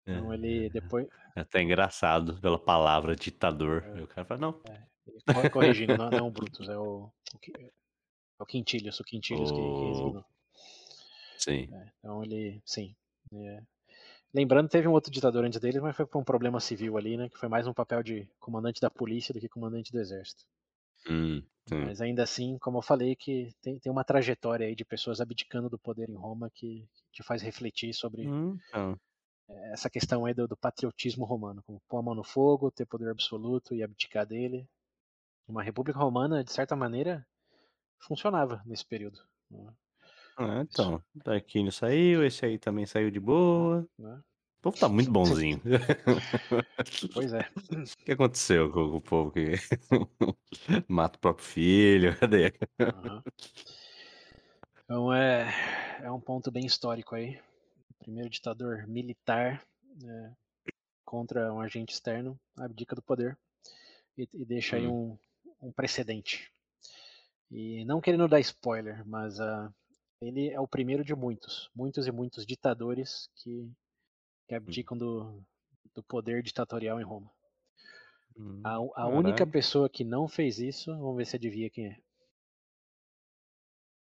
[0.05, 1.07] Então ele depois.
[1.35, 3.83] É até engraçado pela palavra ditador.
[3.95, 4.01] É.
[4.01, 4.61] o cara fala, não.
[4.65, 7.09] É, corrigindo, não, não é o Brutus, é o.
[7.47, 7.69] É
[8.39, 9.53] o Quintilhos, o Quintilhos o...
[9.53, 9.61] que,
[10.19, 11.43] que.
[11.43, 11.73] Sim.
[11.73, 12.61] É, então ele.
[12.65, 12.95] Sim.
[13.33, 13.63] É.
[14.33, 17.27] Lembrando, teve um outro ditador antes dele, mas foi por um problema civil ali, né?
[17.29, 20.45] Que foi mais um papel de comandante da polícia do que comandante do exército.
[21.09, 21.43] Hum,
[21.85, 25.69] mas ainda assim, como eu falei, que tem, tem uma trajetória aí de pessoas abdicando
[25.69, 28.97] do poder em Roma que, te faz refletir sobre hum, então.
[29.71, 33.09] essa questão aí do, do, patriotismo romano, como pôr a mão no fogo, ter poder
[33.09, 34.67] absoluto e abdicar dele.
[35.47, 37.25] Uma república romana, de certa maneira,
[37.99, 39.19] funcionava nesse período.
[39.49, 39.73] Né?
[40.43, 43.87] Ah, então, Tarquínio saiu, esse aí também saiu de boa.
[43.97, 44.21] Né?
[44.59, 45.59] O povo tá muito bonzinho.
[47.13, 47.49] Pois é.
[47.71, 49.53] O que aconteceu com o povo que
[50.87, 52.17] mata o próprio filho?
[52.19, 52.53] Cadê?
[52.79, 53.21] Uhum.
[54.83, 55.51] Então é,
[56.03, 57.39] é um ponto bem histórico aí.
[57.89, 59.63] O primeiro ditador militar
[60.01, 60.35] né,
[61.03, 63.37] contra um agente externo abdica do poder
[64.17, 64.79] e, e deixa hum.
[64.79, 65.17] aí um,
[65.61, 66.51] um precedente.
[67.49, 69.73] E não querendo dar spoiler, mas uh,
[70.21, 73.69] ele é o primeiro de muitos, muitos e muitos ditadores que,
[74.47, 74.57] que hum.
[74.57, 75.43] abdicam do,
[75.95, 77.29] do poder ditatorial em Roma.
[78.37, 81.97] Hum, a, a única pessoa que não fez isso, vamos ver se adivinha quem é.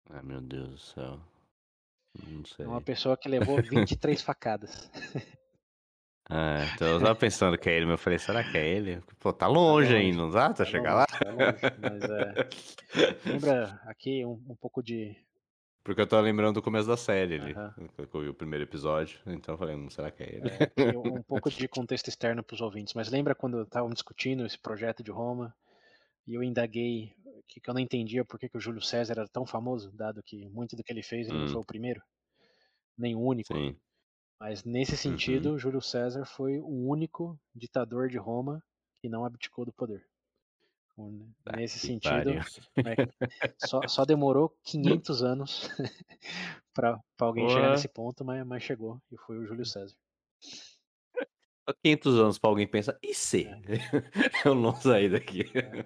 [0.09, 1.19] Ai meu Deus do céu.
[2.27, 2.65] Não sei.
[2.65, 4.91] É uma pessoa que levou 23 facadas.
[6.29, 9.01] Ah, então eu tava pensando que é ele, mas eu falei, será que é ele?
[9.19, 10.47] Pô, tá, longe, tá longe ainda, não dá?
[10.49, 11.05] Tá, tá chegar lá?
[11.05, 12.49] Tá longe, mas é.
[13.29, 15.15] Lembra aqui um, um pouco de
[15.83, 17.87] porque eu tô lembrando do começo da série ali, uhum.
[17.97, 20.49] eu vi o primeiro episódio, então eu falei, hum, será que é ele?
[20.77, 24.57] É, um pouco de contexto externo para os ouvintes, mas lembra quando estavam discutindo esse
[24.57, 25.55] projeto de Roma
[26.27, 27.13] e eu indaguei
[27.47, 30.21] que, que eu não entendia por que, que o Júlio César era tão famoso, dado
[30.23, 31.41] que muito do que ele fez ele hum.
[31.41, 32.01] não foi o primeiro,
[32.97, 33.53] nem o único.
[33.53, 33.75] Sim.
[34.39, 35.59] Mas nesse sentido, uhum.
[35.59, 38.63] Júlio César foi o único ditador de Roma
[38.99, 40.03] que não abdicou do poder.
[41.09, 42.31] Né, ah, nesse sentido,
[42.77, 42.95] né,
[43.57, 45.69] só, só, demorou 500 anos
[46.73, 47.55] para alguém Boa.
[47.55, 49.95] chegar nesse ponto, mas, mas chegou e foi o Júlio César.
[51.83, 53.61] 500 anos para alguém pensar, e se é.
[54.45, 55.45] eu não sair daqui?
[55.55, 55.85] É.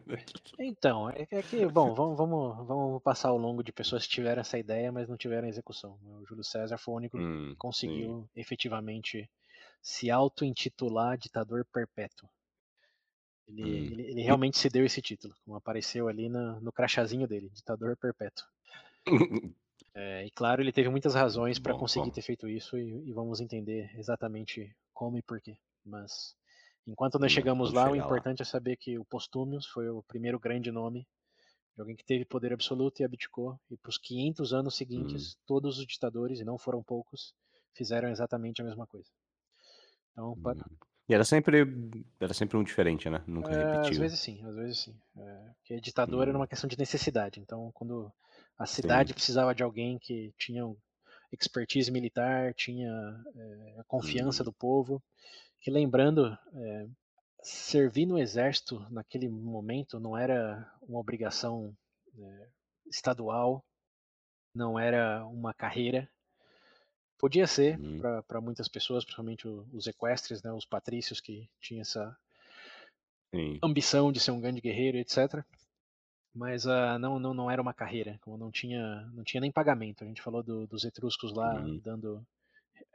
[0.59, 4.41] Então, é, é, que, bom, vamos, vamos, vamos passar ao longo de pessoas que tiveram
[4.41, 5.99] essa ideia, mas não tiveram execução.
[6.03, 8.39] O Júlio César foi o único hum, que conseguiu sim.
[8.39, 9.29] efetivamente
[9.81, 12.29] se auto-intitular ditador perpétuo.
[13.47, 13.67] Ele, hum.
[13.67, 17.95] ele, ele, realmente se deu esse título, como apareceu ali no, no crachazinho dele, ditador
[17.95, 18.45] perpétuo.
[19.93, 22.13] é, e claro, ele teve muitas razões para conseguir bom.
[22.13, 25.57] ter feito isso e, e, vamos entender exatamente como e porquê.
[25.85, 26.35] Mas
[26.87, 28.43] enquanto nós hum, chegamos lá, o importante lá.
[28.43, 31.07] é saber que o Postúmios foi o primeiro grande nome
[31.75, 33.59] de alguém que teve poder absoluto e abdicou.
[33.69, 35.37] E para os 500 anos seguintes, hum.
[35.45, 37.35] todos os ditadores, e não foram poucos,
[37.73, 39.09] fizeram exatamente a mesma coisa.
[40.13, 40.77] Então, para, hum.
[41.07, 41.63] E era sempre,
[42.19, 43.23] era sempre um diferente, né?
[43.27, 44.95] Nunca é, Às vezes sim, às vezes sim.
[45.17, 46.29] É, porque ditador hum.
[46.29, 47.39] era uma questão de necessidade.
[47.39, 48.11] Então, quando
[48.57, 49.13] a cidade sim.
[49.13, 50.63] precisava de alguém que tinha
[51.31, 52.89] expertise militar, tinha
[53.35, 54.45] é, a confiança hum.
[54.45, 55.01] do povo.
[55.61, 56.87] Que lembrando, é,
[57.43, 61.75] servir no exército naquele momento não era uma obrigação
[62.17, 62.47] é,
[62.87, 63.63] estadual,
[64.53, 66.09] não era uma carreira,
[67.17, 67.99] Podia ser uhum.
[68.27, 72.15] para muitas pessoas, principalmente os equestres, né, os patrícios que tinham essa
[73.33, 73.57] Sim.
[73.63, 75.43] ambição de ser um grande guerreiro, etc.
[76.33, 80.03] Mas uh, não, não, não era uma carreira, como não tinha, não tinha nem pagamento.
[80.03, 81.79] A gente falou do, dos etruscos lá uhum.
[81.81, 82.25] dando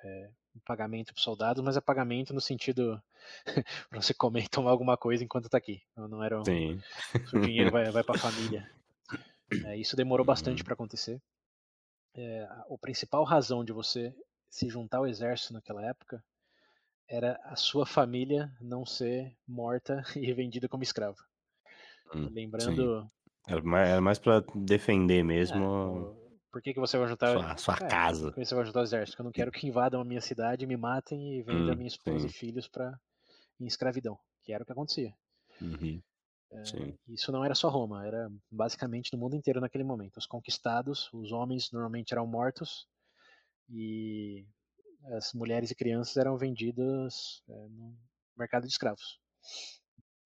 [0.05, 0.29] é,
[0.67, 3.01] pagamento para soldados, mas é pagamento no sentido
[3.89, 5.81] para você comer e tomar alguma coisa enquanto está aqui.
[5.97, 6.43] Não, não era um,
[7.33, 8.71] o dinheiro vai, vai para a família.
[9.65, 10.65] É, isso demorou bastante uhum.
[10.65, 11.21] para acontecer
[12.15, 14.15] é, a principal razão de você
[14.49, 16.23] se juntar ao exército naquela época
[17.09, 21.19] era a sua família não ser morta e vendida como escravo.
[22.15, 23.03] Hum, Lembrando.
[23.03, 23.11] Sim.
[23.47, 26.17] Era mais, mais para defender mesmo.
[26.17, 27.33] É, por que, que você vai juntar.
[27.33, 28.27] Sua, sua é, casa.
[28.27, 29.17] Por que você vai juntar o exército?
[29.17, 31.89] Porque eu não quero que invadam a minha cidade, me matem e vendam hum, minha
[31.89, 32.27] esposa sim.
[32.27, 32.99] e filhos para
[33.59, 35.15] em escravidão, que era o que acontecia.
[35.61, 36.01] Uhum.
[36.53, 36.63] É,
[37.09, 40.17] isso não era só Roma, era basicamente no mundo inteiro naquele momento.
[40.17, 42.89] Os conquistados, os homens normalmente eram mortos
[43.69, 44.45] e
[45.13, 47.97] as mulheres e crianças eram vendidas é, no
[48.37, 49.21] mercado de escravos.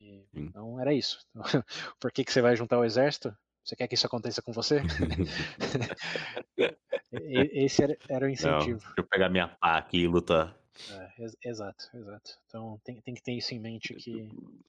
[0.00, 1.18] E, então era isso.
[2.00, 3.36] Por que, que você vai juntar o exército?
[3.62, 4.82] Você quer que isso aconteça com você?
[7.12, 8.78] Esse era, era, o incentivo.
[8.78, 10.54] Não, deixa eu pegar minha pá aqui e lutar.
[10.90, 12.38] É, ex exato, exato.
[12.46, 14.28] Então tem, tem que ter isso em mente que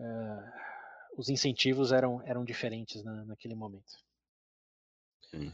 [0.00, 0.52] uh,
[1.16, 3.92] os incentivos eram, eram diferentes na, naquele momento.
[5.30, 5.52] Sim.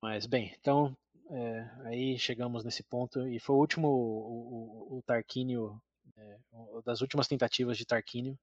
[0.00, 0.96] Mas bem, então
[1.30, 5.80] é, aí chegamos nesse ponto e foi o último o, o, o Tarquínio
[6.16, 6.38] é,
[6.84, 8.38] das últimas tentativas de Tarquínio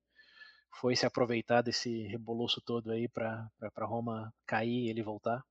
[0.79, 3.49] foi se aproveitar desse reboloço todo aí para
[3.79, 5.43] Roma cair e ele voltar.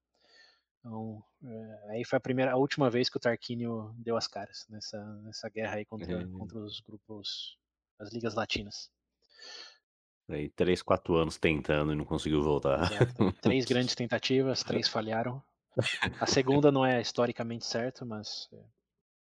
[0.79, 4.67] Então, é, aí foi a primeira, a última vez que o Tarquínio deu as caras
[4.69, 7.57] nessa, nessa guerra aí contra, contra os grupos,
[7.99, 8.91] as ligas latinas.
[10.29, 12.91] Aí, três, quatro anos tentando e não conseguiu voltar.
[12.91, 13.33] Exato.
[13.43, 15.43] Três grandes tentativas, três falharam.
[16.21, 18.57] A segunda não é historicamente certa, mas é,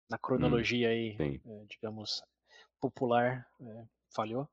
[0.09, 2.23] na cronologia hum, aí, é, digamos,
[2.81, 3.85] popular, é,
[4.15, 4.49] falhou.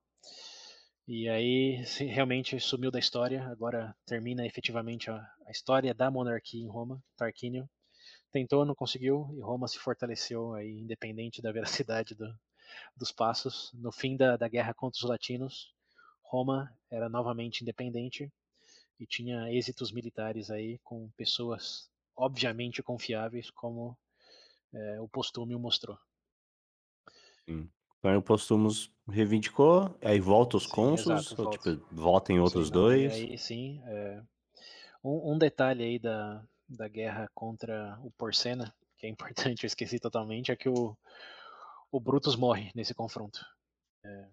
[1.08, 3.46] E aí realmente sumiu da história.
[3.50, 7.04] Agora termina efetivamente a, a história da monarquia em Roma.
[7.18, 7.70] Tarquínio
[8.32, 12.26] tentou, não conseguiu, e Roma se fortaleceu aí, independente da veracidade do,
[12.96, 13.72] dos passos.
[13.74, 15.73] No fim da, da guerra contra os latinos,
[16.34, 18.34] Roma era novamente independente
[19.00, 23.96] e tinha êxitos militares aí com pessoas obviamente confiáveis, como
[24.74, 25.96] é, o Postúmio mostrou.
[27.46, 27.70] Sim.
[28.00, 33.14] Então o Postumus reivindicou, aí volta os cônsules, tipo, votam em outros sim, dois.
[33.14, 33.82] Aí sim.
[33.86, 34.24] É...
[35.04, 40.00] Um, um, detalhe aí da, da guerra contra o Porcena, que é importante, eu esqueci
[40.00, 40.98] totalmente, é que o,
[41.92, 43.46] o Brutus morre nesse confronto.
[44.04, 44.28] É...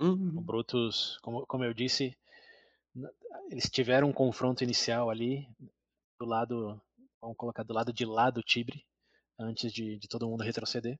[0.00, 0.38] Uhum.
[0.38, 2.16] O Brutus, como, como eu disse,
[3.50, 5.46] eles tiveram um confronto inicial ali,
[6.18, 6.80] do lado,
[7.20, 8.84] vamos colocar do lado de lá do Tibre,
[9.38, 10.98] antes de, de todo mundo retroceder.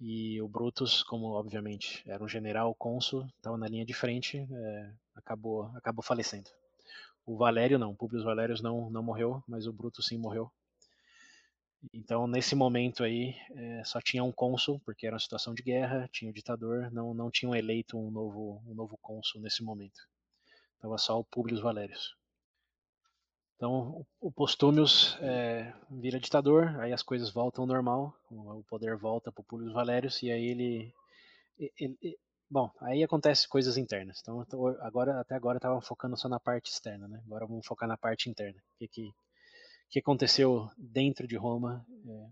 [0.00, 4.92] E o Brutus, como obviamente era um general cônsul, estava na linha de frente, é,
[5.14, 6.50] acabou, acabou falecendo.
[7.24, 10.52] O Valério não, o Publius Valérios não, não morreu, mas o Brutus sim morreu.
[11.92, 16.08] Então, nesse momento aí, é, só tinha um cônsul, porque era uma situação de guerra,
[16.12, 20.00] tinha o ditador, não, não tinham eleito um novo, um novo cônsul nesse momento.
[20.76, 22.16] Estava só o Publius Valérios.
[23.56, 29.30] Então, o Postúmios é, vira ditador, aí as coisas voltam ao normal, o poder volta
[29.30, 30.94] para o Públio Valérios, e aí ele,
[31.58, 32.18] ele, ele,
[32.50, 34.20] Bom, aí acontece coisas internas.
[34.20, 34.44] Então,
[34.80, 37.22] agora, até agora estava focando só na parte externa, né?
[37.26, 38.60] Agora vamos focar na parte interna.
[38.60, 39.14] O que, que,
[39.94, 42.26] que aconteceu dentro de Roma, é,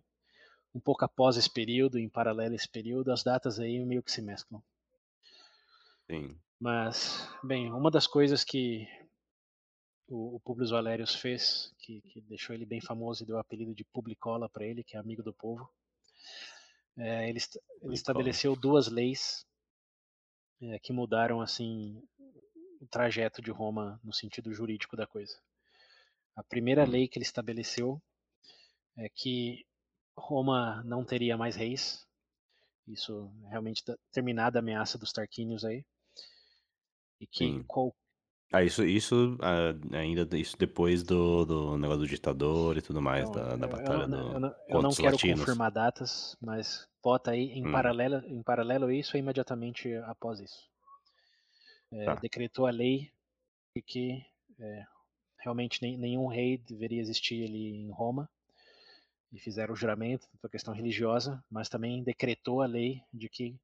[0.74, 4.10] um pouco após esse período, em paralelo a esse período, as datas aí meio que
[4.10, 4.60] se mesclam.
[6.10, 6.36] Sim.
[6.58, 8.88] Mas, bem, uma das coisas que
[10.08, 13.72] o, o Publius Valerius fez, que, que, deixou ele bem famoso e deu o apelido
[13.72, 15.70] de Publicola para ele, que é amigo do povo.
[16.98, 17.38] É, ele,
[17.80, 19.46] ele estabeleceu duas leis
[20.60, 22.02] é, que mudaram assim
[22.80, 25.40] o trajeto de Roma no sentido jurídico da coisa.
[26.36, 28.00] A primeira lei que ele estabeleceu
[28.96, 29.66] é que
[30.16, 32.06] Roma não teria mais reis.
[32.86, 35.84] Isso realmente terminada a ameaça dos Tarquínios aí.
[37.20, 37.94] E que qual,
[38.52, 43.28] ah, isso, isso ah, ainda isso depois do, do negócio do ditador e tudo mais,
[43.28, 45.40] Então, da, da batalha eu não, do, eu não, eu não quero latinos.
[45.40, 50.40] confirmar datas, mas bota aí em Hum, paralelo, em paralelo a isso, é imediatamente após
[50.40, 50.70] isso.
[51.92, 52.14] É, tá.
[52.16, 53.12] decretou a lei
[53.74, 54.24] de que
[54.58, 54.84] é,
[55.42, 58.30] realmente nem- nenhum rei deveria existir ali em Roma
[59.32, 63.58] e fizeram o juramento por questão religiosa, mas também decretou a lei de que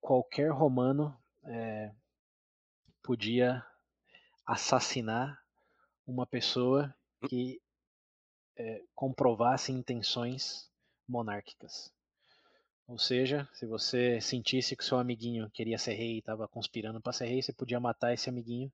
[0.00, 1.90] qualquer romano é,
[3.02, 3.64] podia
[4.44, 5.40] assassinar
[6.06, 6.94] uma pessoa
[7.28, 7.60] que
[8.56, 10.68] é, comprovasse intenções
[11.08, 11.92] monárquicas.
[12.86, 17.12] Ou seja, se você sentisse que seu amiguinho queria ser rei e estava conspirando para
[17.12, 18.70] ser rei, você podia matar esse amiguinho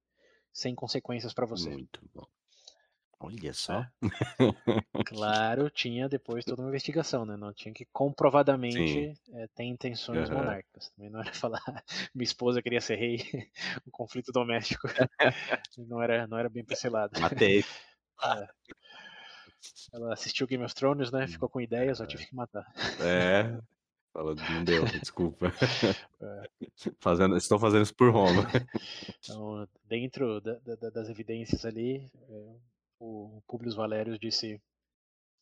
[0.58, 1.70] sem consequências para você.
[1.70, 2.26] Muito bom.
[3.20, 3.80] Olha só.
[3.80, 3.88] É.
[5.06, 7.36] Claro, tinha depois toda uma investigação, né?
[7.36, 10.36] Não tinha que comprovadamente é, ter intenções uhum.
[10.36, 10.90] monárquicas.
[10.90, 11.62] Também não era falar
[12.14, 13.18] minha esposa queria ser rei,
[13.86, 14.88] um conflito doméstico.
[15.78, 17.18] não era, não era bem pincelado.
[17.20, 17.64] Matei.
[18.24, 18.48] É.
[19.92, 21.26] Ela assistiu Game of Thrones, né?
[21.26, 22.66] Ficou com ideias, eu tive que matar.
[23.00, 23.58] É.
[24.12, 25.52] Fala, não deu, desculpa.
[27.00, 28.42] Fazendo, estou fazendo isso por Roma.
[29.22, 32.56] Então, dentro da, da, das evidências ali, é,
[32.98, 34.60] o Publius Valerius disse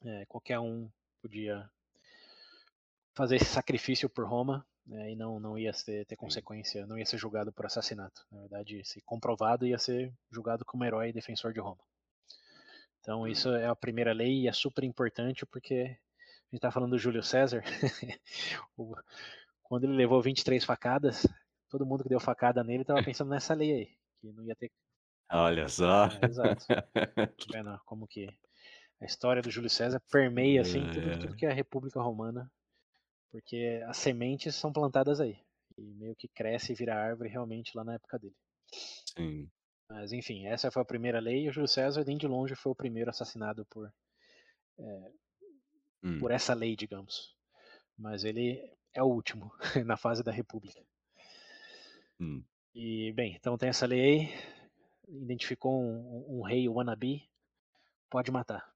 [0.05, 0.91] é, qualquer um
[1.23, 1.69] podia
[3.15, 7.07] fazer esse sacrifício por Roma né, e não, não ia ter, ter consequência, não ia
[7.07, 8.27] ser julgado por assassinato.
[8.31, 11.83] Na verdade, se comprovado, ia ser julgado como herói e defensor de Roma.
[13.01, 13.27] Então, hum.
[13.29, 15.97] isso é a primeira lei e é super importante porque
[16.47, 17.63] a gente está falando do Júlio César.
[19.63, 21.27] quando ele levou 23 facadas,
[21.69, 24.71] todo mundo que deu facada nele estava pensando nessa lei aí, que não ia ter.
[25.31, 26.07] Olha só.
[26.07, 26.67] É, exato.
[26.97, 28.29] Tá vendo como que
[29.01, 32.51] a história do Júlio César permeia assim tudo, tudo que é a República Romana,
[33.31, 35.39] porque as sementes são plantadas aí
[35.77, 38.37] e meio que cresce e vira árvore realmente lá na época dele.
[39.17, 39.51] Sim.
[39.89, 42.73] Mas enfim, essa foi a primeira lei e o Júlio César nem de longe foi
[42.73, 43.93] o primeiro assassinado por
[44.79, 45.13] é,
[46.07, 46.19] hum.
[46.19, 47.35] por essa lei, digamos.
[47.99, 48.63] Mas ele
[48.95, 49.53] é o último
[49.85, 50.81] na fase da República.
[52.21, 52.43] Hum.
[52.75, 54.29] E bem, então tem essa lei,
[55.09, 57.29] identificou um, um rei wannabe,
[58.11, 58.71] pode matar.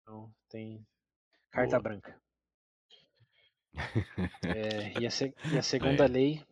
[0.00, 0.86] Então tem
[1.50, 1.82] carta Boa.
[1.82, 2.20] branca.
[4.42, 5.10] É, e, a,
[5.54, 6.08] e, a, segunda é.
[6.08, 6.46] lei,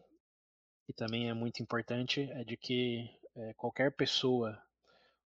[0.86, 4.60] que também é muito importante, é de que é, qualquer pessoa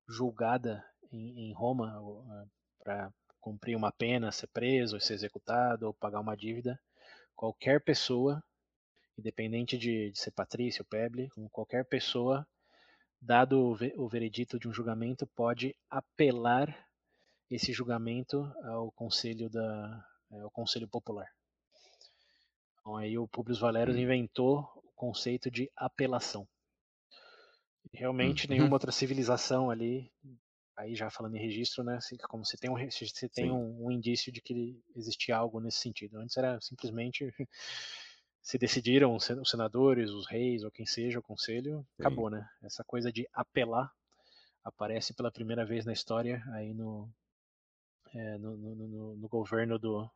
[0.07, 1.91] julgada em, em Roma
[2.31, 3.13] é, para
[3.43, 6.79] cumprir uma pena, ser preso, ser executado ou pagar uma dívida,
[7.35, 8.41] qualquer pessoa,
[9.17, 12.47] independente de, de ser patrício, peble, qualquer pessoa,
[13.21, 16.87] dado o veredito de um julgamento, pode apelar
[17.49, 21.29] esse julgamento ao conselho da é, ao conselho popular.
[22.79, 24.01] Então aí o Publius Valerius hum.
[24.01, 26.47] inventou o conceito de apelação.
[27.93, 28.51] Realmente, uhum.
[28.51, 30.09] nenhuma outra civilização ali,
[30.75, 31.99] aí já falando em registro, né?
[32.29, 36.17] Como se tem um, se tem um, um, indício de que existia algo nesse sentido.
[36.17, 37.33] Antes era simplesmente
[38.41, 42.03] se decidiram os senadores, os reis ou quem seja, o conselho, Sim.
[42.03, 42.47] acabou, né?
[42.61, 43.91] Essa coisa de apelar
[44.63, 47.09] aparece pela primeira vez na história aí no,
[48.13, 50.09] é, no, no, no, no, governo do,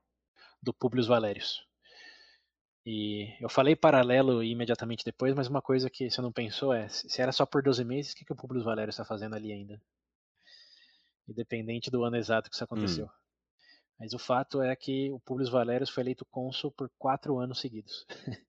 [0.62, 1.66] do Publius Valerius.
[2.86, 7.22] E eu falei paralelo imediatamente depois, mas uma coisa que você não pensou é, se
[7.22, 9.82] era só por 12 meses, o que, que o Publius Valerius está fazendo ali ainda?
[11.28, 13.06] Independente do ano exato que isso aconteceu.
[13.06, 13.10] Hum.
[14.00, 18.06] Mas o fato é que o Publius Valerius foi eleito cônsul por quatro anos seguidos.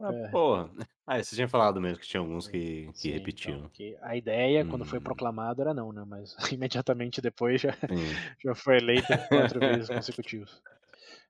[0.00, 0.28] Ah, é.
[0.28, 0.70] porra.
[1.06, 3.58] Ah, você tinha falado mesmo que tinha alguns que, que Sim, repetiam.
[3.58, 4.68] Então, que a ideia, hum.
[4.68, 5.02] quando foi hum.
[5.02, 6.04] proclamado, era não, né?
[6.06, 7.70] Mas imediatamente depois já,
[8.44, 10.60] já foi eleito quatro vezes consecutivos.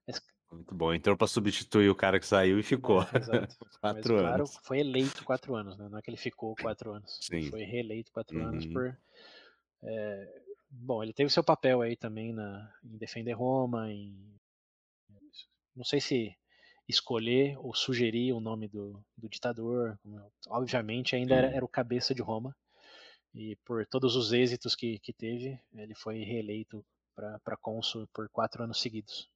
[0.05, 0.93] Mas, muito bom.
[0.93, 3.01] Entrou para substituir o cara que saiu e ficou.
[3.13, 3.57] É, exato.
[3.79, 4.51] quatro Mas, anos.
[4.51, 5.87] Claro, foi eleito quatro anos, né?
[5.89, 7.19] Não é que ele ficou quatro anos.
[7.21, 7.49] Sim.
[7.49, 8.47] Foi reeleito quatro uhum.
[8.47, 8.97] anos por.
[9.83, 10.41] É...
[10.69, 14.15] Bom, ele teve seu papel aí também na, em defender Roma, em.
[15.75, 16.35] Não sei se
[16.87, 19.99] escolher ou sugerir o nome do, do ditador.
[20.47, 22.55] Obviamente, ainda era, era, o cabeça de Roma.
[23.35, 26.83] E por todos os êxitos que, que teve, ele foi reeleito
[27.15, 29.29] para cônsul por quatro anos seguidos.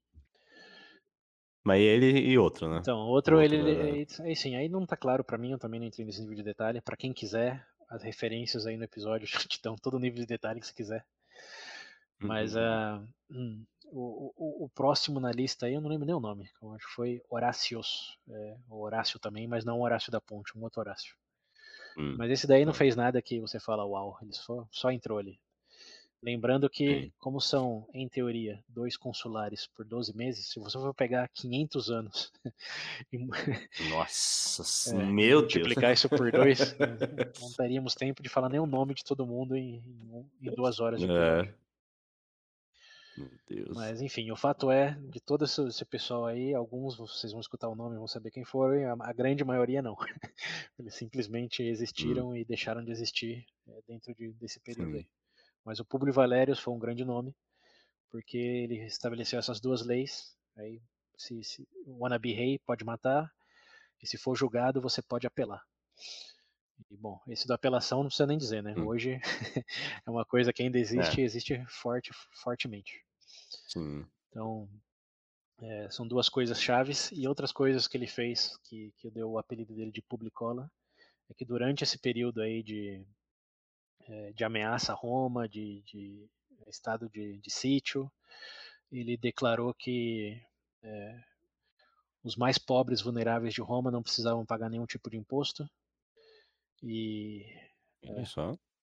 [1.63, 2.79] Mas ele e outro, né?
[2.79, 5.79] Então, outro, outro ele, ele, aí sim, aí não tá claro para mim, eu também
[5.79, 6.81] não entrei nesse nível de detalhe.
[6.81, 10.61] Para quem quiser, as referências aí no episódio te dão todo o nível de detalhe
[10.61, 11.05] que você quiser.
[12.17, 13.03] Mas uhum.
[13.31, 16.71] uh, o, o, o, próximo na lista aí, eu não lembro nem o nome, eu
[16.73, 21.15] acho que foi Horácios, é, Horácio também, mas não Horácio da Ponte, um outro Horácio.
[21.97, 22.15] Hum.
[22.17, 22.77] Mas esse daí não tá.
[22.77, 25.39] fez nada que você fala uau, ele só, só entrou ali.
[26.23, 31.27] Lembrando que, como são, em teoria, dois consulares por 12 meses, se você for pegar
[31.29, 32.31] 500 anos
[33.11, 33.17] e
[33.89, 35.99] Nossa, é, meu multiplicar Deus.
[35.99, 36.59] isso por dois,
[37.41, 39.83] não teríamos tempo de falar nem o nome de todo mundo em,
[40.39, 41.09] em, duas horas de.
[41.09, 41.51] É.
[43.17, 43.75] Meu Deus.
[43.75, 47.75] Mas enfim, o fato é, de todo esse pessoal aí, alguns vocês vão escutar o
[47.75, 49.97] nome vão saber quem foram, a, a grande maioria não.
[50.77, 52.35] Eles simplesmente existiram hum.
[52.35, 54.97] e deixaram de existir é, dentro de, desse período Sim.
[54.97, 55.07] aí.
[55.63, 57.35] Mas o Publio Valerius foi um grande nome,
[58.09, 60.35] porque ele estabeleceu essas duas leis.
[60.57, 60.81] Aí,
[61.17, 63.31] se, se o wannabe rei pode matar,
[64.01, 65.63] e se for julgado, você pode apelar.
[66.89, 68.73] E, bom, esse da apelação não precisa nem dizer, né?
[68.75, 68.87] Hum.
[68.87, 69.19] Hoje
[70.05, 71.23] é uma coisa que ainda existe, é.
[71.23, 72.11] existe forte,
[72.43, 73.05] fortemente.
[73.67, 74.05] Sim.
[74.29, 74.67] Então,
[75.61, 79.37] é, são duas coisas chaves e outras coisas que ele fez que, que deu o
[79.37, 80.69] apelido dele de Publicola
[81.29, 83.05] é que durante esse período aí de
[84.35, 86.29] de ameaça a Roma, de, de
[86.67, 88.11] estado de, de, sítio.
[88.91, 90.41] Ele declarou que
[90.83, 91.23] é,
[92.23, 95.69] os mais pobres, vulneráveis de Roma não precisavam pagar nenhum tipo de imposto
[96.83, 97.45] e,
[98.03, 98.23] é,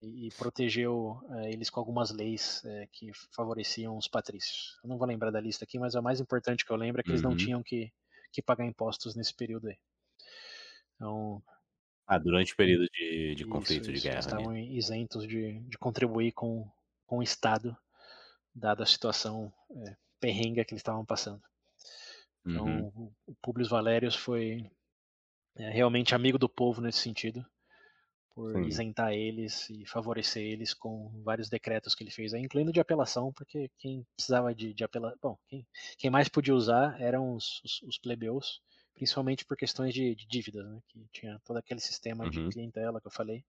[0.02, 2.62] e, e protegeu é, eles com algumas leis
[2.92, 4.78] que favoreciam os patrícios.
[4.82, 7.02] Eu não vou lembrar da lista aqui, mas a mais importante que eu lembro é
[7.04, 7.14] que uhum.
[7.14, 7.36] eles não uhum.
[7.36, 7.92] tinham que,
[8.32, 9.78] que pagar impostos nesse período aí.
[10.96, 11.42] Então,
[12.06, 14.16] ah, durante o período de, de conflito, isso, de guerra.
[14.16, 16.70] Eles estavam isentos de, de contribuir com,
[17.04, 17.76] com o Estado,
[18.54, 21.42] dada a situação é, perrenga que eles estavam passando.
[22.46, 23.12] Então, uhum.
[23.26, 24.70] o, Publius Valerius foi
[25.56, 27.44] é, realmente amigo do povo nesse sentido,
[28.30, 28.66] por Sim.
[28.66, 33.68] isentar eles e favorecer eles com vários decretos que ele fez, incluindo de apelação, porque
[33.78, 35.18] quem precisava de, de apelação.
[35.20, 35.66] Bom, quem,
[35.98, 38.60] quem mais podia usar eram os, os, os plebeus,
[38.96, 40.80] principalmente por questões de, de dívidas, né?
[40.88, 42.30] que tinha todo aquele sistema uhum.
[42.30, 43.44] de clientela que eu falei,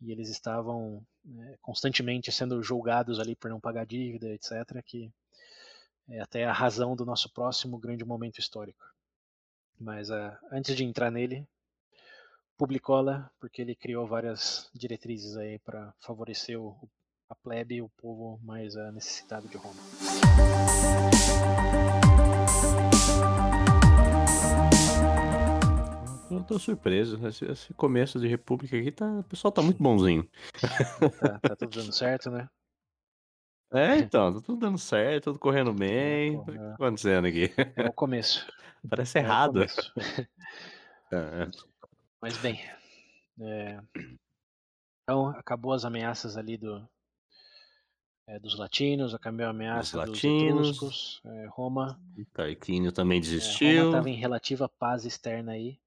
[0.00, 5.10] e eles estavam né, constantemente sendo julgados ali por não pagar dívida, etc., que
[6.08, 8.84] é até a razão do nosso próximo grande momento histórico.
[9.78, 11.46] Mas uh, antes de entrar nele,
[12.56, 16.76] Publicola, porque ele criou várias diretrizes aí para favorecer o,
[17.28, 19.80] a plebe o povo mais uh, necessitado de Roma.
[26.30, 27.26] Eu tô surpreso.
[27.26, 30.28] Esse, esse, começo de República aqui, tá, o pessoal tá muito bonzinho.
[31.20, 32.48] Tá, tá tudo dando certo, né?
[33.72, 36.36] É, então, tá tudo dando certo, tudo correndo bem.
[36.36, 37.52] o que tá acontecendo aqui?
[37.76, 38.46] É o começo.
[38.88, 39.60] Parece é errado.
[41.10, 41.48] É.
[42.20, 42.60] Mas bem,
[43.40, 43.80] é...
[45.02, 46.86] então acabou as ameaças ali do,
[48.26, 51.98] é, dos latinos, acabou a ameaça dos, dos etruscos, é, Roma.
[52.34, 53.84] Tarquínio também desistiu.
[53.84, 55.80] Roma estava em relativa paz externa aí.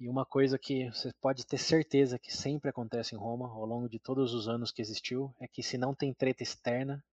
[0.00, 3.86] E uma coisa que você pode ter certeza que sempre acontece em Roma, ao longo
[3.86, 7.04] de todos os anos que existiu, é que se não tem treta externa,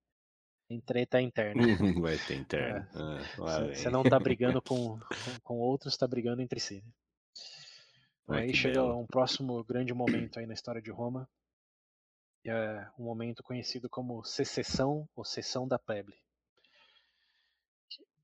[0.70, 1.62] tem treta interna.
[2.02, 2.90] Vai ter interna.
[2.96, 3.42] É.
[3.42, 6.82] Ah, você não está brigando com, com, com outros, está brigando entre si.
[8.26, 8.40] Né?
[8.40, 9.02] aí chega belo.
[9.02, 11.30] um próximo grande momento aí na história de Roma,
[12.42, 16.14] que é um momento conhecido como secessão ou sessão da plebe.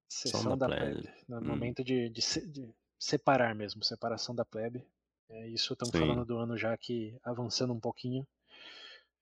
[0.08, 1.02] Sessão da, da plebe.
[1.02, 1.26] plebe.
[1.28, 1.46] No hum.
[1.48, 2.74] momento de, de, de
[3.04, 4.88] separar mesmo, separação da plebe.
[5.30, 8.26] É, isso estamos falando do ano já que avançando um pouquinho,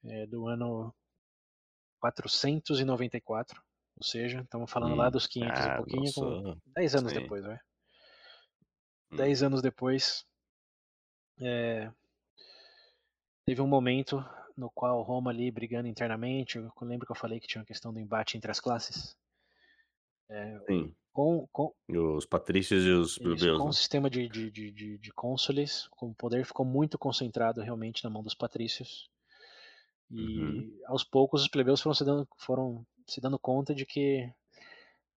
[0.04, 0.94] é, do ano
[2.00, 3.62] 494,
[3.98, 7.22] ou seja, estamos falando hum, lá dos 500 ah, e pouquinho, com 10 anos Sim.
[7.22, 7.60] depois, vai.
[9.12, 9.46] 10 hum.
[9.48, 10.26] anos depois,
[11.40, 11.92] é,
[13.46, 14.24] teve um momento
[14.56, 17.92] no qual Roma ali brigando internamente, eu lembro que eu falei que tinha uma questão
[17.92, 19.18] do embate entre as classes.
[20.32, 20.96] É, Sim.
[21.12, 23.58] Com, com, os patrícios e os plebeus.
[23.58, 23.74] Com o né?
[23.74, 28.34] sistema de, de, de, de, cônsules, o poder ficou muito concentrado realmente na mão dos
[28.34, 29.10] patrícios.
[30.10, 30.80] E uhum.
[30.88, 34.34] aos poucos os plebeus foram se, dando, foram se dando conta de que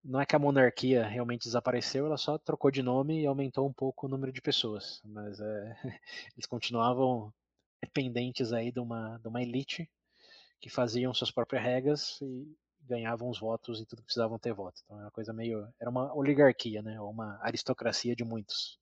[0.05, 3.73] não é que a monarquia realmente desapareceu, ela só trocou de nome e aumentou um
[3.73, 5.01] pouco o número de pessoas.
[5.05, 5.77] Mas é,
[6.37, 7.33] eles continuavam
[7.81, 9.89] dependentes aí de uma, de uma elite
[10.61, 14.81] que faziam suas próprias regras e ganhavam os votos e tudo precisavam ter voto.
[14.85, 15.69] Então era uma coisa meio.
[15.81, 17.01] Era uma oligarquia, né?
[17.01, 18.79] Uma aristocracia de muitos,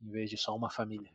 [0.00, 1.10] em vez de só uma família.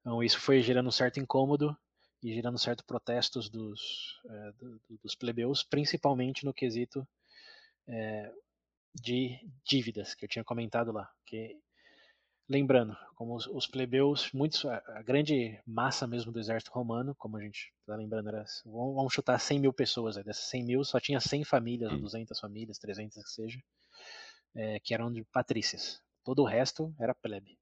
[0.00, 1.76] Então isso foi gerando um certo incômodo
[2.22, 7.06] e gerando certo protestos dos, é, do, dos plebeus, principalmente no quesito
[7.86, 8.32] é,
[8.94, 11.10] de dívidas que eu tinha comentado lá.
[11.24, 11.58] Que
[12.52, 17.40] lembrando, como os, os plebeus, muitos, a, grande massa mesmo do exército romano, como a
[17.40, 21.18] gente está lembrando, era, vamos chutar 100 mil pessoas, aí, dessas 100 mil só tinha
[21.18, 22.40] 100 famílias, ou 200 hum.
[22.40, 23.58] famílias, 300 que seja,
[24.54, 26.00] é, que eram de patrícias.
[26.22, 27.58] Todo o resto era plebe.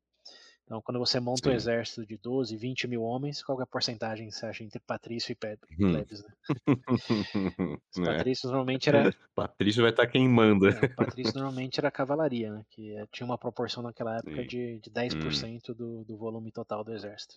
[0.70, 1.50] Então, quando você monta Sim.
[1.50, 5.32] um exército de 12, 20 mil homens, qual é a porcentagem você acha entre patrício
[5.32, 5.36] e
[5.84, 5.90] hum.
[5.90, 6.32] plebes, né?
[7.92, 8.46] Os é.
[8.46, 9.12] normalmente era...
[9.34, 10.68] Patrício vai estar tá quem manda.
[10.68, 12.64] É, patrício normalmente era a cavalaria, né?
[12.70, 15.74] Que é, tinha uma proporção naquela época de, de 10% hum.
[15.74, 17.34] do, do volume total do exército.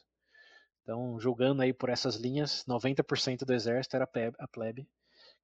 [0.84, 4.08] Então, julgando aí por essas linhas, 90% do exército era
[4.38, 4.88] a plebe,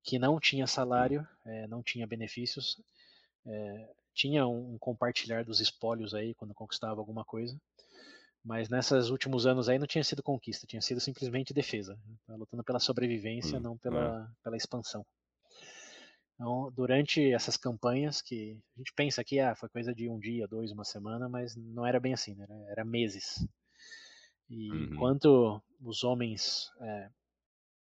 [0.04, 2.80] que não tinha salário, é, não tinha benefícios,
[3.48, 7.60] é, tinha um compartilhar dos espólios aí quando conquistava alguma coisa,
[8.44, 11.98] mas nesses últimos anos aí não tinha sido conquista, tinha sido simplesmente defesa.
[12.26, 14.44] Tá lutando pela sobrevivência, hum, não pela, é.
[14.44, 15.06] pela expansão.
[16.36, 20.48] Então, durante essas campanhas, que a gente pensa que ah, foi coisa de um dia,
[20.48, 22.48] dois, uma semana, mas não era bem assim, né?
[22.70, 23.46] era meses.
[24.50, 24.84] E uhum.
[24.86, 27.10] enquanto os homens é,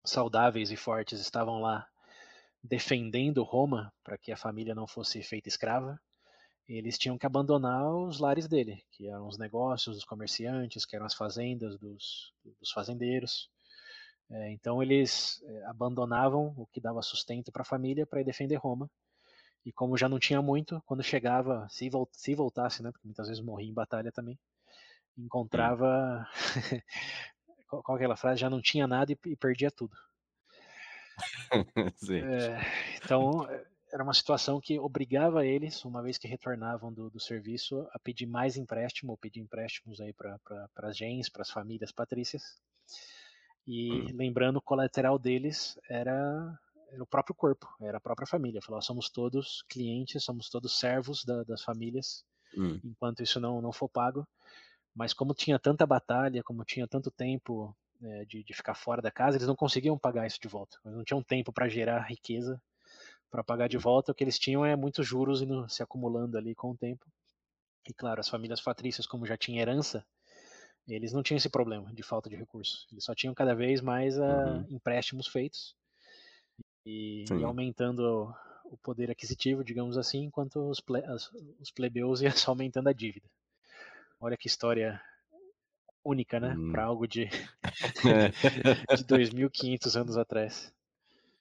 [0.03, 1.87] saudáveis e fortes estavam lá
[2.63, 5.99] defendendo Roma para que a família não fosse feita escrava,
[6.77, 11.07] eles tinham que abandonar os lares dele, que eram os negócios dos comerciantes, que eram
[11.07, 13.49] as fazendas dos, dos fazendeiros.
[14.29, 18.55] É, então eles é, abandonavam o que dava sustento para a família para ir defender
[18.55, 18.89] Roma.
[19.65, 23.27] E como já não tinha muito, quando chegava, se, volt, se voltasse, né, porque muitas
[23.27, 24.39] vezes morria em batalha também,
[25.17, 26.27] encontrava.
[27.67, 28.41] qual, qual aquela frase?
[28.41, 29.97] Já não tinha nada e, e perdia tudo.
[32.11, 32.61] é,
[33.03, 33.45] então
[33.91, 38.25] era uma situação que obrigava eles, uma vez que retornavam do, do serviço, a pedir
[38.25, 40.39] mais empréstimo, ou pedir empréstimos aí para
[40.77, 42.43] as gens, para as famílias patrícias.
[43.65, 44.07] E hum.
[44.15, 46.57] lembrando, o colateral deles era,
[46.91, 48.61] era, o próprio corpo, era a própria família.
[48.61, 52.23] Falou, somos todos clientes, somos todos servos da, das famílias,
[52.57, 52.79] hum.
[52.83, 54.27] enquanto isso não, não for pago.
[54.95, 59.11] Mas como tinha tanta batalha, como tinha tanto tempo é, de, de ficar fora da
[59.11, 60.77] casa, eles não conseguiam pagar isso de volta.
[60.85, 62.61] Eles não tinham tempo para gerar riqueza
[63.29, 66.55] para pagar de volta, o que eles tinham é muitos juros indo, se acumulando ali
[66.55, 67.05] com o tempo.
[67.87, 70.05] E claro, as famílias patrícias, como já tinham herança,
[70.87, 72.87] eles não tinham esse problema de falta de recursos.
[72.91, 74.65] Eles só tinham cada vez mais uh, uhum.
[74.69, 75.75] empréstimos feitos
[76.85, 78.33] e, e aumentando
[78.65, 81.03] o poder aquisitivo, digamos assim, enquanto os, ple,
[81.59, 83.27] os plebeus iam só aumentando a dívida.
[84.19, 85.01] Olha que história
[86.03, 86.55] única, né?
[86.57, 86.71] Hum.
[86.71, 87.25] Para algo de,
[88.97, 90.73] de 2.500 anos atrás.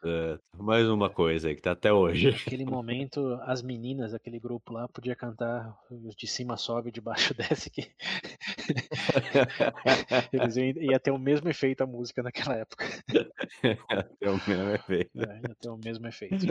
[0.04, 2.30] É, mais uma coisa aí que tá até hoje.
[2.30, 7.34] Naquele momento, as meninas daquele grupo lá podia cantar os de cima sobe, de baixo
[7.34, 7.82] desce, que
[10.32, 12.84] eles iam, ia ter o mesmo efeito a música naquela época.
[13.64, 15.10] ia ter o mesmo efeito.
[15.20, 16.46] É, ia ter o mesmo efeito.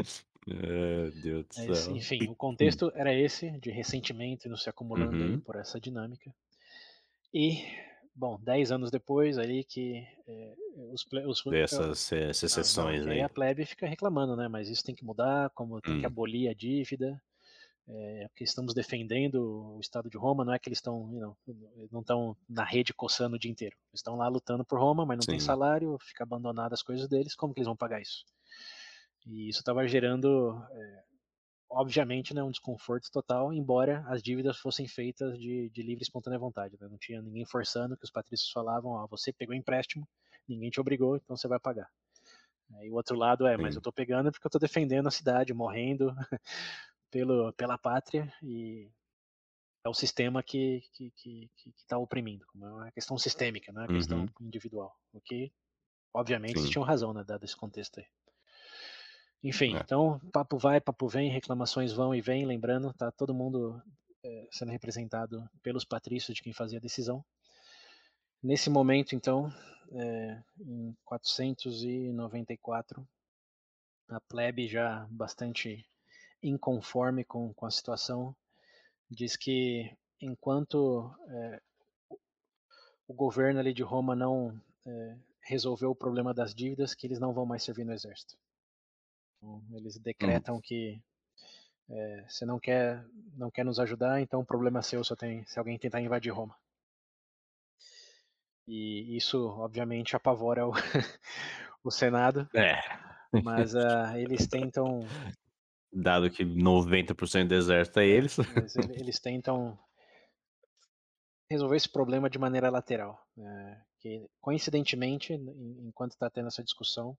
[0.50, 1.96] É, Deus do Mas, céu.
[1.96, 5.40] enfim, o contexto era esse, de ressentimento e não se acumulando Uhum.
[5.40, 6.34] por essa dinâmica.
[7.34, 7.64] E
[8.18, 10.54] Bom, dez anos depois, aí que é,
[10.92, 12.00] os, os Dessas
[12.34, 13.14] secessões aí.
[13.14, 13.22] aí.
[13.22, 14.48] a plebe fica reclamando, né?
[14.48, 16.00] Mas isso tem que mudar, como tem Hum.
[16.00, 17.22] que abolir a dívida,
[17.88, 21.38] é, porque estamos defendendo o Estado de Roma, não é que eles estão, know,
[21.92, 23.76] não estão na rede coçando o dia inteiro.
[23.92, 25.46] Eles estão lá lutando por Roma, mas não tem Sim.
[25.46, 28.26] salário, fica abandonado as coisas deles, como que eles vão pagar isso?
[29.28, 31.04] E isso estava gerando é,
[31.70, 36.40] obviamente, né, um desconforto total, embora as dívidas fossem feitas de, de livre e espontânea
[36.40, 36.78] vontade.
[36.80, 36.88] Né?
[36.88, 40.08] Não tinha ninguém forçando, que os patrícios falavam, ó, você pegou empréstimo,
[40.48, 41.90] ninguém te obrigou, então você vai pagar.
[42.82, 43.62] E o outro lado é, Sim.
[43.62, 46.14] mas eu estou pegando porque eu estou defendendo a cidade, morrendo
[47.10, 48.90] pelo, pela pátria, e
[49.86, 52.46] é o sistema que está que, que, que, tá oprimindo.
[52.56, 53.98] É uma questão sistêmica, não é uma uhum.
[53.98, 54.94] questão individual.
[55.14, 55.52] O que,
[56.14, 56.60] obviamente, Sim.
[56.60, 58.06] eles tinham razão, né, dado esse contexto aí.
[59.44, 59.80] Enfim, é.
[59.80, 63.82] então, papo vai, papo vem, reclamações vão e vêm, lembrando, tá todo mundo
[64.24, 67.24] é, sendo representado pelos patrícios de quem fazia a decisão.
[68.42, 69.52] Nesse momento, então,
[69.92, 73.08] é, em 494,
[74.10, 75.86] a plebe já bastante
[76.42, 78.36] inconforme com, com a situação,
[79.10, 79.92] diz que
[80.22, 81.62] enquanto é,
[83.08, 87.34] o governo ali de Roma não é, resolveu o problema das dívidas, que eles não
[87.34, 88.38] vão mais servir no exército.
[89.38, 90.62] Então, eles decretam hum.
[90.62, 91.02] que
[91.90, 93.06] é, você não quer,
[93.36, 96.34] não quer nos ajudar, então o problema é seu se, tem, se alguém tentar invadir
[96.34, 96.56] Roma.
[98.68, 100.74] E isso, obviamente, apavora o,
[101.84, 102.50] o Senado.
[102.54, 102.82] É.
[103.42, 105.08] Mas uh, eles tentam.
[105.92, 108.38] Dado que 90% do exército é eles.
[108.38, 109.80] Eles, eles tentam
[111.50, 113.26] resolver esse problema de maneira lateral.
[113.36, 113.82] Né?
[114.00, 117.18] Que, coincidentemente, enquanto está tendo essa discussão,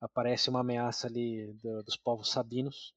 [0.00, 2.94] aparece uma ameaça ali do, dos povos sabinos.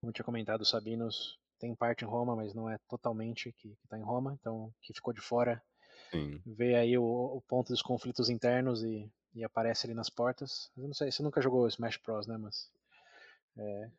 [0.00, 3.76] Como eu tinha comentado, os sabinos têm parte em Roma, mas não é totalmente que
[3.84, 5.62] está em Roma, então que ficou de fora
[6.10, 6.42] Sim.
[6.44, 10.70] vê aí o, o, ponto dos conflitos internos e, e, aparece ali nas portas.
[10.76, 12.70] Eu não sei, você nunca jogou Smash Bros, né, mas
[13.56, 13.90] é,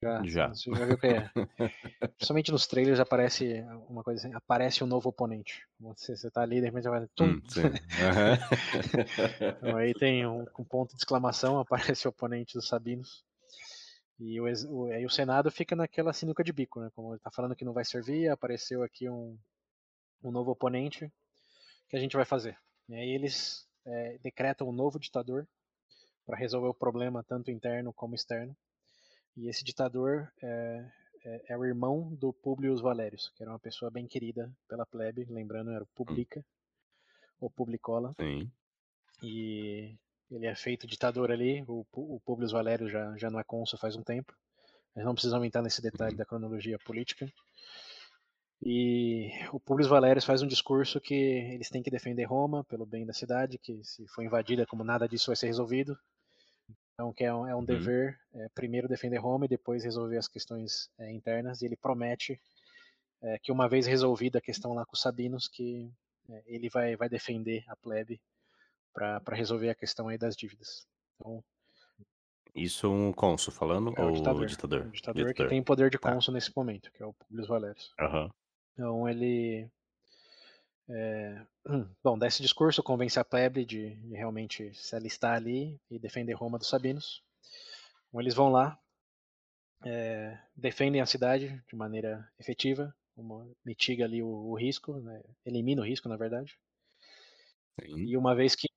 [0.00, 0.48] já, já.
[0.48, 1.30] Você já viu que é.
[2.16, 5.66] Principalmente nos trailers aparece uma coisa assim, aparece um novo oponente.
[5.80, 7.06] Você, você tá ali, de repente vai.
[7.14, 7.24] Tum.
[7.24, 7.40] Hum, uhum.
[9.58, 13.24] então, aí tem um, um, ponto de exclamação, aparece o oponente dos Sabinos.
[14.18, 16.90] E o, o, aí o Senado fica naquela sinuca de bico, né?
[16.94, 19.36] Como ele tá falando que não vai servir, apareceu aqui um,
[20.22, 21.06] um novo oponente.
[21.06, 22.56] O que a gente vai fazer?
[22.88, 25.46] E aí eles é, decretam um novo ditador
[26.24, 28.56] para resolver o problema tanto interno como externo.
[29.36, 30.84] E esse ditador é,
[31.24, 35.24] é, é, o irmão do Publius Valerius, que era uma pessoa bem querida pela plebe,
[35.28, 36.44] lembrando, era o Publica, hum.
[37.40, 38.14] ou Publicola.
[38.20, 38.50] Sim.
[39.22, 39.96] E
[40.30, 43.96] ele é feito ditador ali, o, o Publius Valerius já, já não é cônsul faz
[43.96, 44.34] um tempo.
[44.94, 46.18] Mas não precisamos entrar nesse detalhe uhum.
[46.18, 47.26] da cronologia política.
[48.64, 53.04] E o Publius Valerius faz um discurso que eles têm que defender Roma pelo bem
[53.04, 55.98] da cidade, que se for invadida, como nada disso vai ser resolvido,
[56.94, 57.64] então, que é um, é um uhum.
[57.64, 61.62] dever é, primeiro defender Roma e depois resolver as questões é, internas.
[61.62, 62.40] E ele promete
[63.22, 65.90] é, que uma vez resolvida a questão lá com os Sabinos, que
[66.28, 68.20] é, ele vai, vai defender a plebe
[68.92, 70.86] para resolver a questão aí das dívidas.
[71.16, 71.42] Então,
[72.54, 74.86] isso um cônsul falando é ou o ditador, o ditador?
[74.86, 75.34] O ditador, ditador.
[75.34, 76.12] que tem poder de tá.
[76.12, 77.94] cônsul nesse momento, que é o Publius Valerius.
[77.98, 78.30] Uhum.
[78.74, 79.70] Então ele
[80.88, 81.46] é,
[82.02, 86.32] bom, dá esse discurso, convence a plebe de, de, realmente se alistar ali e defender
[86.34, 87.22] Roma dos Sabinos.
[88.08, 88.78] Então, eles vão lá,
[89.84, 95.82] é, defendem a cidade de maneira efetiva, uma, mitiga ali o, o risco, né, elimina
[95.82, 96.58] o risco, na verdade.
[97.80, 97.98] Sim.
[97.98, 98.68] E uma vez que.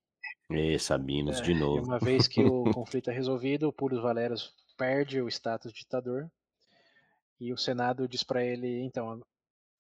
[0.52, 1.86] E Sabinos, é, de novo.
[1.86, 6.30] Uma vez que o conflito é resolvido, o Públio Valerius perde o status de ditador.
[7.40, 9.22] E o Senado diz para ele: então,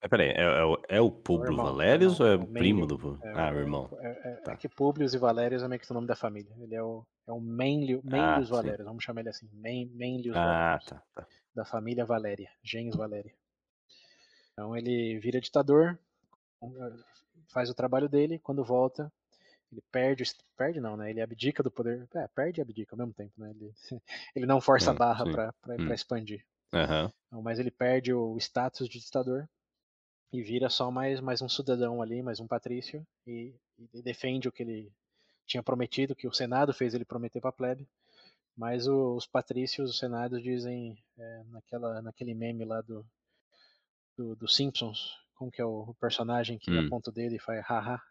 [0.06, 2.86] é, peraí, é, é, o- é o Publio irmão, Valérius ou é irmão, o primo
[2.86, 3.20] do.
[3.24, 3.90] É, Ah, o é, irmão.
[4.00, 4.52] é, é- Tá.
[4.54, 6.56] é que Publius e Valérius é meio que o nome da família.
[6.60, 8.54] Ele é o, é o Manlio, Ah, Manlius sim.
[8.54, 9.50] Valérius, vamos chamar ele assim.
[9.52, 11.28] Man, Manlius Ah, Valérius, tá, tá.
[11.56, 13.34] da família Valéria, gens Valéria.
[14.54, 15.98] Então ele vira ditador,
[17.50, 19.12] faz o trabalho dele, quando volta,
[19.72, 20.24] ele perde,
[20.56, 21.10] perde não, né?
[21.10, 23.50] Ele abdica do poder, é, perde e abdica ao mesmo tempo, né?
[23.50, 23.74] Ele,
[24.36, 25.94] ele não força a hum, barra para hum.
[25.94, 26.46] expandir.
[26.72, 27.12] Uhum.
[27.28, 29.50] Então, mas ele perde o status de ditador
[30.36, 33.56] e vira só mais, mais um cidadão ali, mais um patrício, e,
[33.94, 34.92] e defende o que ele
[35.46, 37.88] tinha prometido, que o Senado fez ele prometer para a plebe,
[38.58, 43.06] mas o, os patrícios, os senados dizem, é, naquela, naquele meme lá do,
[44.18, 46.86] do, do, Simpsons, como que é o, personagem que hum.
[46.86, 48.02] aponta o dedo e faz haha.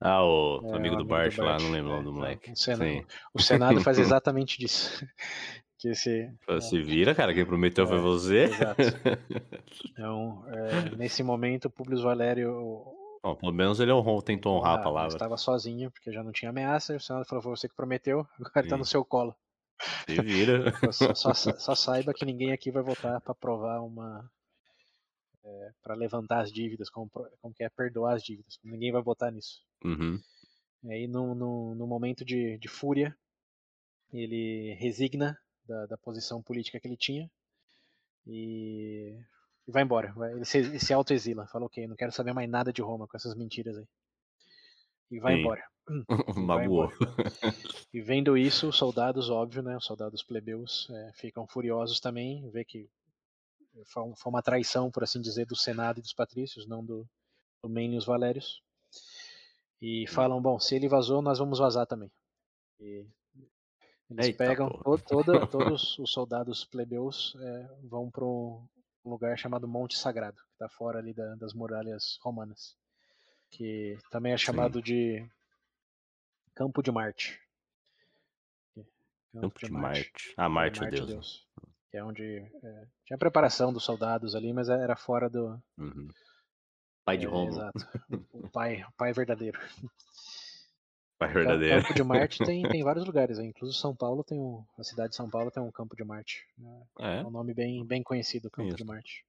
[0.00, 2.14] Ah, o é, amigo, do, Bart, do Bart lá, não lembro o nome do é,
[2.14, 2.52] moleque.
[2.52, 5.06] O Senado, o Senado faz exatamente disso.
[5.84, 6.30] Que se,
[6.62, 8.44] se vira, cara, quem prometeu foi é, você.
[8.44, 8.82] Exato.
[9.90, 12.84] Então, é, nesse momento, o Publius Valério
[13.22, 15.14] Bom, pelo menos ele honrou, tentou honrar ah, a palavra.
[15.14, 18.26] Estava sozinho, porque já não tinha ameaça, e o Senado falou, foi você que prometeu,
[18.38, 19.34] agora está no seu colo.
[20.06, 20.72] Se vira.
[20.92, 24.30] só, só, só, saiba que ninguém aqui vai votar para provar uma.
[25.44, 28.58] É, para levantar as dívidas, como, como que é perdoar as dívidas.
[28.62, 29.60] Ninguém vai votar nisso.
[29.84, 30.18] Uhum.
[30.82, 33.16] E aí, no, no, no momento de, de, fúria,
[34.12, 37.30] ele resigna da, da posição política que ele tinha
[38.26, 39.18] e
[39.66, 40.12] e vai embora.
[40.12, 41.46] Vai, ele se, ele se autoexila.
[41.46, 43.86] Fala, ok, não quero saber mais nada de Roma com essas mentiras aí.
[45.10, 45.40] E vai Sim.
[45.40, 45.64] embora.
[46.36, 46.90] Magoou.
[47.92, 49.76] E vendo isso, os soldados, óbvio, né?
[49.76, 52.50] Os soldados plebeus é, ficam furiosos também.
[52.50, 52.88] Vê que
[53.86, 57.08] foi uma traição, por assim dizer, do Senado e dos patrícios, não do,
[57.62, 58.60] do Manius Valérios.
[59.80, 62.10] E falam, bom, se ele vazou, nós vamos vazar também.
[62.80, 63.06] E
[64.14, 64.68] eles Eita, pegam
[65.06, 68.66] toda, todos os soldados plebeus é, vão para um
[69.04, 72.76] lugar chamado Monte Sagrado, que está fora ali da, das muralhas romanas,
[73.50, 74.84] que também é chamado Sim.
[74.84, 75.30] de
[76.54, 77.40] Campo de Marte.
[79.32, 79.98] Campo, Campo de, Marte.
[79.98, 80.34] Marte.
[80.36, 81.10] Ah, Marte, é Marte Deus.
[81.10, 81.48] Deus.
[81.90, 85.60] Que é onde é, tinha preparação dos soldados ali, mas era fora do.
[85.76, 86.08] Uhum.
[87.04, 87.48] Pai de é, Roma.
[87.48, 87.78] Exato.
[88.32, 89.58] O pai, o pai verdadeiro.
[91.26, 91.82] Verdadeiro.
[91.82, 93.44] Campo de Marte tem, tem vários lugares, né?
[93.44, 96.44] inclusive São Paulo tem um, a cidade de São Paulo tem um Campo de Marte.
[96.58, 96.82] Né?
[97.00, 98.76] É, é um nome bem, bem conhecido, Campo Isso.
[98.76, 99.24] de Marte.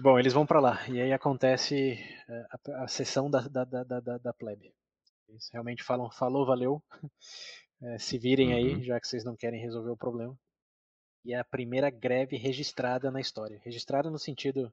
[0.00, 1.98] Bom, eles vão para lá e aí acontece
[2.28, 4.74] é, a, a sessão da, da, da, da, da plebe.
[5.28, 6.82] Eles realmente falam, falou, valeu,
[7.82, 8.56] é, se virem uhum.
[8.56, 10.36] aí, já que vocês não querem resolver o problema.
[11.24, 13.60] E é a primeira greve registrada na história.
[13.64, 14.72] Registrada no sentido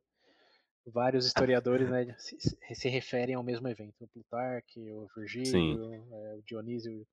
[0.90, 4.04] vários historiadores né, se, se, referem ao mesmo evento.
[4.04, 7.06] O Plutarque, o Virgílio, é, o Dionísio.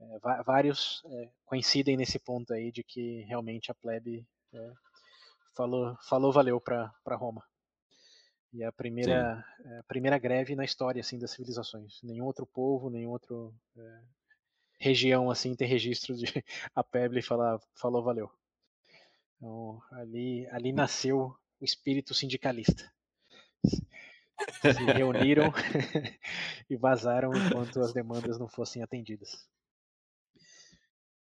[0.00, 4.24] É, vários é, coincidem nesse ponto aí de que realmente a plebe
[4.54, 4.72] é,
[5.56, 7.42] falou, falou valeu para Roma.
[8.52, 12.00] E é a primeira, é, a primeira greve na história assim das civilizações.
[12.02, 14.00] Nenhum outro povo, nenhum outro é,
[14.78, 16.24] região assim tem registro de
[16.74, 18.30] a plebe falar falou valeu.
[19.36, 22.90] Então, ali, ali nasceu o espírito sindicalista.
[24.60, 25.52] Se reuniram
[26.70, 29.48] e vazaram enquanto as demandas não fossem atendidas.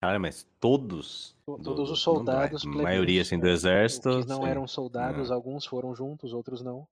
[0.00, 1.36] Cara, mas todos.
[1.44, 2.64] Todos do, os soldados.
[2.64, 4.24] A maioria assim, do exército.
[4.26, 4.48] Não sim.
[4.48, 5.36] eram soldados, não.
[5.36, 6.86] alguns foram juntos, outros não.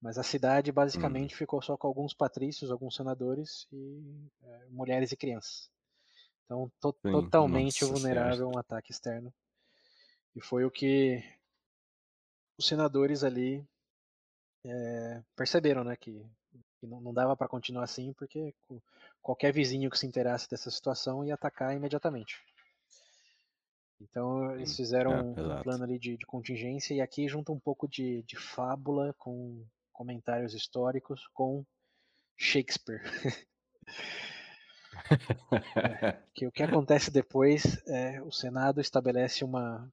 [0.00, 1.38] Mas a cidade basicamente hum.
[1.38, 5.70] ficou só com alguns patrícios, alguns senadores e é, mulheres e crianças.
[6.44, 9.32] Então, to sim, totalmente vulnerável a um ataque externo.
[10.34, 11.22] E foi o que
[12.58, 13.66] os senadores ali
[14.64, 16.24] é, perceberam, né, que,
[16.78, 18.54] que não, não, dava para continuar assim, porque
[19.20, 22.40] qualquer vizinho que se interasse dessa situação ia atacar imediatamente.
[24.00, 27.88] Então eles fizeram é, um plano ali de, de, contingência e aqui junta um pouco
[27.88, 31.64] de, de fábula com comentários históricos com
[32.36, 33.02] Shakespeare.
[35.76, 39.88] é, que o que acontece depois é o Senado estabelece uma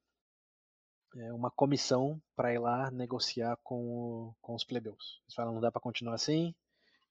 [1.17, 5.21] é, uma comissão para ir lá negociar com, o, com os plebeus.
[5.23, 6.53] Eles falam, não dá para continuar assim,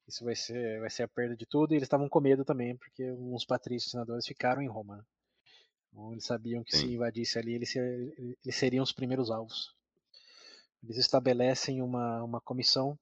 [0.06, 2.76] isso vai ser, vai ser a perda de tudo, e eles estavam com medo também,
[2.76, 4.96] porque uns patrícios senadores ficaram em Roma.
[4.96, 5.04] Né?
[5.90, 6.86] Então, eles sabiam que Sim.
[6.86, 9.74] se invadisse ali, eles, eles seriam os primeiros alvos.
[10.82, 12.98] Eles estabelecem uma, uma comissão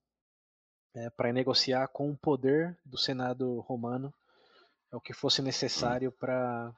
[0.95, 4.13] é, para negociar com o poder do Senado romano
[4.91, 6.75] é o que fosse necessário para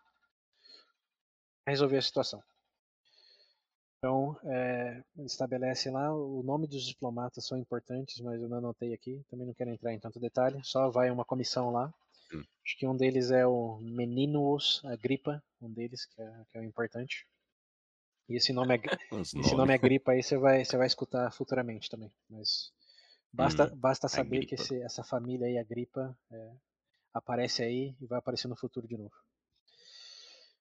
[1.67, 2.43] resolver a situação.
[3.99, 9.25] Então, é, estabelece lá, o nome dos diplomatas são importantes, mas eu não anotei aqui,
[9.29, 11.93] também não quero entrar em tanto detalhe, só vai uma comissão lá.
[12.33, 12.45] Hum.
[12.65, 16.65] Acho que um deles é o Meninos Agripa, um deles que é, que é o
[16.65, 17.27] importante.
[18.29, 18.81] E esse nome, é,
[19.21, 22.73] esse nome Agripa aí você vai, você vai escutar futuramente também, mas
[23.33, 26.53] basta, hum, basta saber que esse, essa família aí, Agripa, é,
[27.13, 29.15] aparece aí e vai aparecer no futuro de novo.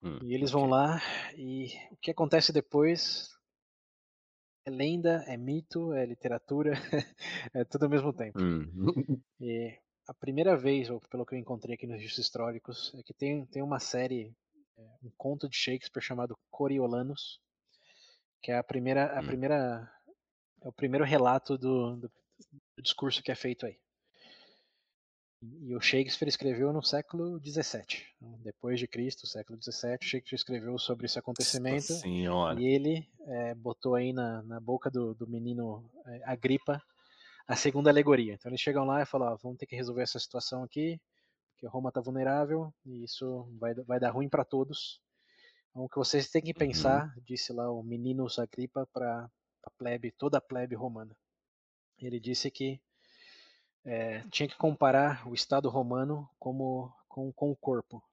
[0.03, 1.01] Hum, e eles vão lá
[1.35, 3.29] e o que acontece depois
[4.65, 6.73] é lenda, é mito, é literatura,
[7.53, 8.39] é tudo ao mesmo tempo.
[8.41, 8.67] Hum.
[9.39, 13.13] E a primeira vez, ou pelo que eu encontrei aqui nos registros históricos, é que
[13.13, 14.35] tem, tem uma série,
[14.77, 17.39] é, um conto de Shakespeare chamado Coriolanus,
[18.41, 19.25] que é a primeira, a hum.
[19.25, 19.91] primeira,
[20.63, 22.11] é o primeiro relato do, do,
[22.75, 23.77] do discurso que é feito aí.
[25.61, 28.03] E o Shakespeare escreveu no século XVII,
[28.43, 29.97] depois de Cristo, século XVII.
[30.01, 35.27] Shakespeare escreveu sobre esse acontecimento e ele é, botou aí na, na boca do, do
[35.27, 36.81] menino é, Agripa
[37.47, 38.33] a segunda alegoria.
[38.33, 40.99] Então eles chegam lá e falam: ó, vamos ter que resolver essa situação aqui,
[41.51, 44.99] porque Roma está vulnerável e isso vai, vai dar ruim para todos.
[45.69, 46.67] Então o que vocês têm que uhum.
[46.67, 47.23] pensar, uhum.
[47.25, 49.29] disse lá o menino Agripa para
[49.63, 51.15] a plebe, toda a plebe romana.
[51.99, 52.79] Ele disse que
[53.87, 58.03] é, tinha que comparar o Estado romano como, com, com o corpo.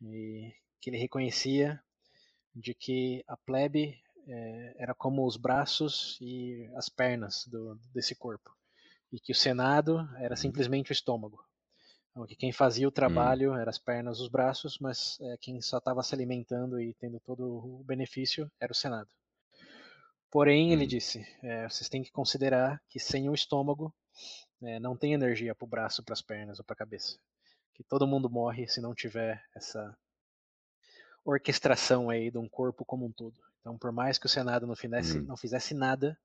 [0.00, 1.82] E que ele reconhecia
[2.54, 8.50] de que a plebe é, era como os braços e as pernas do, desse corpo.
[9.12, 10.36] E que o Senado era uhum.
[10.36, 11.44] simplesmente o estômago.
[12.10, 12.94] Então, que quem fazia o hum.
[12.94, 16.94] trabalho eram as pernas e os braços, mas é, quem só estava se alimentando e
[16.94, 19.08] tendo todo o benefício era o Senado.
[20.30, 20.88] Porém, ele hum.
[20.88, 23.92] disse, é, vocês têm que considerar que sem o estômago
[24.62, 27.18] é, não tem energia para o braço, para as pernas ou para a cabeça.
[27.74, 29.96] Que todo mundo morre se não tiver essa
[31.24, 33.36] orquestração aí de um corpo como um todo.
[33.60, 35.24] Então, por mais que o Senado não fizesse, uhum.
[35.24, 36.18] não fizesse nada,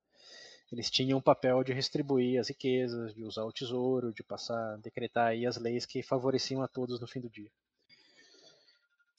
[0.72, 5.28] eles tinham o papel de distribuir as riquezas, de usar o tesouro, de passar, decretar
[5.28, 7.50] aí as leis que favoreciam a todos no fim do dia.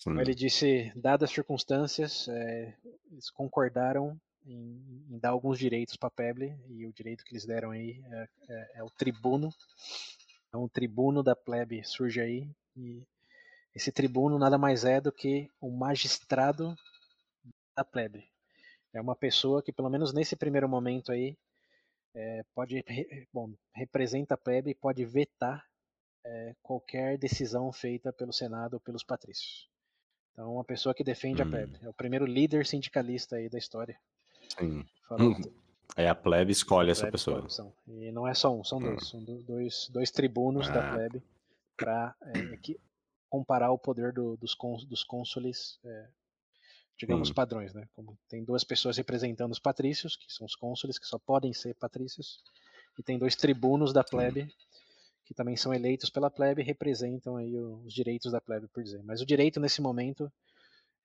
[0.01, 2.77] Então, ele disse, dadas as circunstâncias, é,
[3.11, 7.71] eles concordaram em, em dar alguns direitos para Peble e o direito que eles deram
[7.71, 9.51] aí é, é, é, o tribuno.
[10.49, 13.07] Então, o tribuno da plebe surge aí e
[13.75, 16.75] esse tribuno nada mais é do que o magistrado
[17.77, 18.27] da plebe.
[18.93, 21.37] É uma pessoa que, pelo menos nesse primeiro momento aí,
[22.15, 22.83] é, pode,
[23.33, 25.65] bom, representa a plebe e pode vetar
[26.25, 29.69] é, qualquer decisão feita pelo Senado ou pelos patrícios.
[30.33, 31.47] Então, uma pessoa que defende hum.
[31.47, 31.79] a plebe.
[31.83, 34.01] É o primeiro líder sindicalista aí da história.
[34.49, 34.85] Sim.
[35.97, 37.45] Aí a plebe escolhe a essa plebe pessoa.
[37.47, 38.83] Escolhe, e não é só um, são hum.
[38.83, 39.09] dois.
[39.09, 40.73] São dois, dois tribunos ah.
[40.73, 41.23] da plebe
[41.77, 42.33] para é,
[43.29, 46.09] comparar o poder do, dos, cons, dos cônsules, é,
[46.97, 47.75] digamos, padrões.
[47.75, 47.89] Né?
[47.95, 51.75] Como tem duas pessoas representando os patrícios, que são os cônsules, que só podem ser
[51.75, 52.43] patrícios,
[52.99, 54.53] e tem dois tribunos da plebe,
[55.25, 59.03] que também são eleitos pela plebe e representam aí os direitos da plebe, por dizer.
[59.05, 60.33] Mas o direito nesse momento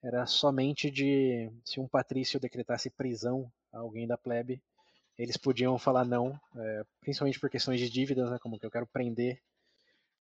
[0.04, 4.62] era somente de se um patrício decretasse prisão a alguém da plebe,
[5.16, 8.86] eles podiam falar não, é, principalmente por questões de dívidas, né, como que eu quero
[8.86, 9.40] prender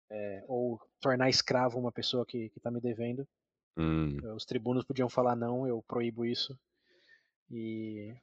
[0.09, 3.29] é, ou tornar escravo uma pessoa que está me devendo.
[3.77, 4.17] Hum.
[4.35, 6.59] Os tribunos podiam falar não, eu proíbo isso.
[7.51, 8.15] E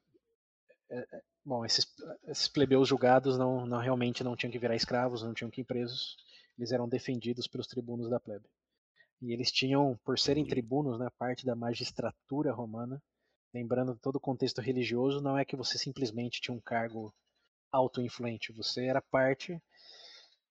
[0.89, 1.85] é, é, bom, esses,
[2.27, 5.65] esses plebeus julgados não, não realmente não tinham que virar escravos, não tinham que ir
[5.65, 6.17] presos.
[6.57, 8.45] Eles eram defendidos pelos tribunos da plebe.
[9.23, 13.01] E eles tinham, por serem tribunos, né, parte da magistratura romana,
[13.53, 17.15] lembrando todo o contexto religioso, não é que você simplesmente tinha um cargo
[17.71, 19.57] auto-influente, você era parte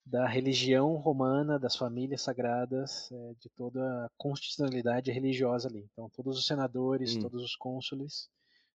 [0.06, 5.86] da religião romana, das famílias sagradas, é, de toda a constitucionalidade religiosa ali.
[5.92, 7.20] Então, todos os senadores, hum.
[7.20, 8.30] todos os cônsules,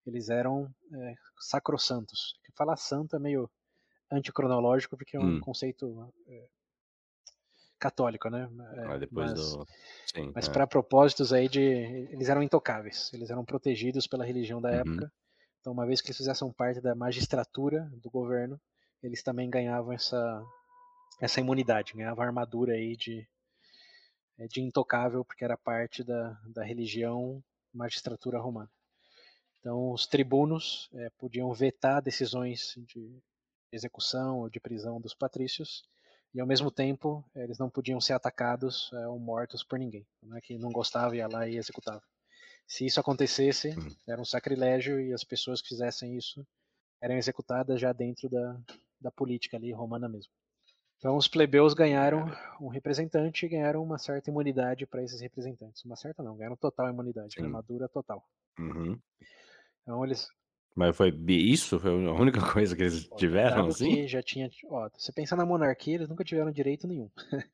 [0.06, 2.36] eles eram é, sacrossantos.
[2.54, 3.50] Falar santo é meio
[4.12, 5.40] anticronológico, porque é um hum.
[5.40, 6.48] conceito é,
[7.80, 8.50] católico, né?
[8.74, 9.68] É, depois mas, do...
[10.06, 10.52] Sim, mas é.
[10.52, 11.62] para propósitos aí de.
[11.62, 14.76] Eles eram intocáveis, eles eram protegidos pela religião da uhum.
[14.76, 15.12] época.
[15.60, 18.60] Então, uma vez que eles fizessem parte da magistratura do governo,
[19.02, 20.44] eles também ganhavam essa,
[21.20, 23.28] essa imunidade, ganhavam armadura aí de,
[24.38, 27.44] é, de intocável, porque era parte da, da religião
[27.74, 28.70] magistratura romana.
[29.60, 33.20] Então, os tribunos é, podiam vetar decisões de
[33.72, 35.84] execução ou de prisão dos patrícios,
[36.36, 40.42] e ao mesmo tempo eles não podiam ser atacados é, ou mortos por ninguém, né,
[40.44, 42.04] que não gostava ia lá e executava.
[42.68, 43.96] Se isso acontecesse, uhum.
[44.06, 46.46] era um sacrilégio e as pessoas que fizessem isso
[47.02, 48.60] eram executadas já dentro da,
[49.00, 50.32] da política ali romana mesmo.
[50.98, 52.26] Então os plebeus ganharam
[52.60, 55.86] um representante e ganharam uma certa imunidade para esses representantes.
[55.86, 58.28] Uma certa não, ganharam total imunidade, armadura total.
[58.60, 59.00] Uhum.
[59.84, 60.28] Então eles
[60.76, 61.80] mas foi isso?
[61.80, 64.08] Foi a única coisa que eles tiveram, assim?
[64.08, 67.10] Já tinha, ó, você pensar na monarquia, eles nunca tiveram direito nenhum.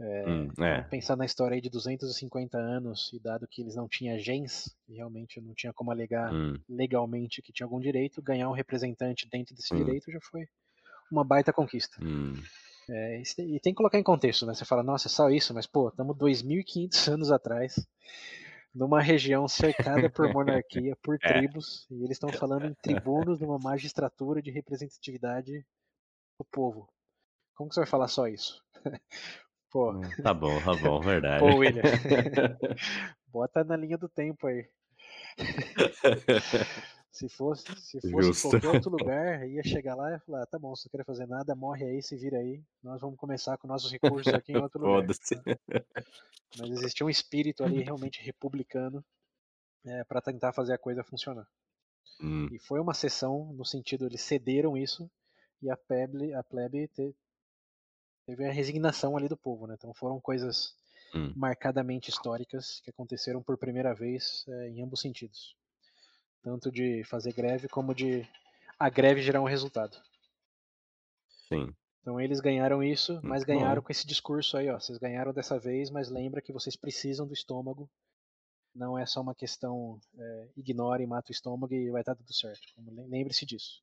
[0.00, 0.82] é, hum, é.
[0.82, 5.40] Pensar na história aí de 250 anos, e dado que eles não tinham gens, realmente
[5.40, 6.58] não tinha como alegar hum.
[6.68, 9.84] legalmente que tinha algum direito, ganhar um representante dentro desse hum.
[9.84, 10.48] direito já foi
[11.10, 11.96] uma baita conquista.
[12.02, 12.34] Hum.
[12.90, 14.52] É, e tem que colocar em contexto, né?
[14.52, 17.76] Você fala, nossa, é só isso, mas pô, estamos 2.500 anos atrás
[18.74, 21.32] numa região cercada por monarquia, por é.
[21.32, 25.64] tribos, e eles estão falando em tribunos numa magistratura de representatividade
[26.38, 26.88] do povo.
[27.54, 28.60] Como que você vai falar só isso?
[29.70, 29.92] Pô.
[30.22, 31.40] Tá bom, tá bom, verdade.
[31.40, 31.82] Pô, William.
[33.26, 34.68] Bota na linha do tempo aí.
[37.14, 40.88] Se fosse, se fosse qualquer outro lugar, ia chegar lá e falar, tá bom, se
[40.88, 42.60] não quer fazer nada, morre aí, se vira aí.
[42.82, 45.06] Nós vamos começar com nossos recursos aqui em outro lugar.
[46.58, 49.04] Mas existia um espírito ali realmente republicano
[49.86, 51.46] é, para tentar fazer a coisa funcionar.
[52.20, 52.48] Hum.
[52.50, 55.08] E foi uma sessão no sentido eles cederam isso
[55.62, 57.14] e a plebe, a plebe te,
[58.26, 59.76] teve a resignação ali do povo, né?
[59.78, 60.74] Então foram coisas
[61.14, 61.32] hum.
[61.36, 65.54] marcadamente históricas que aconteceram por primeira vez é, em ambos sentidos
[66.44, 68.28] tanto de fazer greve como de
[68.78, 69.96] a greve gerar um resultado.
[71.48, 71.74] Sim.
[72.02, 74.78] Então eles ganharam isso, mas ganharam com esse discurso aí, ó.
[74.78, 77.88] Vocês ganharam dessa vez, mas lembra que vocês precisam do estômago.
[78.74, 82.32] Não é só uma questão é, ignore e mata o estômago e vai estar tudo
[82.34, 82.62] certo.
[83.08, 83.82] Lembre-se disso.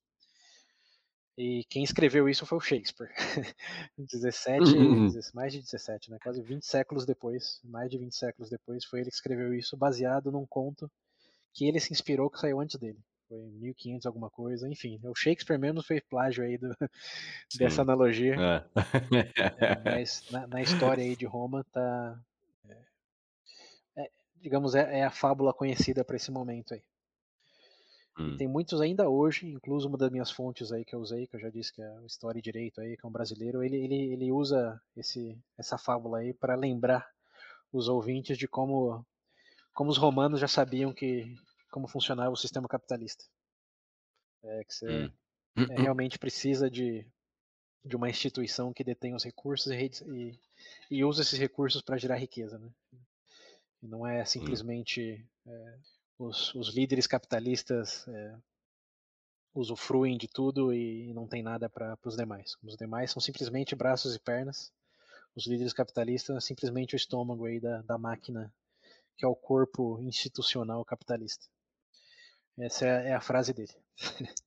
[1.36, 3.10] E quem escreveu isso foi o Shakespeare.
[3.98, 5.10] 17, uhum.
[5.34, 6.20] mais de 17, né?
[6.22, 10.32] Quase 20 séculos depois, mais de 20 séculos depois, foi ele que escreveu isso, baseado
[10.32, 10.92] num conto
[11.54, 13.00] que ele se inspirou que saiu antes dele.
[13.28, 15.00] Foi 1500 alguma coisa, enfim.
[15.06, 16.76] O Shakespeare mesmo fez plágio aí do,
[17.58, 18.36] dessa analogia.
[18.36, 18.66] É.
[19.66, 22.20] é, mas na, na, história aí de Roma tá,
[22.68, 22.78] é,
[24.04, 24.12] é,
[24.42, 26.84] digamos, é, é, a fábula conhecida para esse momento aí.
[28.20, 28.36] Hum.
[28.36, 31.40] tem muitos ainda hoje, incluso uma das minhas fontes aí que eu usei, que eu
[31.40, 34.12] já disse que é o História e Direito aí, que é um brasileiro, ele, ele,
[34.12, 37.10] ele usa esse, essa fábula aí para lembrar
[37.72, 39.06] os ouvintes de como
[39.74, 41.36] como os romanos já sabiam que
[41.72, 43.24] como funcionava o sistema capitalista.
[44.44, 45.12] É, que você hum.
[45.58, 45.82] é, hum, hum.
[45.82, 47.08] realmente precisa de,
[47.86, 50.40] de uma instituição que detém os recursos e, e,
[50.90, 52.58] e usa esses recursos para gerar riqueza.
[52.60, 52.70] Né?
[53.82, 54.26] E não é hum.
[54.26, 55.78] simplesmente é,
[56.20, 58.36] os, os, líderes capitalistas é,
[59.54, 62.58] usufruem de tudo e não tem nada para os demais.
[62.64, 64.72] Os demais são simplesmente braços e pernas.
[65.36, 68.54] Os líderes capitalistas são simplesmente o estômago aí da, da máquina
[69.18, 71.46] que é o corpo institucional capitalista.
[72.60, 73.74] Essa é, é a frase dele.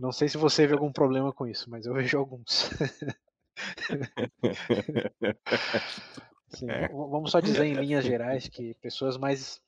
[0.00, 2.70] Não sei se você vê algum problema com isso, mas eu vejo alguns.
[6.48, 6.88] Sim, é.
[6.88, 9.60] Vamos só dizer em linhas gerais que pessoas mais,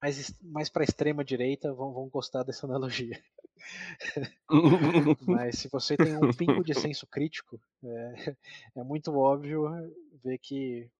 [0.00, 3.20] mais, mais para a extrema direita vão, vão gostar dessa analogia.
[5.26, 8.14] Mas se você tem um pingo de senso crítico, é,
[8.76, 9.68] é muito óbvio
[10.24, 10.90] ver que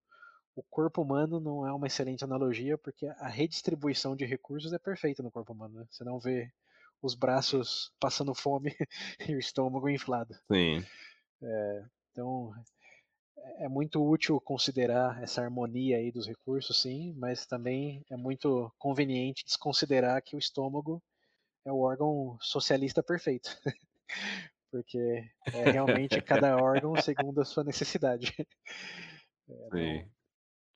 [0.61, 5.23] o corpo humano não é uma excelente analogia, porque a redistribuição de recursos é perfeita
[5.23, 5.81] no corpo humano.
[5.81, 5.87] Né?
[5.91, 6.53] Você não vê
[7.01, 8.77] os braços passando fome
[9.27, 10.35] e o estômago inflado.
[10.53, 10.85] Sim.
[11.43, 12.53] É, então,
[13.57, 19.45] é muito útil considerar essa harmonia aí dos recursos, sim, mas também é muito conveniente
[19.47, 21.03] desconsiderar que o estômago
[21.65, 23.49] é o órgão socialista perfeito.
[24.71, 28.35] Porque é realmente cada órgão segundo a sua necessidade.
[29.53, 30.11] É, sim.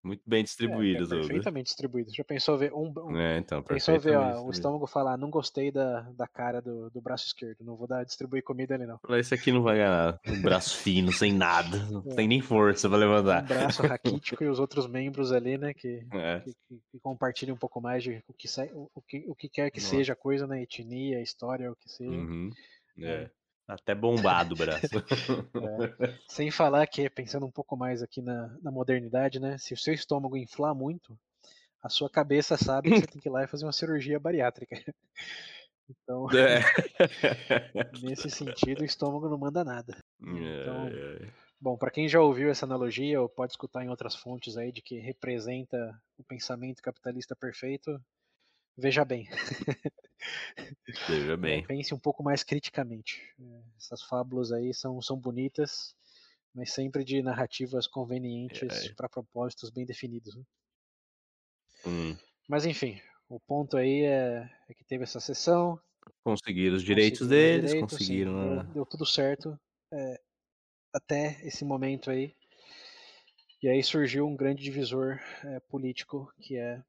[0.05, 1.11] Muito bem distribuídos.
[1.11, 2.15] É, é perfeitamente distribuídos.
[2.15, 2.93] Já pensou ver um.
[2.95, 6.91] um é, então, pensou ver ó, o estômago falar, não gostei da, da cara do,
[6.91, 9.01] do braço esquerdo, não vou dar distribuir comida ali não.
[9.17, 10.21] Esse aqui não vai ganhar.
[10.29, 12.15] Um braço fino, sem nada, não é.
[12.15, 13.45] tem nem força pra levantar.
[13.45, 16.41] Um braço raquítico e os outros membros ali, né, que, é.
[16.41, 19.71] que, que, que, compartilham um pouco mais de o que, o que, o que quer
[19.71, 19.97] que Nossa.
[19.97, 22.11] seja a coisa, né, etnia, história, o que seja.
[22.11, 22.51] Uhum.
[23.01, 23.31] É.
[23.67, 24.85] Até bombado o braço.
[26.05, 26.19] É.
[26.29, 29.57] Sem falar que, pensando um pouco mais aqui na, na modernidade, né?
[29.59, 31.19] Se o seu estômago inflar muito,
[31.83, 34.77] a sua cabeça sabe que você tem que ir lá e fazer uma cirurgia bariátrica.
[35.87, 36.61] Então, é.
[38.03, 39.99] nesse sentido, o estômago não manda nada.
[40.19, 41.33] Então, é, é.
[41.61, 44.81] bom, para quem já ouviu essa analogia, ou pode escutar em outras fontes aí de
[44.81, 48.03] que representa o pensamento capitalista perfeito,
[48.79, 49.29] veja bem.
[51.09, 51.67] Veja é, bem.
[51.67, 53.21] Pense um pouco mais criticamente.
[53.39, 55.95] É, essas fábulas aí são, são bonitas,
[56.55, 58.95] mas sempre de narrativas convenientes é.
[58.95, 60.35] para propósitos bem definidos.
[60.35, 60.43] Né?
[61.87, 62.17] Hum.
[62.49, 65.81] Mas enfim, o ponto aí é, é, que teve essa sessão.
[66.23, 68.33] Conseguiram os direitos conseguiram deles, direito, conseguiram.
[68.33, 69.59] Sim, deu, deu, tudo certo
[69.93, 70.21] é,
[70.93, 72.35] até esse momento aí.
[73.63, 76.83] E aí surgiu um grande divisor é, político que é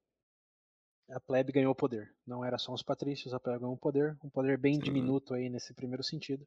[1.10, 2.14] a plebe ganhou poder.
[2.26, 5.74] Não era só os patrícios, a plebe ganhou poder, um poder bem diminuto aí nesse
[5.74, 6.46] primeiro sentido,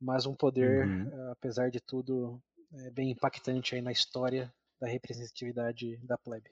[0.00, 1.08] mas um poder, uhum.
[1.12, 2.40] Eh, apesar de tudo,
[2.72, 6.50] é bem impactante aí na história da representatividade da plebe.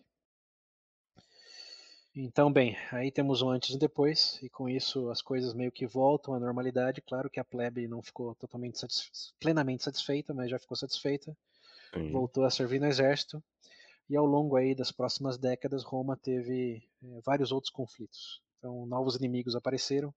[2.19, 5.87] Então, bem, aí temos um antes e depois, e com isso as coisas meio que
[5.87, 7.03] voltam à normalidade.
[7.03, 8.81] Claro que a plebe não ficou totalmente
[9.39, 11.37] plenamente satisfeita, mas já ficou satisfeita.
[11.93, 12.11] Sim.
[12.11, 13.43] Voltou a servir no exército
[14.09, 18.41] E ao longo aí das próximas décadas, Roma teve é, vários outros conflitos.
[18.59, 20.15] Então, novos inimigos apareceram,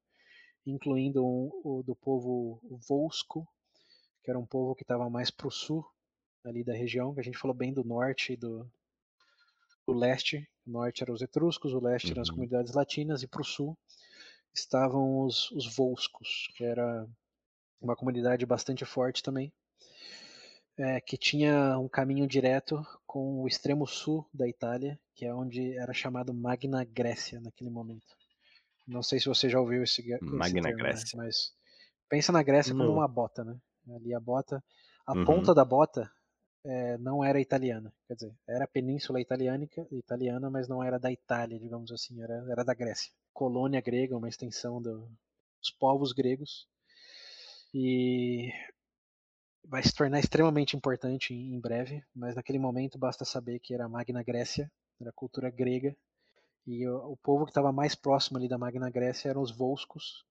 [0.66, 3.48] incluindo um, o do povo Volsco,
[4.24, 5.86] que era um povo que estava mais para o sul
[6.44, 8.70] ali da região, que a gente falou bem do norte e do,
[9.88, 10.48] do leste.
[10.66, 12.36] O norte eram os etruscos, o leste eram as uhum.
[12.36, 13.78] comunidades latinas, e para o sul
[14.53, 17.07] estavam os, os Volscos, que era
[17.82, 19.52] uma comunidade bastante forte também,
[20.80, 25.77] é, que tinha um caminho direto com o extremo sul da Itália, que é onde
[25.77, 28.15] era chamado Magna Grécia naquele momento.
[28.88, 31.18] Não sei se você já ouviu esse, esse Magna termo, né, Grécia.
[31.18, 31.26] Né?
[31.26, 31.51] mas
[32.07, 33.60] pensa na Grécia como uma bota, né?
[33.93, 34.64] Ali a bota,
[35.06, 35.26] a uhum.
[35.26, 36.10] ponta da bota
[36.64, 41.11] é, não era italiana, quer dizer, era a península italiânica, italiana, mas não era da
[41.11, 43.11] Itália, digamos assim, era, era da Grécia.
[43.34, 45.10] Colônia grega, uma extensão do,
[45.60, 46.68] dos povos gregos.
[47.73, 48.51] E
[49.65, 53.90] vai se tornar extremamente importante em breve, mas naquele momento basta saber que era a
[53.90, 55.95] Magna Grécia, era a cultura grega,
[56.65, 60.26] e o, o povo que estava mais próximo ali da Magna Grécia eram os Volscos,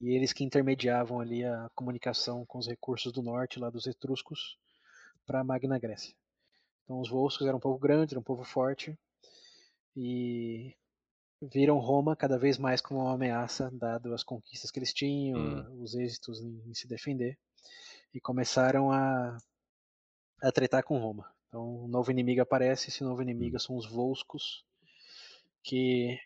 [0.00, 4.58] e eles que intermediavam ali a comunicação com os recursos do norte, lá dos etruscos,
[5.26, 6.14] para a Magna Grécia.
[6.84, 8.98] Então os Volscos eram um povo grande, era um povo forte,
[9.96, 10.74] e
[11.40, 15.82] viram Roma cada vez mais como uma ameaça, dado as conquistas que eles tinham, hum.
[15.82, 17.38] os êxitos em, em se defender
[18.14, 19.36] e começaram a,
[20.40, 21.28] a tretar com Roma.
[21.48, 23.60] Então, um novo inimigo aparece, esse novo inimigo hum.
[23.60, 24.64] são os Volscos,
[25.62, 26.18] que...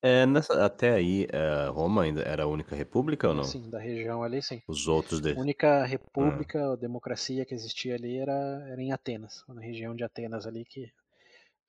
[0.00, 3.44] É, nessa, até aí, uh, Roma ainda era a única república ou não?
[3.44, 4.60] Sim, da região ali, sim.
[4.66, 5.20] Os outros...
[5.20, 5.32] De...
[5.32, 6.70] A única república ah.
[6.70, 10.92] ou democracia que existia ali era, era em Atenas, na região de Atenas ali, que...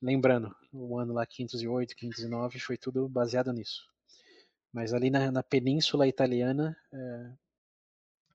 [0.01, 3.87] Lembrando, o ano lá 508, 509 foi tudo baseado nisso.
[4.73, 7.31] Mas ali na, na península italiana, é,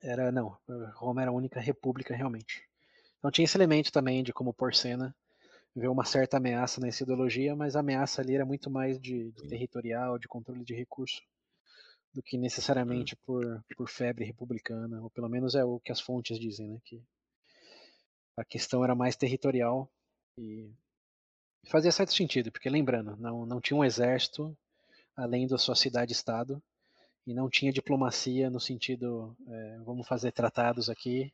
[0.02, 0.56] era não,
[0.94, 2.62] Roma era a única república realmente.
[3.18, 5.14] Então tinha esse elemento também de como Porcena
[5.74, 9.48] vê uma certa ameaça nessa ideologia, mas a ameaça ali era muito mais de, de
[9.48, 11.22] territorial, de controle de recurso,
[12.12, 13.18] do que necessariamente hum.
[13.24, 16.80] por, por febre republicana, ou pelo menos é o que as fontes dizem, né?
[16.84, 17.02] Que
[18.36, 19.90] a questão era mais territorial
[20.36, 20.70] e
[21.66, 24.56] fazia certo sentido, porque lembrando, não, não tinha um exército
[25.16, 26.62] além da sua cidade-estado,
[27.28, 31.30] e não tinha diplomacia no sentido é, vamos fazer tratados aqui.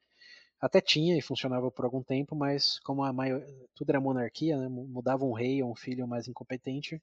[0.60, 3.40] Até tinha e funcionava por algum tempo, mas como a maior,
[3.76, 7.00] tudo era monarquia, né, mudava um rei ou um filho mais incompetente,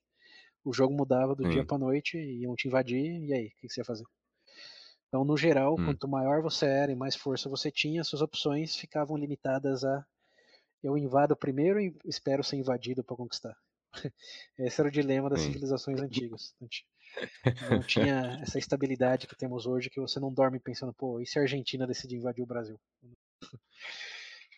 [0.63, 1.49] o jogo mudava do hum.
[1.49, 4.03] dia para noite, iam te invadir, e aí, o que, que você ia fazer?
[5.07, 5.85] Então, no geral, hum.
[5.85, 10.05] quanto maior você era e mais força você tinha, suas opções ficavam limitadas a
[10.84, 13.55] eu invado primeiro e espero ser invadido para conquistar.
[14.57, 15.47] Esse era o dilema das Sim.
[15.47, 16.55] civilizações antigas.
[17.69, 21.39] Não tinha essa estabilidade que temos hoje, que você não dorme pensando, pô, e se
[21.39, 22.79] a Argentina decidir invadir o Brasil?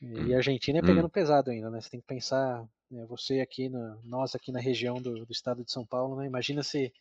[0.01, 1.09] E a Argentina é pegando hum.
[1.09, 1.79] pesado ainda, né?
[1.79, 5.63] Você tem que pensar, né, você aqui, na, nós aqui na região do, do, estado
[5.63, 6.25] de São Paulo, né?
[6.25, 6.91] Imagina se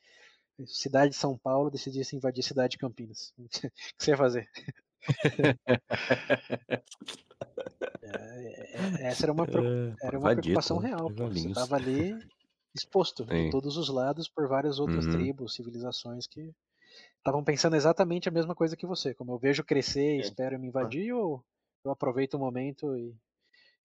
[0.66, 3.32] cidade de São Paulo decidisse invadir a cidade de Campinas.
[3.38, 4.48] o que você ia fazer?
[8.04, 11.10] É, é, essa era uma, é, era uma preocupação real.
[11.10, 11.28] Pô.
[11.28, 12.18] Você estava ali
[12.74, 13.44] exposto Sim.
[13.44, 15.12] de todos os lados por várias outras uhum.
[15.12, 16.52] tribos, civilizações que
[17.18, 19.14] estavam pensando exatamente a mesma coisa que você.
[19.14, 20.20] Como eu vejo crescer e é.
[20.20, 21.44] espero me invadir, ou
[21.84, 23.14] eu aproveito o momento e,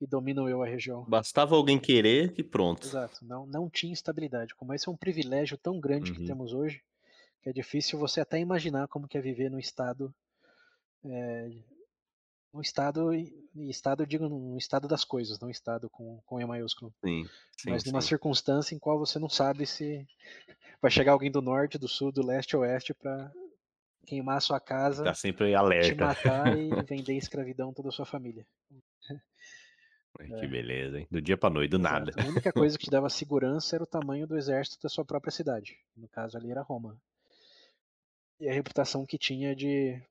[0.01, 1.05] e domino eu a região.
[1.07, 2.87] Bastava alguém querer e pronto.
[2.87, 3.25] Exato.
[3.25, 4.55] Não, não tinha estabilidade.
[4.55, 6.17] Como esse é um privilégio tão grande uhum.
[6.17, 6.81] que temos hoje,
[7.41, 10.13] que é difícil você até imaginar como que é viver num estado
[11.05, 11.49] é,
[12.53, 13.11] um estado,
[13.69, 16.93] estado eu digo um estado das coisas, não estado com, com E maiúsculo.
[17.03, 17.25] Sim,
[17.57, 18.09] sim Mas numa sim.
[18.09, 20.05] circunstância em qual você não sabe se
[20.81, 23.31] vai chegar alguém do norte, do sul, do leste ou oeste para
[24.05, 25.89] queimar a sua casa, tá sempre alerta.
[25.89, 28.45] te matar e vender escravidão toda a sua família.
[30.25, 30.47] Que é.
[30.47, 31.07] beleza, hein?
[31.11, 31.93] Do dia pra noite, do Exato.
[31.93, 32.23] nada.
[32.23, 35.31] A única coisa que te dava segurança era o tamanho do exército da sua própria
[35.31, 35.77] cidade.
[35.95, 36.99] No caso ali era Roma.
[38.39, 40.01] E a reputação que tinha de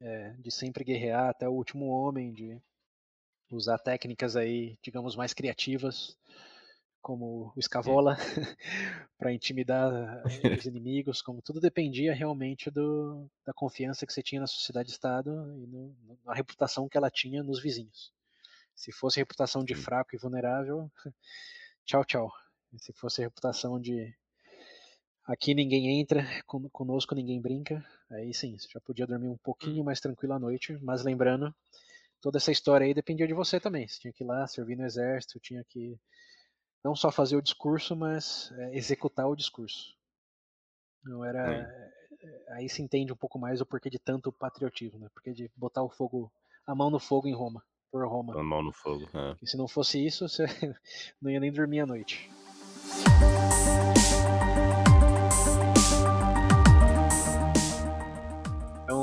[0.00, 2.60] é, de sempre guerrear até o último homem, de
[3.50, 6.16] usar técnicas aí, digamos, mais criativas,
[7.00, 8.16] como o escavola,
[9.18, 9.90] para intimidar
[10.44, 15.30] eh, os inimigos, como tudo dependia realmente do, da confiança que você tinha na sociedade-estado
[15.56, 18.12] e no, na reputação que ela tinha nos vizinhos.
[18.74, 20.90] Se fosse reputação de fraco e vulnerável,
[21.84, 22.32] tchau, tchau.
[22.76, 24.14] Se fosse reputação de
[25.28, 26.24] Aqui ninguém entra,
[26.72, 27.84] conosco ninguém brinca.
[28.10, 30.78] Aí sim, você já podia dormir um pouquinho mais tranquilo à noite.
[30.80, 31.54] Mas lembrando,
[32.18, 33.86] toda essa história aí dependia de você também.
[33.86, 35.98] Você tinha que ir lá servir no exército, tinha que
[36.82, 39.94] não só fazer o discurso, mas é, executar o discurso.
[41.04, 41.60] Não era.
[41.60, 45.08] É, aí se entende um pouco mais o porquê de tanto patriotismo, né?
[45.12, 46.32] Porque de botar o fogo,
[46.66, 47.62] a mão no fogo em Roma.
[47.92, 48.32] por Roma.
[48.32, 49.06] A mão no fogo.
[49.12, 49.46] É.
[49.46, 50.46] se não fosse isso, você
[51.20, 52.30] não ia nem dormir à noite.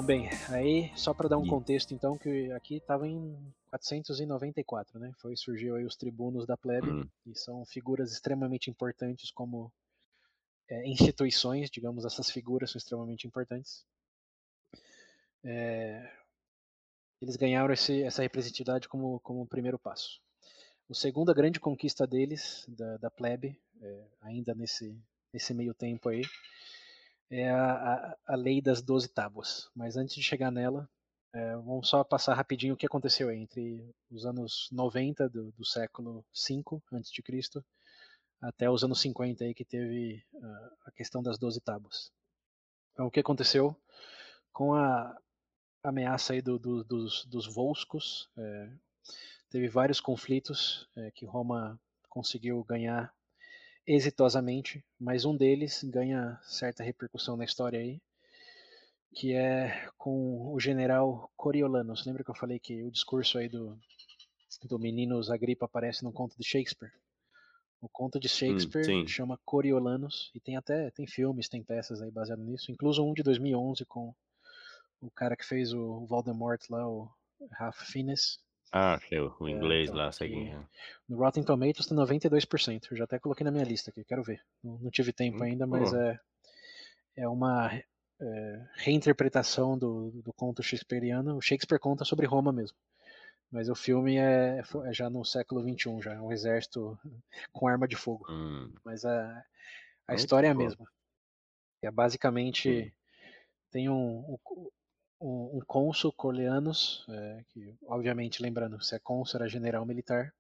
[0.06, 3.36] Bem, aí só para dar um contexto, então, que aqui estava em
[3.70, 5.12] 494, né?
[5.18, 7.10] Foi surgiu aí os tribunos da plebe, hum.
[7.26, 9.72] e são figuras extremamente importantes como
[10.70, 13.84] é, instituições, digamos, essas figuras são extremamente importantes.
[15.44, 16.12] É,
[17.22, 20.22] eles ganharam esse, essa representatividade como, como primeiro passo.
[20.88, 24.96] O segunda grande conquista deles, da, da plebe, é, ainda nesse,
[25.34, 26.22] nesse meio tempo aí,
[27.30, 29.70] é a, a, a lei das doze tábuas.
[29.76, 30.90] Mas antes de chegar nela,
[31.34, 36.26] é, vamos só passar rapidinho o que aconteceu entre os anos 90 do, do século
[36.34, 37.64] V a.C.
[38.42, 42.12] até os anos 50 aí que teve uh, a questão das doze tábuas.
[42.94, 43.76] Então, o que aconteceu
[44.54, 45.18] com a
[45.84, 48.72] ameaça aí do, do, dos, dos Volscos, é,
[49.50, 51.80] teve vários conflitos é, que Roma
[52.10, 53.14] conseguiu ganhar
[53.86, 58.02] exitosamente, mas um deles ganha certa repercussão na história aí,
[59.14, 62.06] que é com o general Coriolanus.
[62.06, 63.78] Lembra que eu falei que o discurso aí do,
[64.64, 66.92] do menino Agripa aparece no conto de Shakespeare?
[67.82, 72.10] O conto de Shakespeare hum, chama Coriolanus e tem até tem filmes, tem peças aí
[72.10, 74.14] baseadas nisso, incluso um de 2011 com
[75.02, 77.10] o cara que fez o Voldemort lá, o
[77.52, 78.40] Ralph Fiennes.
[78.72, 79.00] Ah,
[79.40, 80.68] o é, inglês então, lá, seguinho.
[81.08, 82.88] No Rotten Tomatoes tem 92%.
[82.92, 84.42] Eu já até coloquei na minha lista aqui, quero ver.
[84.64, 86.20] Não, não tive tempo hum, ainda, mas é,
[87.16, 87.72] é uma
[88.20, 91.38] é, reinterpretação do, do conto shakespeariano.
[91.38, 92.78] O Shakespeare conta sobre Roma mesmo.
[93.52, 96.98] Mas o filme é, é já no século XXI, já é um exército
[97.54, 98.26] com arma de fogo.
[98.30, 98.74] Hum.
[98.84, 99.46] Mas a,
[100.08, 100.86] a história é a mesma.
[101.82, 102.92] É basicamente hum.
[103.72, 104.70] tem um, um,
[105.20, 110.34] um, um cônsul Corleanos, é, que obviamente, lembrando, se é cônsul era general militar,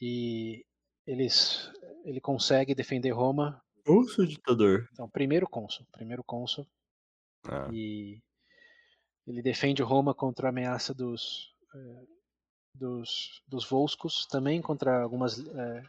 [0.00, 0.64] e
[1.06, 1.70] eles,
[2.04, 3.62] ele consegue defender Roma.
[3.84, 4.88] Cônsul ditador?
[4.92, 6.66] Então, primeiro cônsul, primeiro cônsul,
[7.44, 7.68] ah.
[7.72, 8.20] e
[9.26, 12.02] ele defende Roma contra a ameaça dos, é,
[12.74, 15.82] dos, dos Volscos, também contra algumas é,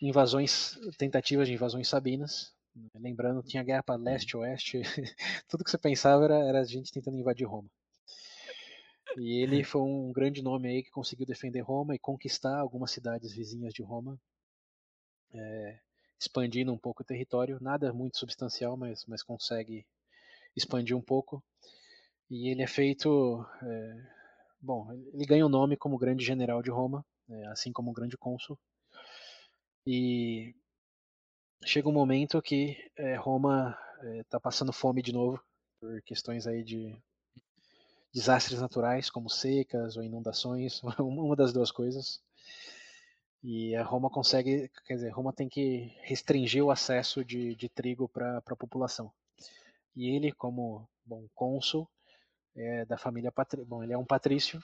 [0.00, 2.54] invasões, tentativas de invasões sabinas,
[2.94, 4.80] Lembrando, tinha guerra para leste, oeste,
[5.48, 7.68] tudo que você pensava era, era a gente tentando invadir Roma.
[9.16, 13.32] E ele foi um grande nome aí que conseguiu defender Roma e conquistar algumas cidades
[13.32, 14.18] vizinhas de Roma,
[15.32, 15.80] é,
[16.20, 17.58] expandindo um pouco o território.
[17.60, 19.86] Nada muito substancial, mas, mas consegue
[20.56, 21.42] expandir um pouco.
[22.30, 23.44] E ele é feito.
[23.62, 24.06] É,
[24.60, 28.16] bom, ele ganha o nome como grande general de Roma, é, assim como um grande
[28.16, 28.58] cônsul.
[29.86, 30.54] E
[31.64, 33.78] chega um momento que é, Roma
[34.20, 35.42] está eh, passando fome de novo
[35.80, 36.96] por questões aí de
[38.12, 42.22] desastres naturais como secas ou inundações, uma das duas coisas.
[43.42, 48.08] E a Roma consegue, quer dizer, Roma tem que restringir o acesso de, de trigo
[48.08, 49.12] para a população.
[49.94, 51.88] E ele, como bom cônsul
[52.56, 53.32] é, da família
[53.66, 54.60] bom, ele é um patrício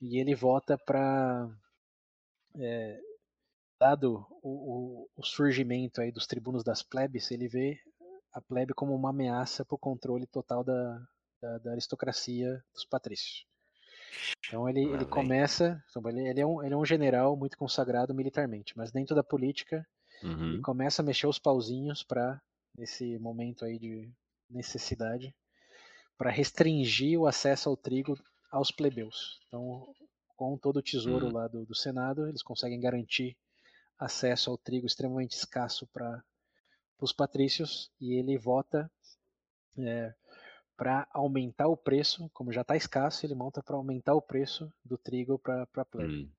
[0.00, 1.48] e ele vota para
[2.58, 3.00] é,
[3.78, 7.78] dado o, o, o, surgimento aí dos tribunos das plebes, ele vê
[8.32, 11.06] a plebe como uma ameaça para o controle total da,
[11.40, 13.46] da, da, aristocracia dos patrícios.
[14.46, 18.14] Então ele, ele começa, então ele, ele, é um, ele é um general muito consagrado
[18.14, 19.86] militarmente, mas dentro da política
[20.22, 20.54] uhum.
[20.54, 22.40] ele começa a mexer os pauzinhos para
[22.76, 24.10] nesse momento aí de
[24.48, 25.34] necessidade
[26.16, 28.18] para restringir o acesso ao trigo
[28.50, 29.38] aos plebeus.
[29.46, 29.86] Então,
[30.36, 31.32] com todo o tesouro uhum.
[31.32, 33.36] lá do, do Senado, eles conseguem garantir
[33.98, 36.22] acesso ao trigo extremamente escasso para
[37.00, 38.90] os patrícios e ele vota
[39.78, 40.14] é,
[40.76, 44.98] para aumentar o preço, como já está escasso, ele monta para aumentar o preço do
[44.98, 46.24] trigo para a plebe.
[46.24, 46.30] Hum.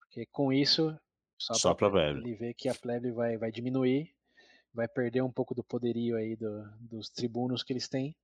[0.00, 0.98] Porque com isso,
[1.38, 4.12] só, só para plebe, ele vê que a plebe vai, vai diminuir,
[4.72, 8.14] vai perder um pouco do poderio aí do, dos tribunos que eles têm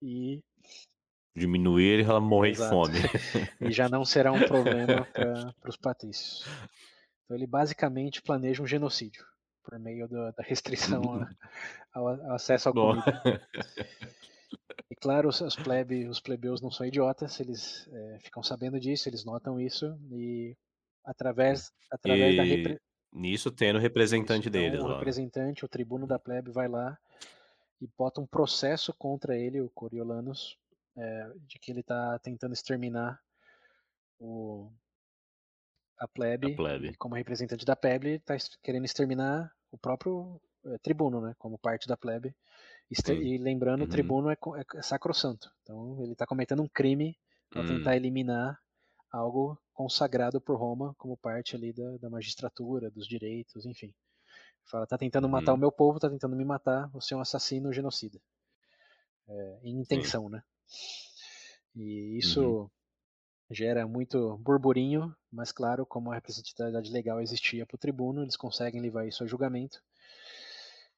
[0.00, 0.42] e
[1.34, 2.90] diminuir ele vai morrer Exato.
[2.90, 3.20] de fome.
[3.70, 6.44] e já não será um problema para os patrícios.
[7.30, 9.24] Então ele basicamente planeja um genocídio
[9.62, 11.00] por meio do, da restrição
[11.92, 13.22] ao, ao, acesso à comida.
[14.90, 19.24] E claro, os, plebe, os plebeus não são idiotas, eles é, ficam sabendo disso, eles
[19.24, 20.56] notam isso e
[21.04, 22.80] através, através e da repre...
[23.12, 24.80] nisso tendo o representante isso, deles.
[24.80, 26.98] Então, o representante, o tribuno da plebe vai lá
[27.80, 30.58] e bota um processo contra ele, o Coriolanus,
[30.96, 33.20] é, de que ele está tentando exterminar
[34.18, 34.72] o,
[36.00, 36.96] a plebe, a plebe.
[36.96, 41.96] como representante da plebe, está querendo exterminar o próprio é, tribuno, né, como parte da
[41.96, 42.34] plebe.
[42.90, 43.86] E lembrando, uhum.
[43.86, 45.48] o tribuno é, é, é, sacrossanto.
[45.62, 47.16] Então ele está cometendo um crime
[47.48, 47.94] para tentar hum.
[47.94, 48.58] eliminar
[49.12, 53.94] algo consagrado por Roma como parte ali da, da magistratura, dos direitos, enfim.
[54.64, 55.30] Fala, tá tentando uhum.
[55.30, 58.20] matar o meu povo, tá tentando me matar, você é um assassino genocida.
[59.28, 60.30] É, em intenção, Sim.
[60.30, 60.42] né?
[61.76, 62.70] E isso uhum.
[63.50, 68.80] gera muito burburinho, mas claro, como a representatividade legal existia para o tribuno, eles conseguem
[68.80, 69.82] levar isso a julgamento.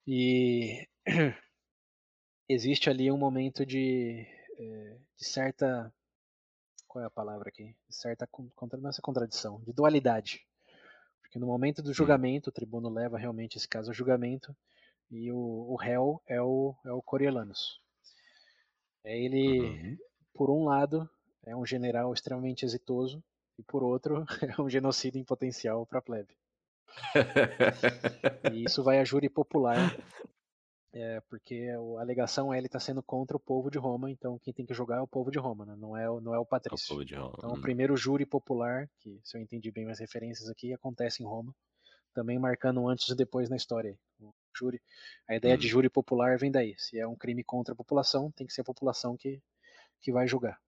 [0.07, 0.89] E
[2.49, 4.27] existe ali um momento de,
[4.59, 5.93] eh, de certa
[6.93, 7.75] qual é a palavra aqui?
[7.89, 8.29] De certa
[8.79, 10.47] não é essa contradição, de dualidade.
[11.23, 14.55] Porque no momento do julgamento, o tribuno leva realmente esse caso a julgamento
[15.11, 17.81] e o, o réu é o, é o Coriolanus.
[19.03, 19.99] É ele, uhum.
[20.35, 21.09] por um lado,
[21.45, 23.25] é um general extremamente exitoso
[23.59, 24.25] e por outro,
[24.59, 26.37] é um genocida em potencial para a plebe.
[28.53, 29.97] e isso vai a júri popular
[30.95, 34.53] é, porque a alegação é ele está sendo contra o povo de Roma, então quem
[34.53, 35.75] tem que julgar é o povo de Roma, né?
[35.75, 36.85] não, é o, não é o patrício.
[36.85, 36.97] É o
[37.39, 37.61] então o hum.
[37.63, 41.55] primeiro júri popular, que se eu entendi bem as referências aqui, acontece em Roma,
[42.13, 43.99] também marcando antes e depois na história.
[44.21, 44.83] O júri,
[45.27, 45.59] a ideia hum.
[45.59, 46.75] de júri popular vem daí.
[46.77, 49.41] Se é um crime contra a população, tem que ser a população que,
[50.03, 50.61] que vai julgar.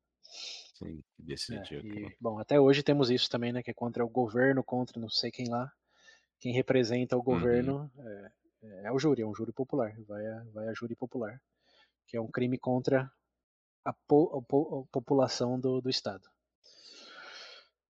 [0.74, 1.84] Sim, decidir.
[1.84, 3.62] É, e, bom, até hoje temos isso também, né?
[3.62, 5.72] Que é contra o governo, contra não sei quem lá.
[6.40, 7.24] Quem representa o uhum.
[7.24, 8.08] governo uhum.
[8.62, 11.40] é, é o júri, é um júri popular, vai a, vai a júri popular,
[12.06, 13.10] que é um crime contra
[13.84, 16.28] a, po, a, po, a população do, do Estado.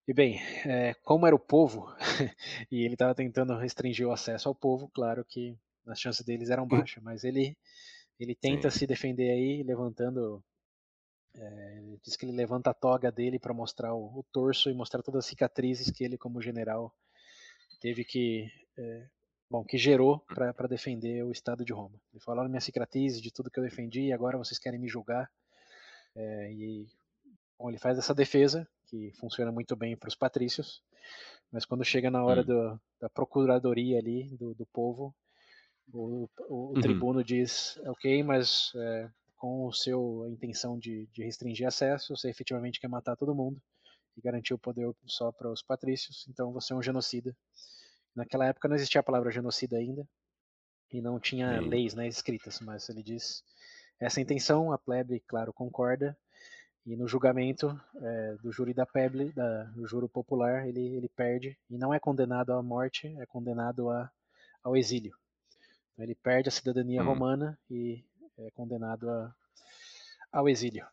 [0.07, 1.87] E bem, é, como era o povo,
[2.71, 5.57] e ele estava tentando restringir o acesso ao povo, claro que
[5.87, 7.57] as chances deles eram baixas, mas ele,
[8.21, 8.81] ele tenta Sim.
[8.81, 10.45] se defender aí, levantando.
[11.37, 15.03] É, diz que ele levanta a toga dele para mostrar o, o, torso e mostrar
[15.03, 16.95] todas as cicatrizes que ele, como general,
[17.81, 18.49] teve que
[18.79, 19.07] é,
[19.51, 22.01] bom, que gerou para defender o Estado de Roma.
[22.13, 24.89] Ele falou: olha minha cicatriz de tudo que eu defendi e agora vocês querem me
[24.89, 25.31] julgar.
[26.15, 26.87] É, e
[27.59, 30.83] bom, ele faz essa defesa, que funciona muito bem para os patrícios,
[31.51, 32.45] mas quando chega na hora hum.
[32.45, 35.15] do, da procuradoria ali, do, do povo,
[35.93, 36.81] o, o, o uhum.
[36.81, 39.11] tribuno diz, ok, mas é,
[39.45, 43.61] com o seu a intenção de, de, restringir acesso, você efetivamente quer matar todo mundo
[44.17, 47.37] e garantir o poder só para os patrícios, então você é um genocida
[48.17, 50.09] Naquela época não existia a palavra genocida ainda
[50.91, 51.69] e não tinha Sim.
[51.69, 53.45] leis né, escritas, mas ele diz
[54.01, 56.17] essa intenção, a plebe, claro, concorda
[56.87, 61.59] e no julgamento é, do júri da plebe, da, do júri popular, ele, ele perde
[61.69, 64.11] e não é condenado à morte, é condenado a,
[64.63, 65.15] ao exílio.
[65.93, 67.07] Então, ele perde a cidadania hum.
[67.07, 68.03] romana e
[68.39, 69.35] é condenado a,
[70.33, 70.87] ao exílio.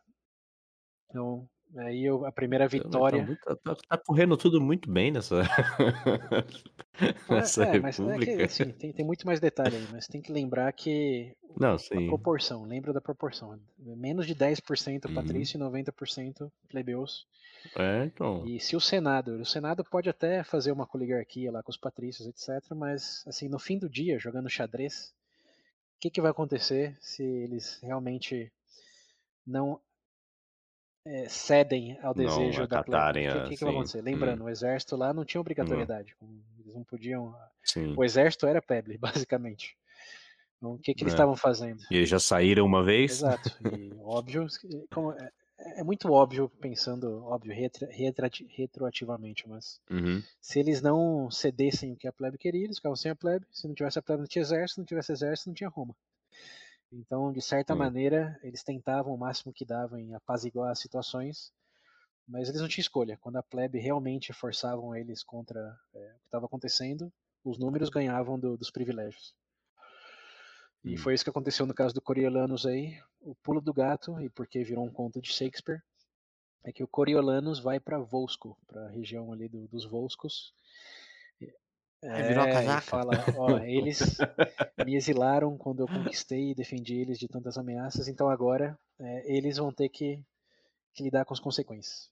[1.08, 3.38] Então, Aí eu, a primeira então, vitória.
[3.44, 5.42] Tá, tá, tá, correndo tudo muito bem nessa,
[7.30, 10.20] nessa é, é, mas é que, assim, tem, tem muito mais detalhe aí, mas tem
[10.20, 13.58] que lembrar que Não, a proporção, lembra da proporção.
[13.78, 15.14] Menos de 10% uhum.
[15.14, 17.26] patrício e 90% plebeus.
[17.76, 18.44] É, então.
[18.46, 22.28] E se o Senado, o Senado pode até fazer uma coligarquia lá com os patrícios,
[22.28, 25.14] etc, mas assim, no fim do dia, jogando xadrez,
[26.02, 28.52] que, que vai acontecer se eles realmente
[29.46, 29.80] não
[31.06, 33.28] é, cedem ao desejo não da plebe.
[33.28, 34.02] O que, que, que, vai acontecer?
[34.02, 34.46] Lembrando, hum.
[34.46, 36.16] o exército lá não tinha obrigatoriedade.
[36.58, 37.32] Eles não podiam.
[37.62, 37.94] Sim.
[37.96, 39.76] O exército era plebe, basicamente.
[40.56, 41.16] Então, o que, que eles é.
[41.16, 41.80] estavam fazendo?
[41.88, 43.12] E eles já saíram uma vez?
[43.12, 43.50] Exato.
[43.72, 44.46] E óbvio,
[44.92, 45.14] como,
[45.64, 50.22] é, é, muito óbvio, pensando, óbvio, retro, retro, retroativamente, mas uhum.
[50.40, 53.46] se eles não cedessem o que a plebe queria, eles ficavam sem a plebe.
[53.50, 54.74] Se não tivesse a plebe, não tinha exército.
[54.74, 55.94] Se não tivesse exército, não tinha Roma.
[56.92, 61.50] Então, de certa maneira, eles tentavam o máximo que davam em apaziguar as situações,
[62.28, 63.16] mas eles não tinham escolha.
[63.18, 65.58] Quando a plebe realmente forçavam eles contra
[65.94, 67.10] é, o que estava acontecendo,
[67.42, 69.34] os números ganhavam do, dos privilégios.
[70.84, 70.96] E hum.
[70.96, 72.98] foi isso que aconteceu no caso do Coriolanus aí.
[73.20, 75.80] O pulo do gato, e porque virou um conto de Shakespeare,
[76.64, 80.52] é que o Coriolanus vai para Volsco, para a região ali do, dos Volscos,
[82.02, 82.80] é, virou a casaca.
[82.80, 84.00] fala, ó, eles
[84.84, 89.56] me exilaram quando eu conquistei e defendi eles de tantas ameaças, então agora é, eles
[89.56, 90.20] vão ter que,
[90.92, 92.10] que, lidar com as consequências.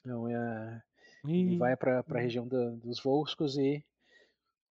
[0.00, 0.82] Então, é,
[1.24, 3.82] ele vai para a região da, dos Volscos e,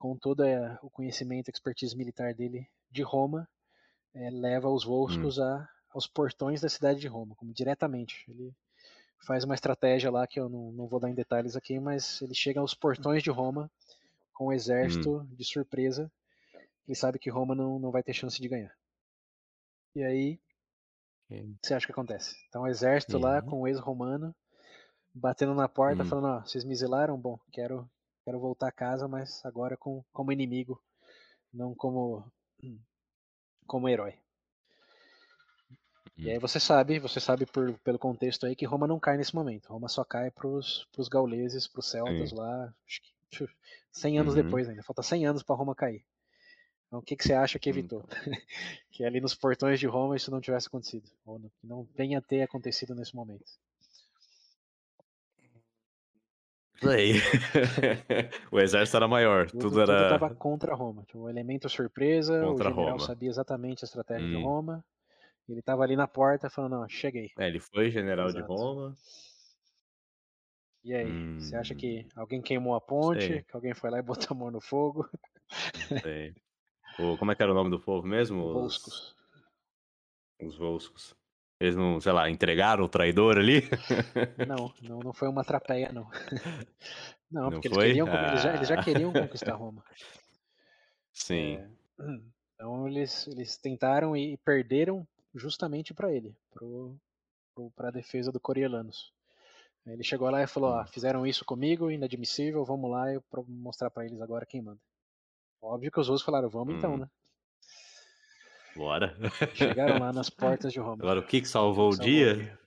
[0.02, 3.48] com todo é, o conhecimento e expertise militar dele de Roma,
[4.16, 5.44] é, leva os Volscos hum.
[5.44, 8.26] a, aos portões da cidade de Roma, como diretamente.
[8.28, 8.52] Ele
[9.20, 12.34] faz uma estratégia lá que eu não, não vou dar em detalhes aqui, mas ele
[12.34, 13.70] chega aos portões de Roma
[14.34, 15.36] com o exército hum.
[15.36, 16.12] de surpresa.
[16.88, 18.76] Ele sabe que Roma não, não vai ter chance de ganhar.
[19.96, 20.40] E aí,
[21.26, 21.56] okay.
[21.62, 22.36] você acha que acontece?
[22.50, 24.36] Então, o exército lá com o ex-romano
[25.14, 26.06] batendo na porta, hum.
[26.08, 27.16] falando: Ó, vocês me exilaram?
[27.20, 27.88] Bom, quero,
[28.32, 30.82] quero voltar a casa, mas agora com, como inimigo,
[31.54, 32.24] não como,
[33.68, 34.18] como herói.
[36.18, 36.40] E aí hum.
[36.40, 39.74] você sabe, você sabe por, pelo contexto aí que Roma não cai nesse momento.
[39.74, 43.48] Roma só cai pros, pros gauleses, pros celtas lá, acho que
[43.92, 44.44] 100 anos uhum.
[44.44, 44.84] depois ainda.
[44.84, 46.06] Falta 100 anos para Roma cair.
[46.88, 48.06] Então o que, que você acha que evitou?
[48.06, 48.32] Então.
[48.92, 51.10] que ali nos portões de Roma isso não tivesse acontecido.
[51.26, 53.52] Ou não, não venha a ter acontecido nesse momento.
[56.82, 57.14] Isso aí.
[58.52, 59.94] o exército era maior, tudo, tudo era.
[59.94, 61.04] Tudo estava contra Roma.
[61.04, 63.06] Tipo, o elemento surpresa, contra o general Roma.
[63.06, 64.32] sabia exatamente a estratégia hum.
[64.32, 64.84] de Roma.
[65.48, 67.30] Ele estava ali na porta falando, não, cheguei.
[67.38, 68.42] É, ele foi general Exato.
[68.42, 68.96] de Roma.
[70.84, 71.40] E aí, hum.
[71.40, 72.10] você acha que hum.
[72.16, 73.44] alguém queimou a ponte, Sei.
[73.44, 75.08] que alguém foi lá e botou a mão no fogo?
[76.02, 76.34] Sei.
[77.00, 78.42] O, como é que era o nome do povo mesmo?
[78.54, 79.16] Volscos.
[80.42, 81.16] Os Volscos.
[81.62, 83.62] Eles não, sei lá, entregaram o traidor ali?
[84.48, 86.10] Não, não, não foi uma trapeia, não.
[87.32, 88.28] Não, não porque eles, queriam, ah.
[88.28, 89.86] eles, já, eles, já, queriam conquistar Roma.
[91.14, 91.56] Sim.
[91.56, 91.70] É,
[92.56, 96.36] então eles, eles tentaram e perderam justamente para ele,
[97.74, 99.14] para a defesa do Coriolanus.
[99.86, 104.06] Ele chegou lá e falou: ah, fizeram isso comigo, inadmissível, vamos lá eu mostrar para
[104.06, 104.82] eles agora quem manda.
[105.62, 106.96] Óbvio que os outros falaram: vamos então, hum.
[106.96, 107.12] então, né?
[108.76, 109.16] Bora.
[109.54, 110.98] Chegaram lá nas portas de Roma.
[111.02, 112.36] Agora, o que, que salvou o dia?
[112.36, 112.60] dia?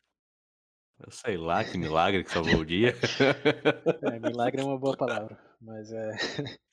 [1.01, 2.95] Eu sei lá que milagre que salvou o dia.
[4.03, 6.13] É, milagre é uma boa palavra, mas é.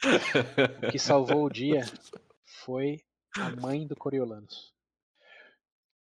[0.87, 1.81] o que salvou o dia
[2.45, 3.01] foi
[3.37, 4.71] a mãe do Coriolanus.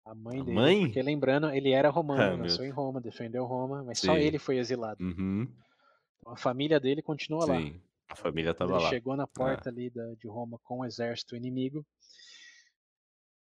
[0.05, 0.55] A mãe a dele.
[0.55, 0.81] Mãe?
[0.83, 2.71] Porque lembrando, ele era romano, ah, nasceu meu...
[2.71, 4.09] em Roma, defendeu Roma, mas Sim.
[4.09, 5.03] só ele foi exilado.
[5.03, 5.49] Uhum.
[6.19, 7.51] Então, a família dele continua Sim.
[7.51, 7.81] lá.
[8.11, 8.81] A família estava lá.
[8.81, 9.73] Ele chegou na porta ah.
[9.73, 11.87] ali da, de Roma com o exército inimigo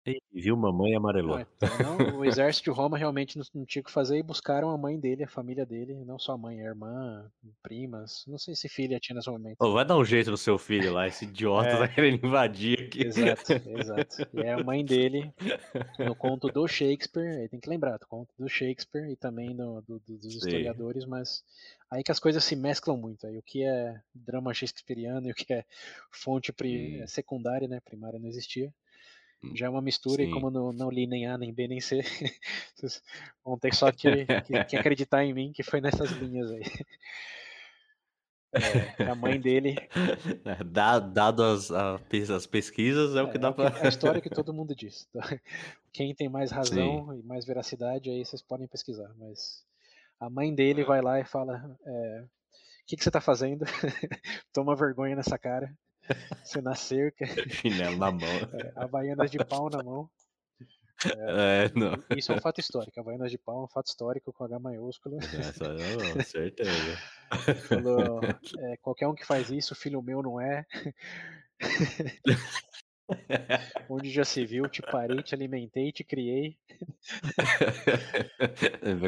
[0.06, 1.38] e viu mamãe amarelou.
[1.38, 4.22] É, então, não, o exército de Roma realmente não, não, tinha o que fazer e
[4.22, 7.28] buscaram a mãe dele, a família dele, não só a mãe, a irmã,
[7.62, 9.56] primas, não sei se filha tinha nesse momento.
[9.58, 12.86] Oh, vai dar um jeito no seu filho lá, esse idiota é, tá querendo invadir
[12.86, 13.04] aqui.
[13.04, 14.28] Exato, exato.
[14.34, 15.32] E é a mãe dele,
[15.98, 19.80] no conto do Shakespeare, aí tem que lembrar, do conto do Shakespeare e também do,
[19.82, 20.38] do, dos Sim.
[20.38, 21.42] historiadores, mas
[21.90, 25.34] aí que as coisas se mesclam muito, aí o que é drama shakespeariano e o
[25.34, 25.64] que é
[26.12, 27.06] fonte pri, hum.
[27.06, 28.72] secundária, né, primária não existia
[29.54, 30.28] já é uma mistura Sim.
[30.28, 32.00] e como não, não li nem A, nem B, nem C,
[32.74, 33.02] vocês
[33.44, 36.62] vão ter só que, que, que, acreditar em mim que foi nessas linhas aí.
[38.98, 39.76] É, a mãe dele.
[40.44, 43.76] É, dado as, as pesquisas, é, é o que dá para.
[43.78, 45.06] É a história que todo mundo diz.
[45.92, 47.20] Quem tem mais razão Sim.
[47.20, 49.12] e mais veracidade, aí vocês podem pesquisar.
[49.18, 49.62] Mas
[50.18, 53.66] a mãe dele vai lá e fala: é, O que, que você está fazendo?
[54.54, 55.76] Toma vergonha nessa cara.
[56.44, 57.26] Você na cerca.
[57.50, 58.20] Chinelo na mão.
[58.54, 60.08] É, Havaianas de pau na mão.
[61.04, 62.16] É, é.
[62.16, 62.98] Isso é um fato histórico.
[62.98, 65.18] Havaianas de pau é um fato histórico com H maiúsculo.
[65.18, 66.96] Essa não, certeza.
[67.68, 70.64] Falou, é, qualquer um que faz isso, filho meu não é.
[73.88, 76.58] Onde já se viu, te parei, te alimentei, te criei.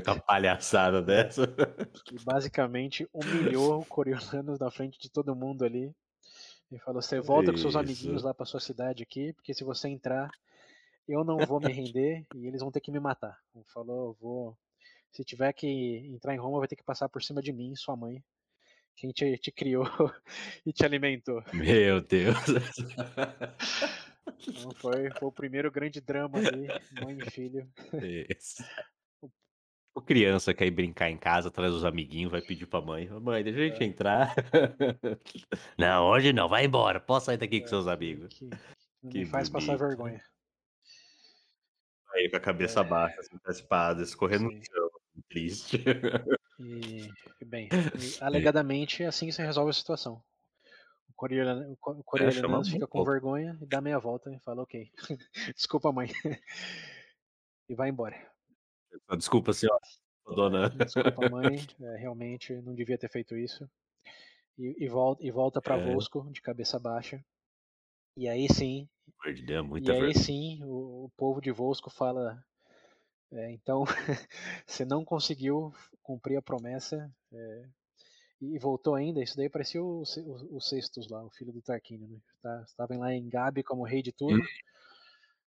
[0.04, 1.42] Com a palhaçada dessa.
[2.12, 5.92] E basicamente humilhou o Coriolanus na frente de todo mundo ali.
[6.70, 9.88] Ele falou: você volta com seus amiguinhos lá para sua cidade aqui, porque se você
[9.88, 10.30] entrar,
[11.08, 13.38] eu não vou me render e eles vão ter que me matar.
[13.54, 14.56] Ele falou: vou.
[15.10, 17.96] Se tiver que entrar em Roma, vai ter que passar por cima de mim, sua
[17.96, 18.22] mãe,
[18.94, 19.84] quem te, te criou
[20.66, 21.42] e te alimentou.
[21.54, 22.36] Meu Deus.
[24.46, 26.68] Então foi, foi o primeiro grande drama ali,
[27.02, 27.66] mãe e filho.
[28.28, 28.62] Isso.
[29.98, 33.08] O criança quer ir brincar em casa, traz os amiguinhos, vai pedir pra mãe.
[33.08, 33.84] Mãe, deixa a gente é.
[33.84, 34.32] entrar.
[35.76, 37.00] não, hoje não, vai embora.
[37.00, 38.32] Posso sair daqui é, com seus amigos.
[38.32, 38.48] Que,
[39.10, 39.66] que me faz bonito.
[39.66, 40.22] passar vergonha.
[42.14, 42.84] Aí com a cabeça é...
[42.84, 44.90] baixa, assim, espada, escorrendo no chão.
[45.28, 45.82] Triste.
[46.60, 47.68] E, bem, e,
[48.22, 50.22] alegadamente assim se resolve a situação.
[51.08, 54.92] O coreano é, fica com vergonha e dá meia volta e fala, ok,
[55.56, 56.08] desculpa mãe.
[57.68, 58.27] e vai embora.
[59.16, 59.80] Desculpa, senhora.
[60.34, 60.70] Dona.
[60.70, 61.56] Desculpa, mãe.
[61.80, 63.68] É, realmente não devia ter feito isso.
[64.58, 65.92] E, e volta, e volta para é.
[65.92, 67.24] Vosco de cabeça baixa.
[68.16, 68.88] E aí sim.
[69.24, 72.42] É e aí sim, o, o, povo de Vosco fala.
[73.30, 73.84] É, então,
[74.66, 77.10] você não conseguiu cumprir a promessa.
[77.32, 77.68] É,
[78.40, 79.22] e voltou ainda.
[79.22, 82.08] Isso daí parecia o, o, o Sextus lá, o filho do Tarquínio.
[82.08, 82.18] Né?
[82.42, 84.42] Tá, estavam lá em Gabi como rei de tudo.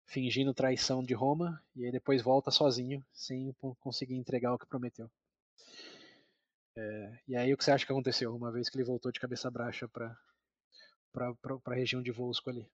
[0.05, 5.09] Fingindo traição de Roma e aí depois volta sozinho sem conseguir entregar o que prometeu.
[6.75, 9.19] É, e aí o que você acha que aconteceu uma vez que ele voltou de
[9.19, 10.17] cabeça baixa para
[11.11, 12.65] para a região de Volsco ali?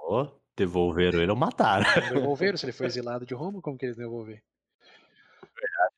[0.00, 1.84] Oh, devolveram ele ou mataram?
[2.08, 4.40] Devolveram, se ele foi exilado de Roma, como que eles devolveram?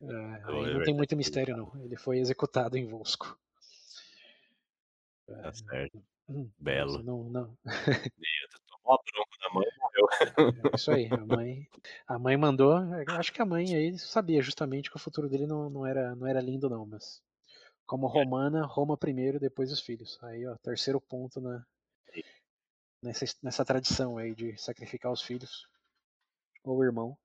[0.02, 1.72] É, não tem muito mistério não.
[1.84, 3.38] Ele foi executado em Volsco.
[5.26, 6.02] Tá certo.
[6.28, 7.02] Hum, Belo.
[7.02, 7.58] Não, não.
[8.98, 10.72] Tomou a bronca da mãe e morreu.
[10.72, 11.68] É isso aí, a mãe,
[12.06, 12.74] a mãe mandou.
[13.08, 16.26] Acho que a mãe aí sabia justamente que o futuro dele não, não, era, não
[16.26, 17.22] era lindo, não, mas.
[17.86, 20.18] Como romana, Roma primeiro, depois os filhos.
[20.22, 21.66] Aí, ó, terceiro ponto na,
[23.02, 25.66] nessa, nessa tradição aí de sacrificar os filhos
[26.64, 27.16] ou o irmão.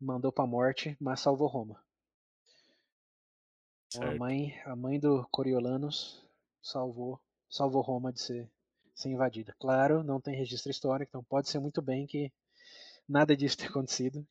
[0.00, 1.82] Mandou pra morte, mas salvou Roma.
[3.88, 6.24] Então, a mãe, a mãe do Coriolanus
[6.62, 8.50] salvou, salvou Roma de ser,
[9.00, 9.54] ser invadida.
[9.58, 12.32] Claro, não tem registro histórico, então pode ser muito bem que
[13.08, 14.26] nada disso tenha acontecido.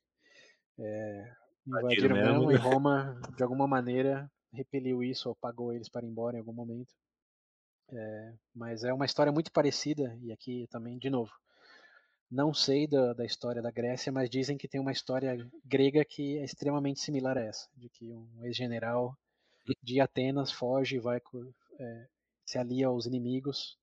[0.77, 1.33] É,
[1.67, 6.09] invadiram mesmo, mesmo e Roma, de alguma maneira, repeliu isso ou pagou eles para ir
[6.09, 6.93] embora em algum momento.
[7.91, 11.31] É, mas é uma história muito parecida, e aqui também, de novo,
[12.29, 15.35] não sei da, da história da Grécia, mas dizem que tem uma história
[15.65, 19.17] grega que é extremamente similar a essa, de que um ex-general
[19.83, 21.19] de Atenas foge e vai
[21.79, 22.07] é,
[22.45, 23.77] se alia aos inimigos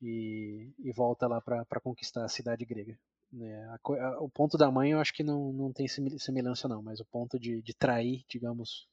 [0.00, 2.98] e, e volta lá para conquistar a cidade grega.
[3.40, 6.82] É, a, a, o ponto da mãe eu acho que não, não tem semelhança não,
[6.82, 8.88] mas o ponto de, de trair, digamos,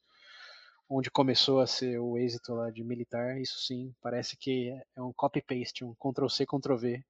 [0.88, 5.12] onde começou a ser o êxito lá de militar, isso sim, parece que é um
[5.12, 7.04] copy-paste, um Ctrl-C, Ctrl-V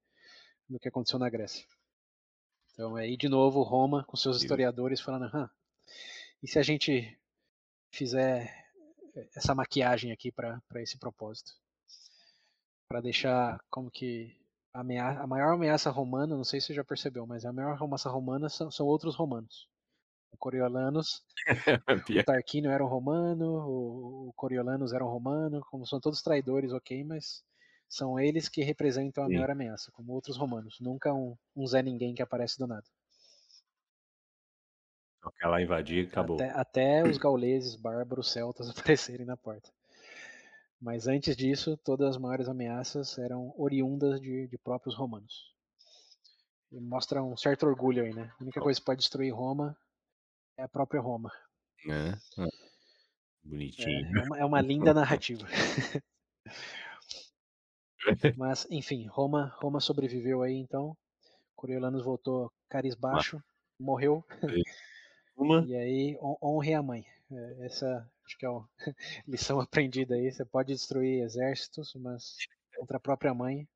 [0.69, 1.65] do que aconteceu na Grécia.
[2.73, 5.51] Então aí de novo Roma com seus historiadores falando, ah,
[6.43, 7.19] e se a gente
[7.91, 8.69] fizer
[9.35, 11.53] essa maquiagem aqui para esse propósito?
[12.89, 14.35] Para deixar como que
[14.73, 17.77] a, ameaça, a maior ameaça romana, não sei se você já percebeu, mas a maior
[17.81, 19.69] ameaça romana são, são outros romanos.
[20.33, 21.23] O Coriolanos,
[22.21, 26.73] o Tarquínio era um romano, o, o Coriolanus era um romano, como são todos traidores,
[26.73, 27.45] ok, mas
[27.89, 29.35] são eles que representam a Sim.
[29.35, 32.87] maior ameaça, como outros romanos, nunca um, um Zé Ninguém que aparece do nada.
[35.43, 36.37] Ela invadir e acabou.
[36.37, 39.71] Até, até os gauleses, bárbaros, celtas aparecerem na porta.
[40.81, 45.53] Mas antes disso, todas as maiores ameaças eram oriundas de, de próprios romanos.
[46.71, 48.33] E mostra um certo orgulho aí, né?
[48.39, 49.77] A única coisa que pode destruir Roma
[50.57, 51.33] é a própria Roma.
[51.89, 52.43] É.
[52.43, 52.49] é.
[53.43, 54.07] Bonitinho.
[54.07, 55.47] É, é, uma, é uma linda narrativa.
[58.37, 60.97] Mas, enfim, Roma, Roma sobreviveu aí então.
[61.57, 63.43] Coriolanus voltou carisbaixo,
[63.81, 64.25] morreu.
[65.37, 65.65] Uma.
[65.67, 67.05] E aí, honre a mãe.
[67.31, 68.61] É, essa acho que é a
[69.27, 70.31] lição aprendida aí.
[70.31, 72.37] Você pode destruir exércitos, mas
[72.77, 73.67] contra a própria mãe,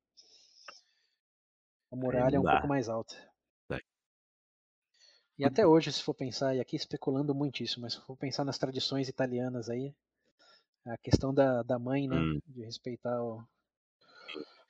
[1.91, 3.15] a muralha é um pouco mais alta.
[5.35, 8.59] E até hoje, se for pensar, e aqui especulando muitíssimo, mas se for pensar nas
[8.59, 9.91] tradições italianas aí,
[10.85, 12.39] a questão da, da mãe, né, hum.
[12.45, 13.43] de respeitar o,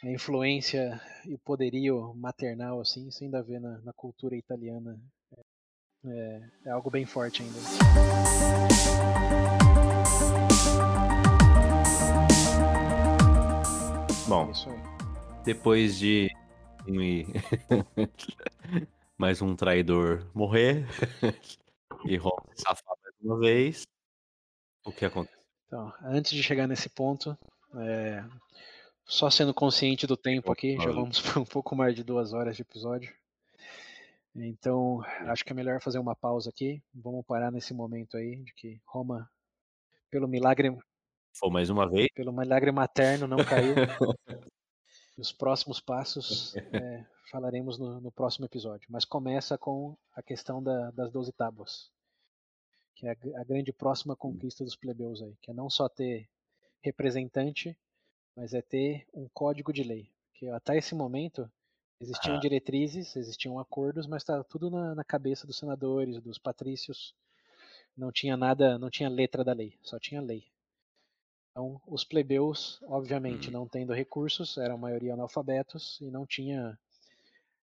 [0.02, 4.98] a influência e o poderio maternal, assim, isso ainda vê na, na cultura italiana.
[6.06, 7.60] É, é algo bem forte ainda.
[14.28, 14.50] Bom,
[15.44, 16.30] depois de
[19.18, 20.88] mais um traidor morrer
[22.08, 23.84] e Ron se safar mais uma vez.
[24.86, 25.44] O que acontece?
[25.68, 27.38] Então, antes de chegar nesse ponto,
[27.76, 28.24] é...
[29.06, 32.56] só sendo consciente do tempo aqui, já vamos por um pouco mais de duas horas
[32.56, 33.14] de episódio.
[34.36, 36.82] Então, acho que é melhor fazer uma pausa aqui.
[36.94, 39.30] Vamos parar nesse momento aí de que Roma,
[40.10, 40.76] pelo milagre.
[41.34, 42.08] Foi mais uma vez?
[42.14, 43.74] Pelo milagre materno, não caiu.
[45.18, 48.88] os próximos passos é, falaremos no, no, próximo episódio.
[48.90, 51.92] Mas começa com a questão da, das doze tábuas,
[52.96, 56.30] que é a, a, grande próxima conquista dos plebeus aí, que é não só ter
[56.82, 57.78] representante,
[58.36, 60.12] mas é ter um código de lei.
[60.36, 61.50] Que até esse momento
[62.00, 62.40] existiam ah.
[62.40, 67.16] diretrizes, existiam acordos, mas estava tudo na, na cabeça dos senadores, dos patrícios.
[67.96, 70.53] Não tinha nada, não tinha letra da lei, só tinha lei.
[71.54, 73.52] Então, os plebeus, obviamente, hum.
[73.52, 76.78] não tendo recursos, eram a maioria analfabetos e não tinha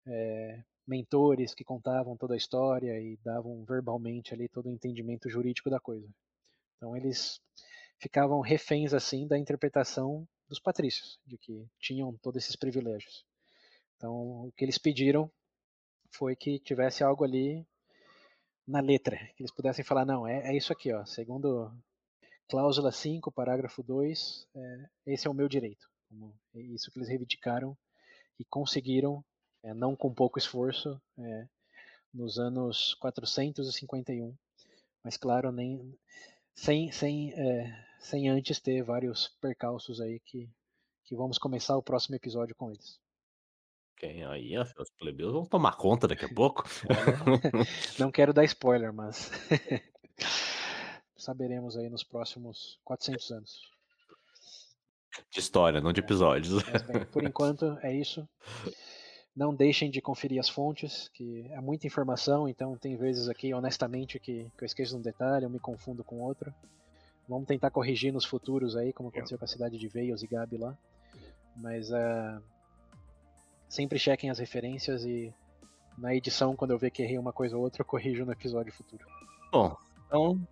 [0.08, 5.70] é, mentores que contavam toda a história e davam verbalmente ali todo o entendimento jurídico
[5.70, 6.08] da coisa.
[6.78, 7.42] Então, eles
[8.00, 13.26] ficavam reféns assim da interpretação dos patrícios, de que tinham todos esses privilégios.
[13.98, 15.30] Então, o que eles pediram
[16.10, 17.68] foi que tivesse algo ali
[18.66, 21.70] na letra, que eles pudessem falar, não, é, é isso aqui, ó, segundo
[22.48, 25.88] cláusula 5, parágrafo 2, é, esse é o meu direito.
[26.56, 27.76] É isso que eles reivindicaram
[28.40, 29.24] e conseguiram,
[29.64, 31.48] é, não com pouco esforço, é,
[32.14, 34.36] nos anos 451,
[35.04, 35.98] mas claro, nem
[36.54, 40.50] sem, sem, é, sem antes ter vários percalços aí que,
[41.04, 43.00] que vamos começar o próximo episódio com eles.
[43.98, 46.64] Quem aí, os plebeus vão tomar conta daqui a pouco.
[47.98, 49.32] não quero dar spoiler, mas
[51.24, 53.74] saberemos aí nos próximos 400 anos.
[55.32, 56.62] De história, não de episódios.
[56.64, 58.28] Bem, por enquanto é isso.
[59.36, 64.20] Não deixem de conferir as fontes, que é muita informação, então tem vezes aqui, honestamente,
[64.20, 66.54] que, que eu esqueço um detalhe, eu me confundo com outro.
[67.28, 70.58] Vamos tentar corrigir nos futuros aí, como aconteceu com a cidade de Veios e Gabi
[70.58, 70.78] lá.
[71.56, 72.44] Mas uh,
[73.68, 75.34] sempre chequem as referências e
[75.98, 78.74] na edição, quando eu ver que errei uma coisa ou outra, eu corrijo no episódio
[78.74, 79.06] futuro.
[79.52, 79.76] Bom,
[80.08, 80.48] então,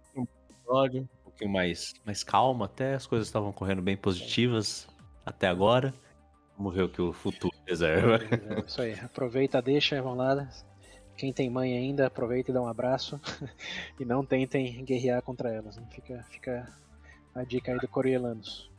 [0.63, 4.87] episódio um pouquinho mais, mais calmo até, as coisas estavam correndo bem positivas
[5.25, 5.93] até agora.
[6.57, 8.19] Vamos ver o que o futuro reserva.
[8.23, 10.47] É, isso aí, aproveita, deixa, vamos lá.
[11.17, 13.19] Quem tem mãe ainda, aproveita e dá um abraço.
[13.99, 15.77] e não tentem guerrear contra elas.
[15.77, 15.87] Né?
[15.91, 16.67] Fica, fica
[17.33, 18.69] a dica aí do Corielanos.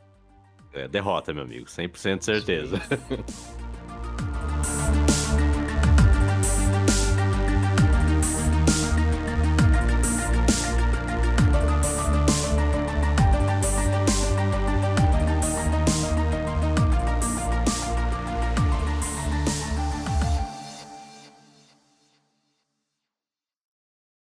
[0.71, 2.77] É, derrota, meu amigo, 100% certeza.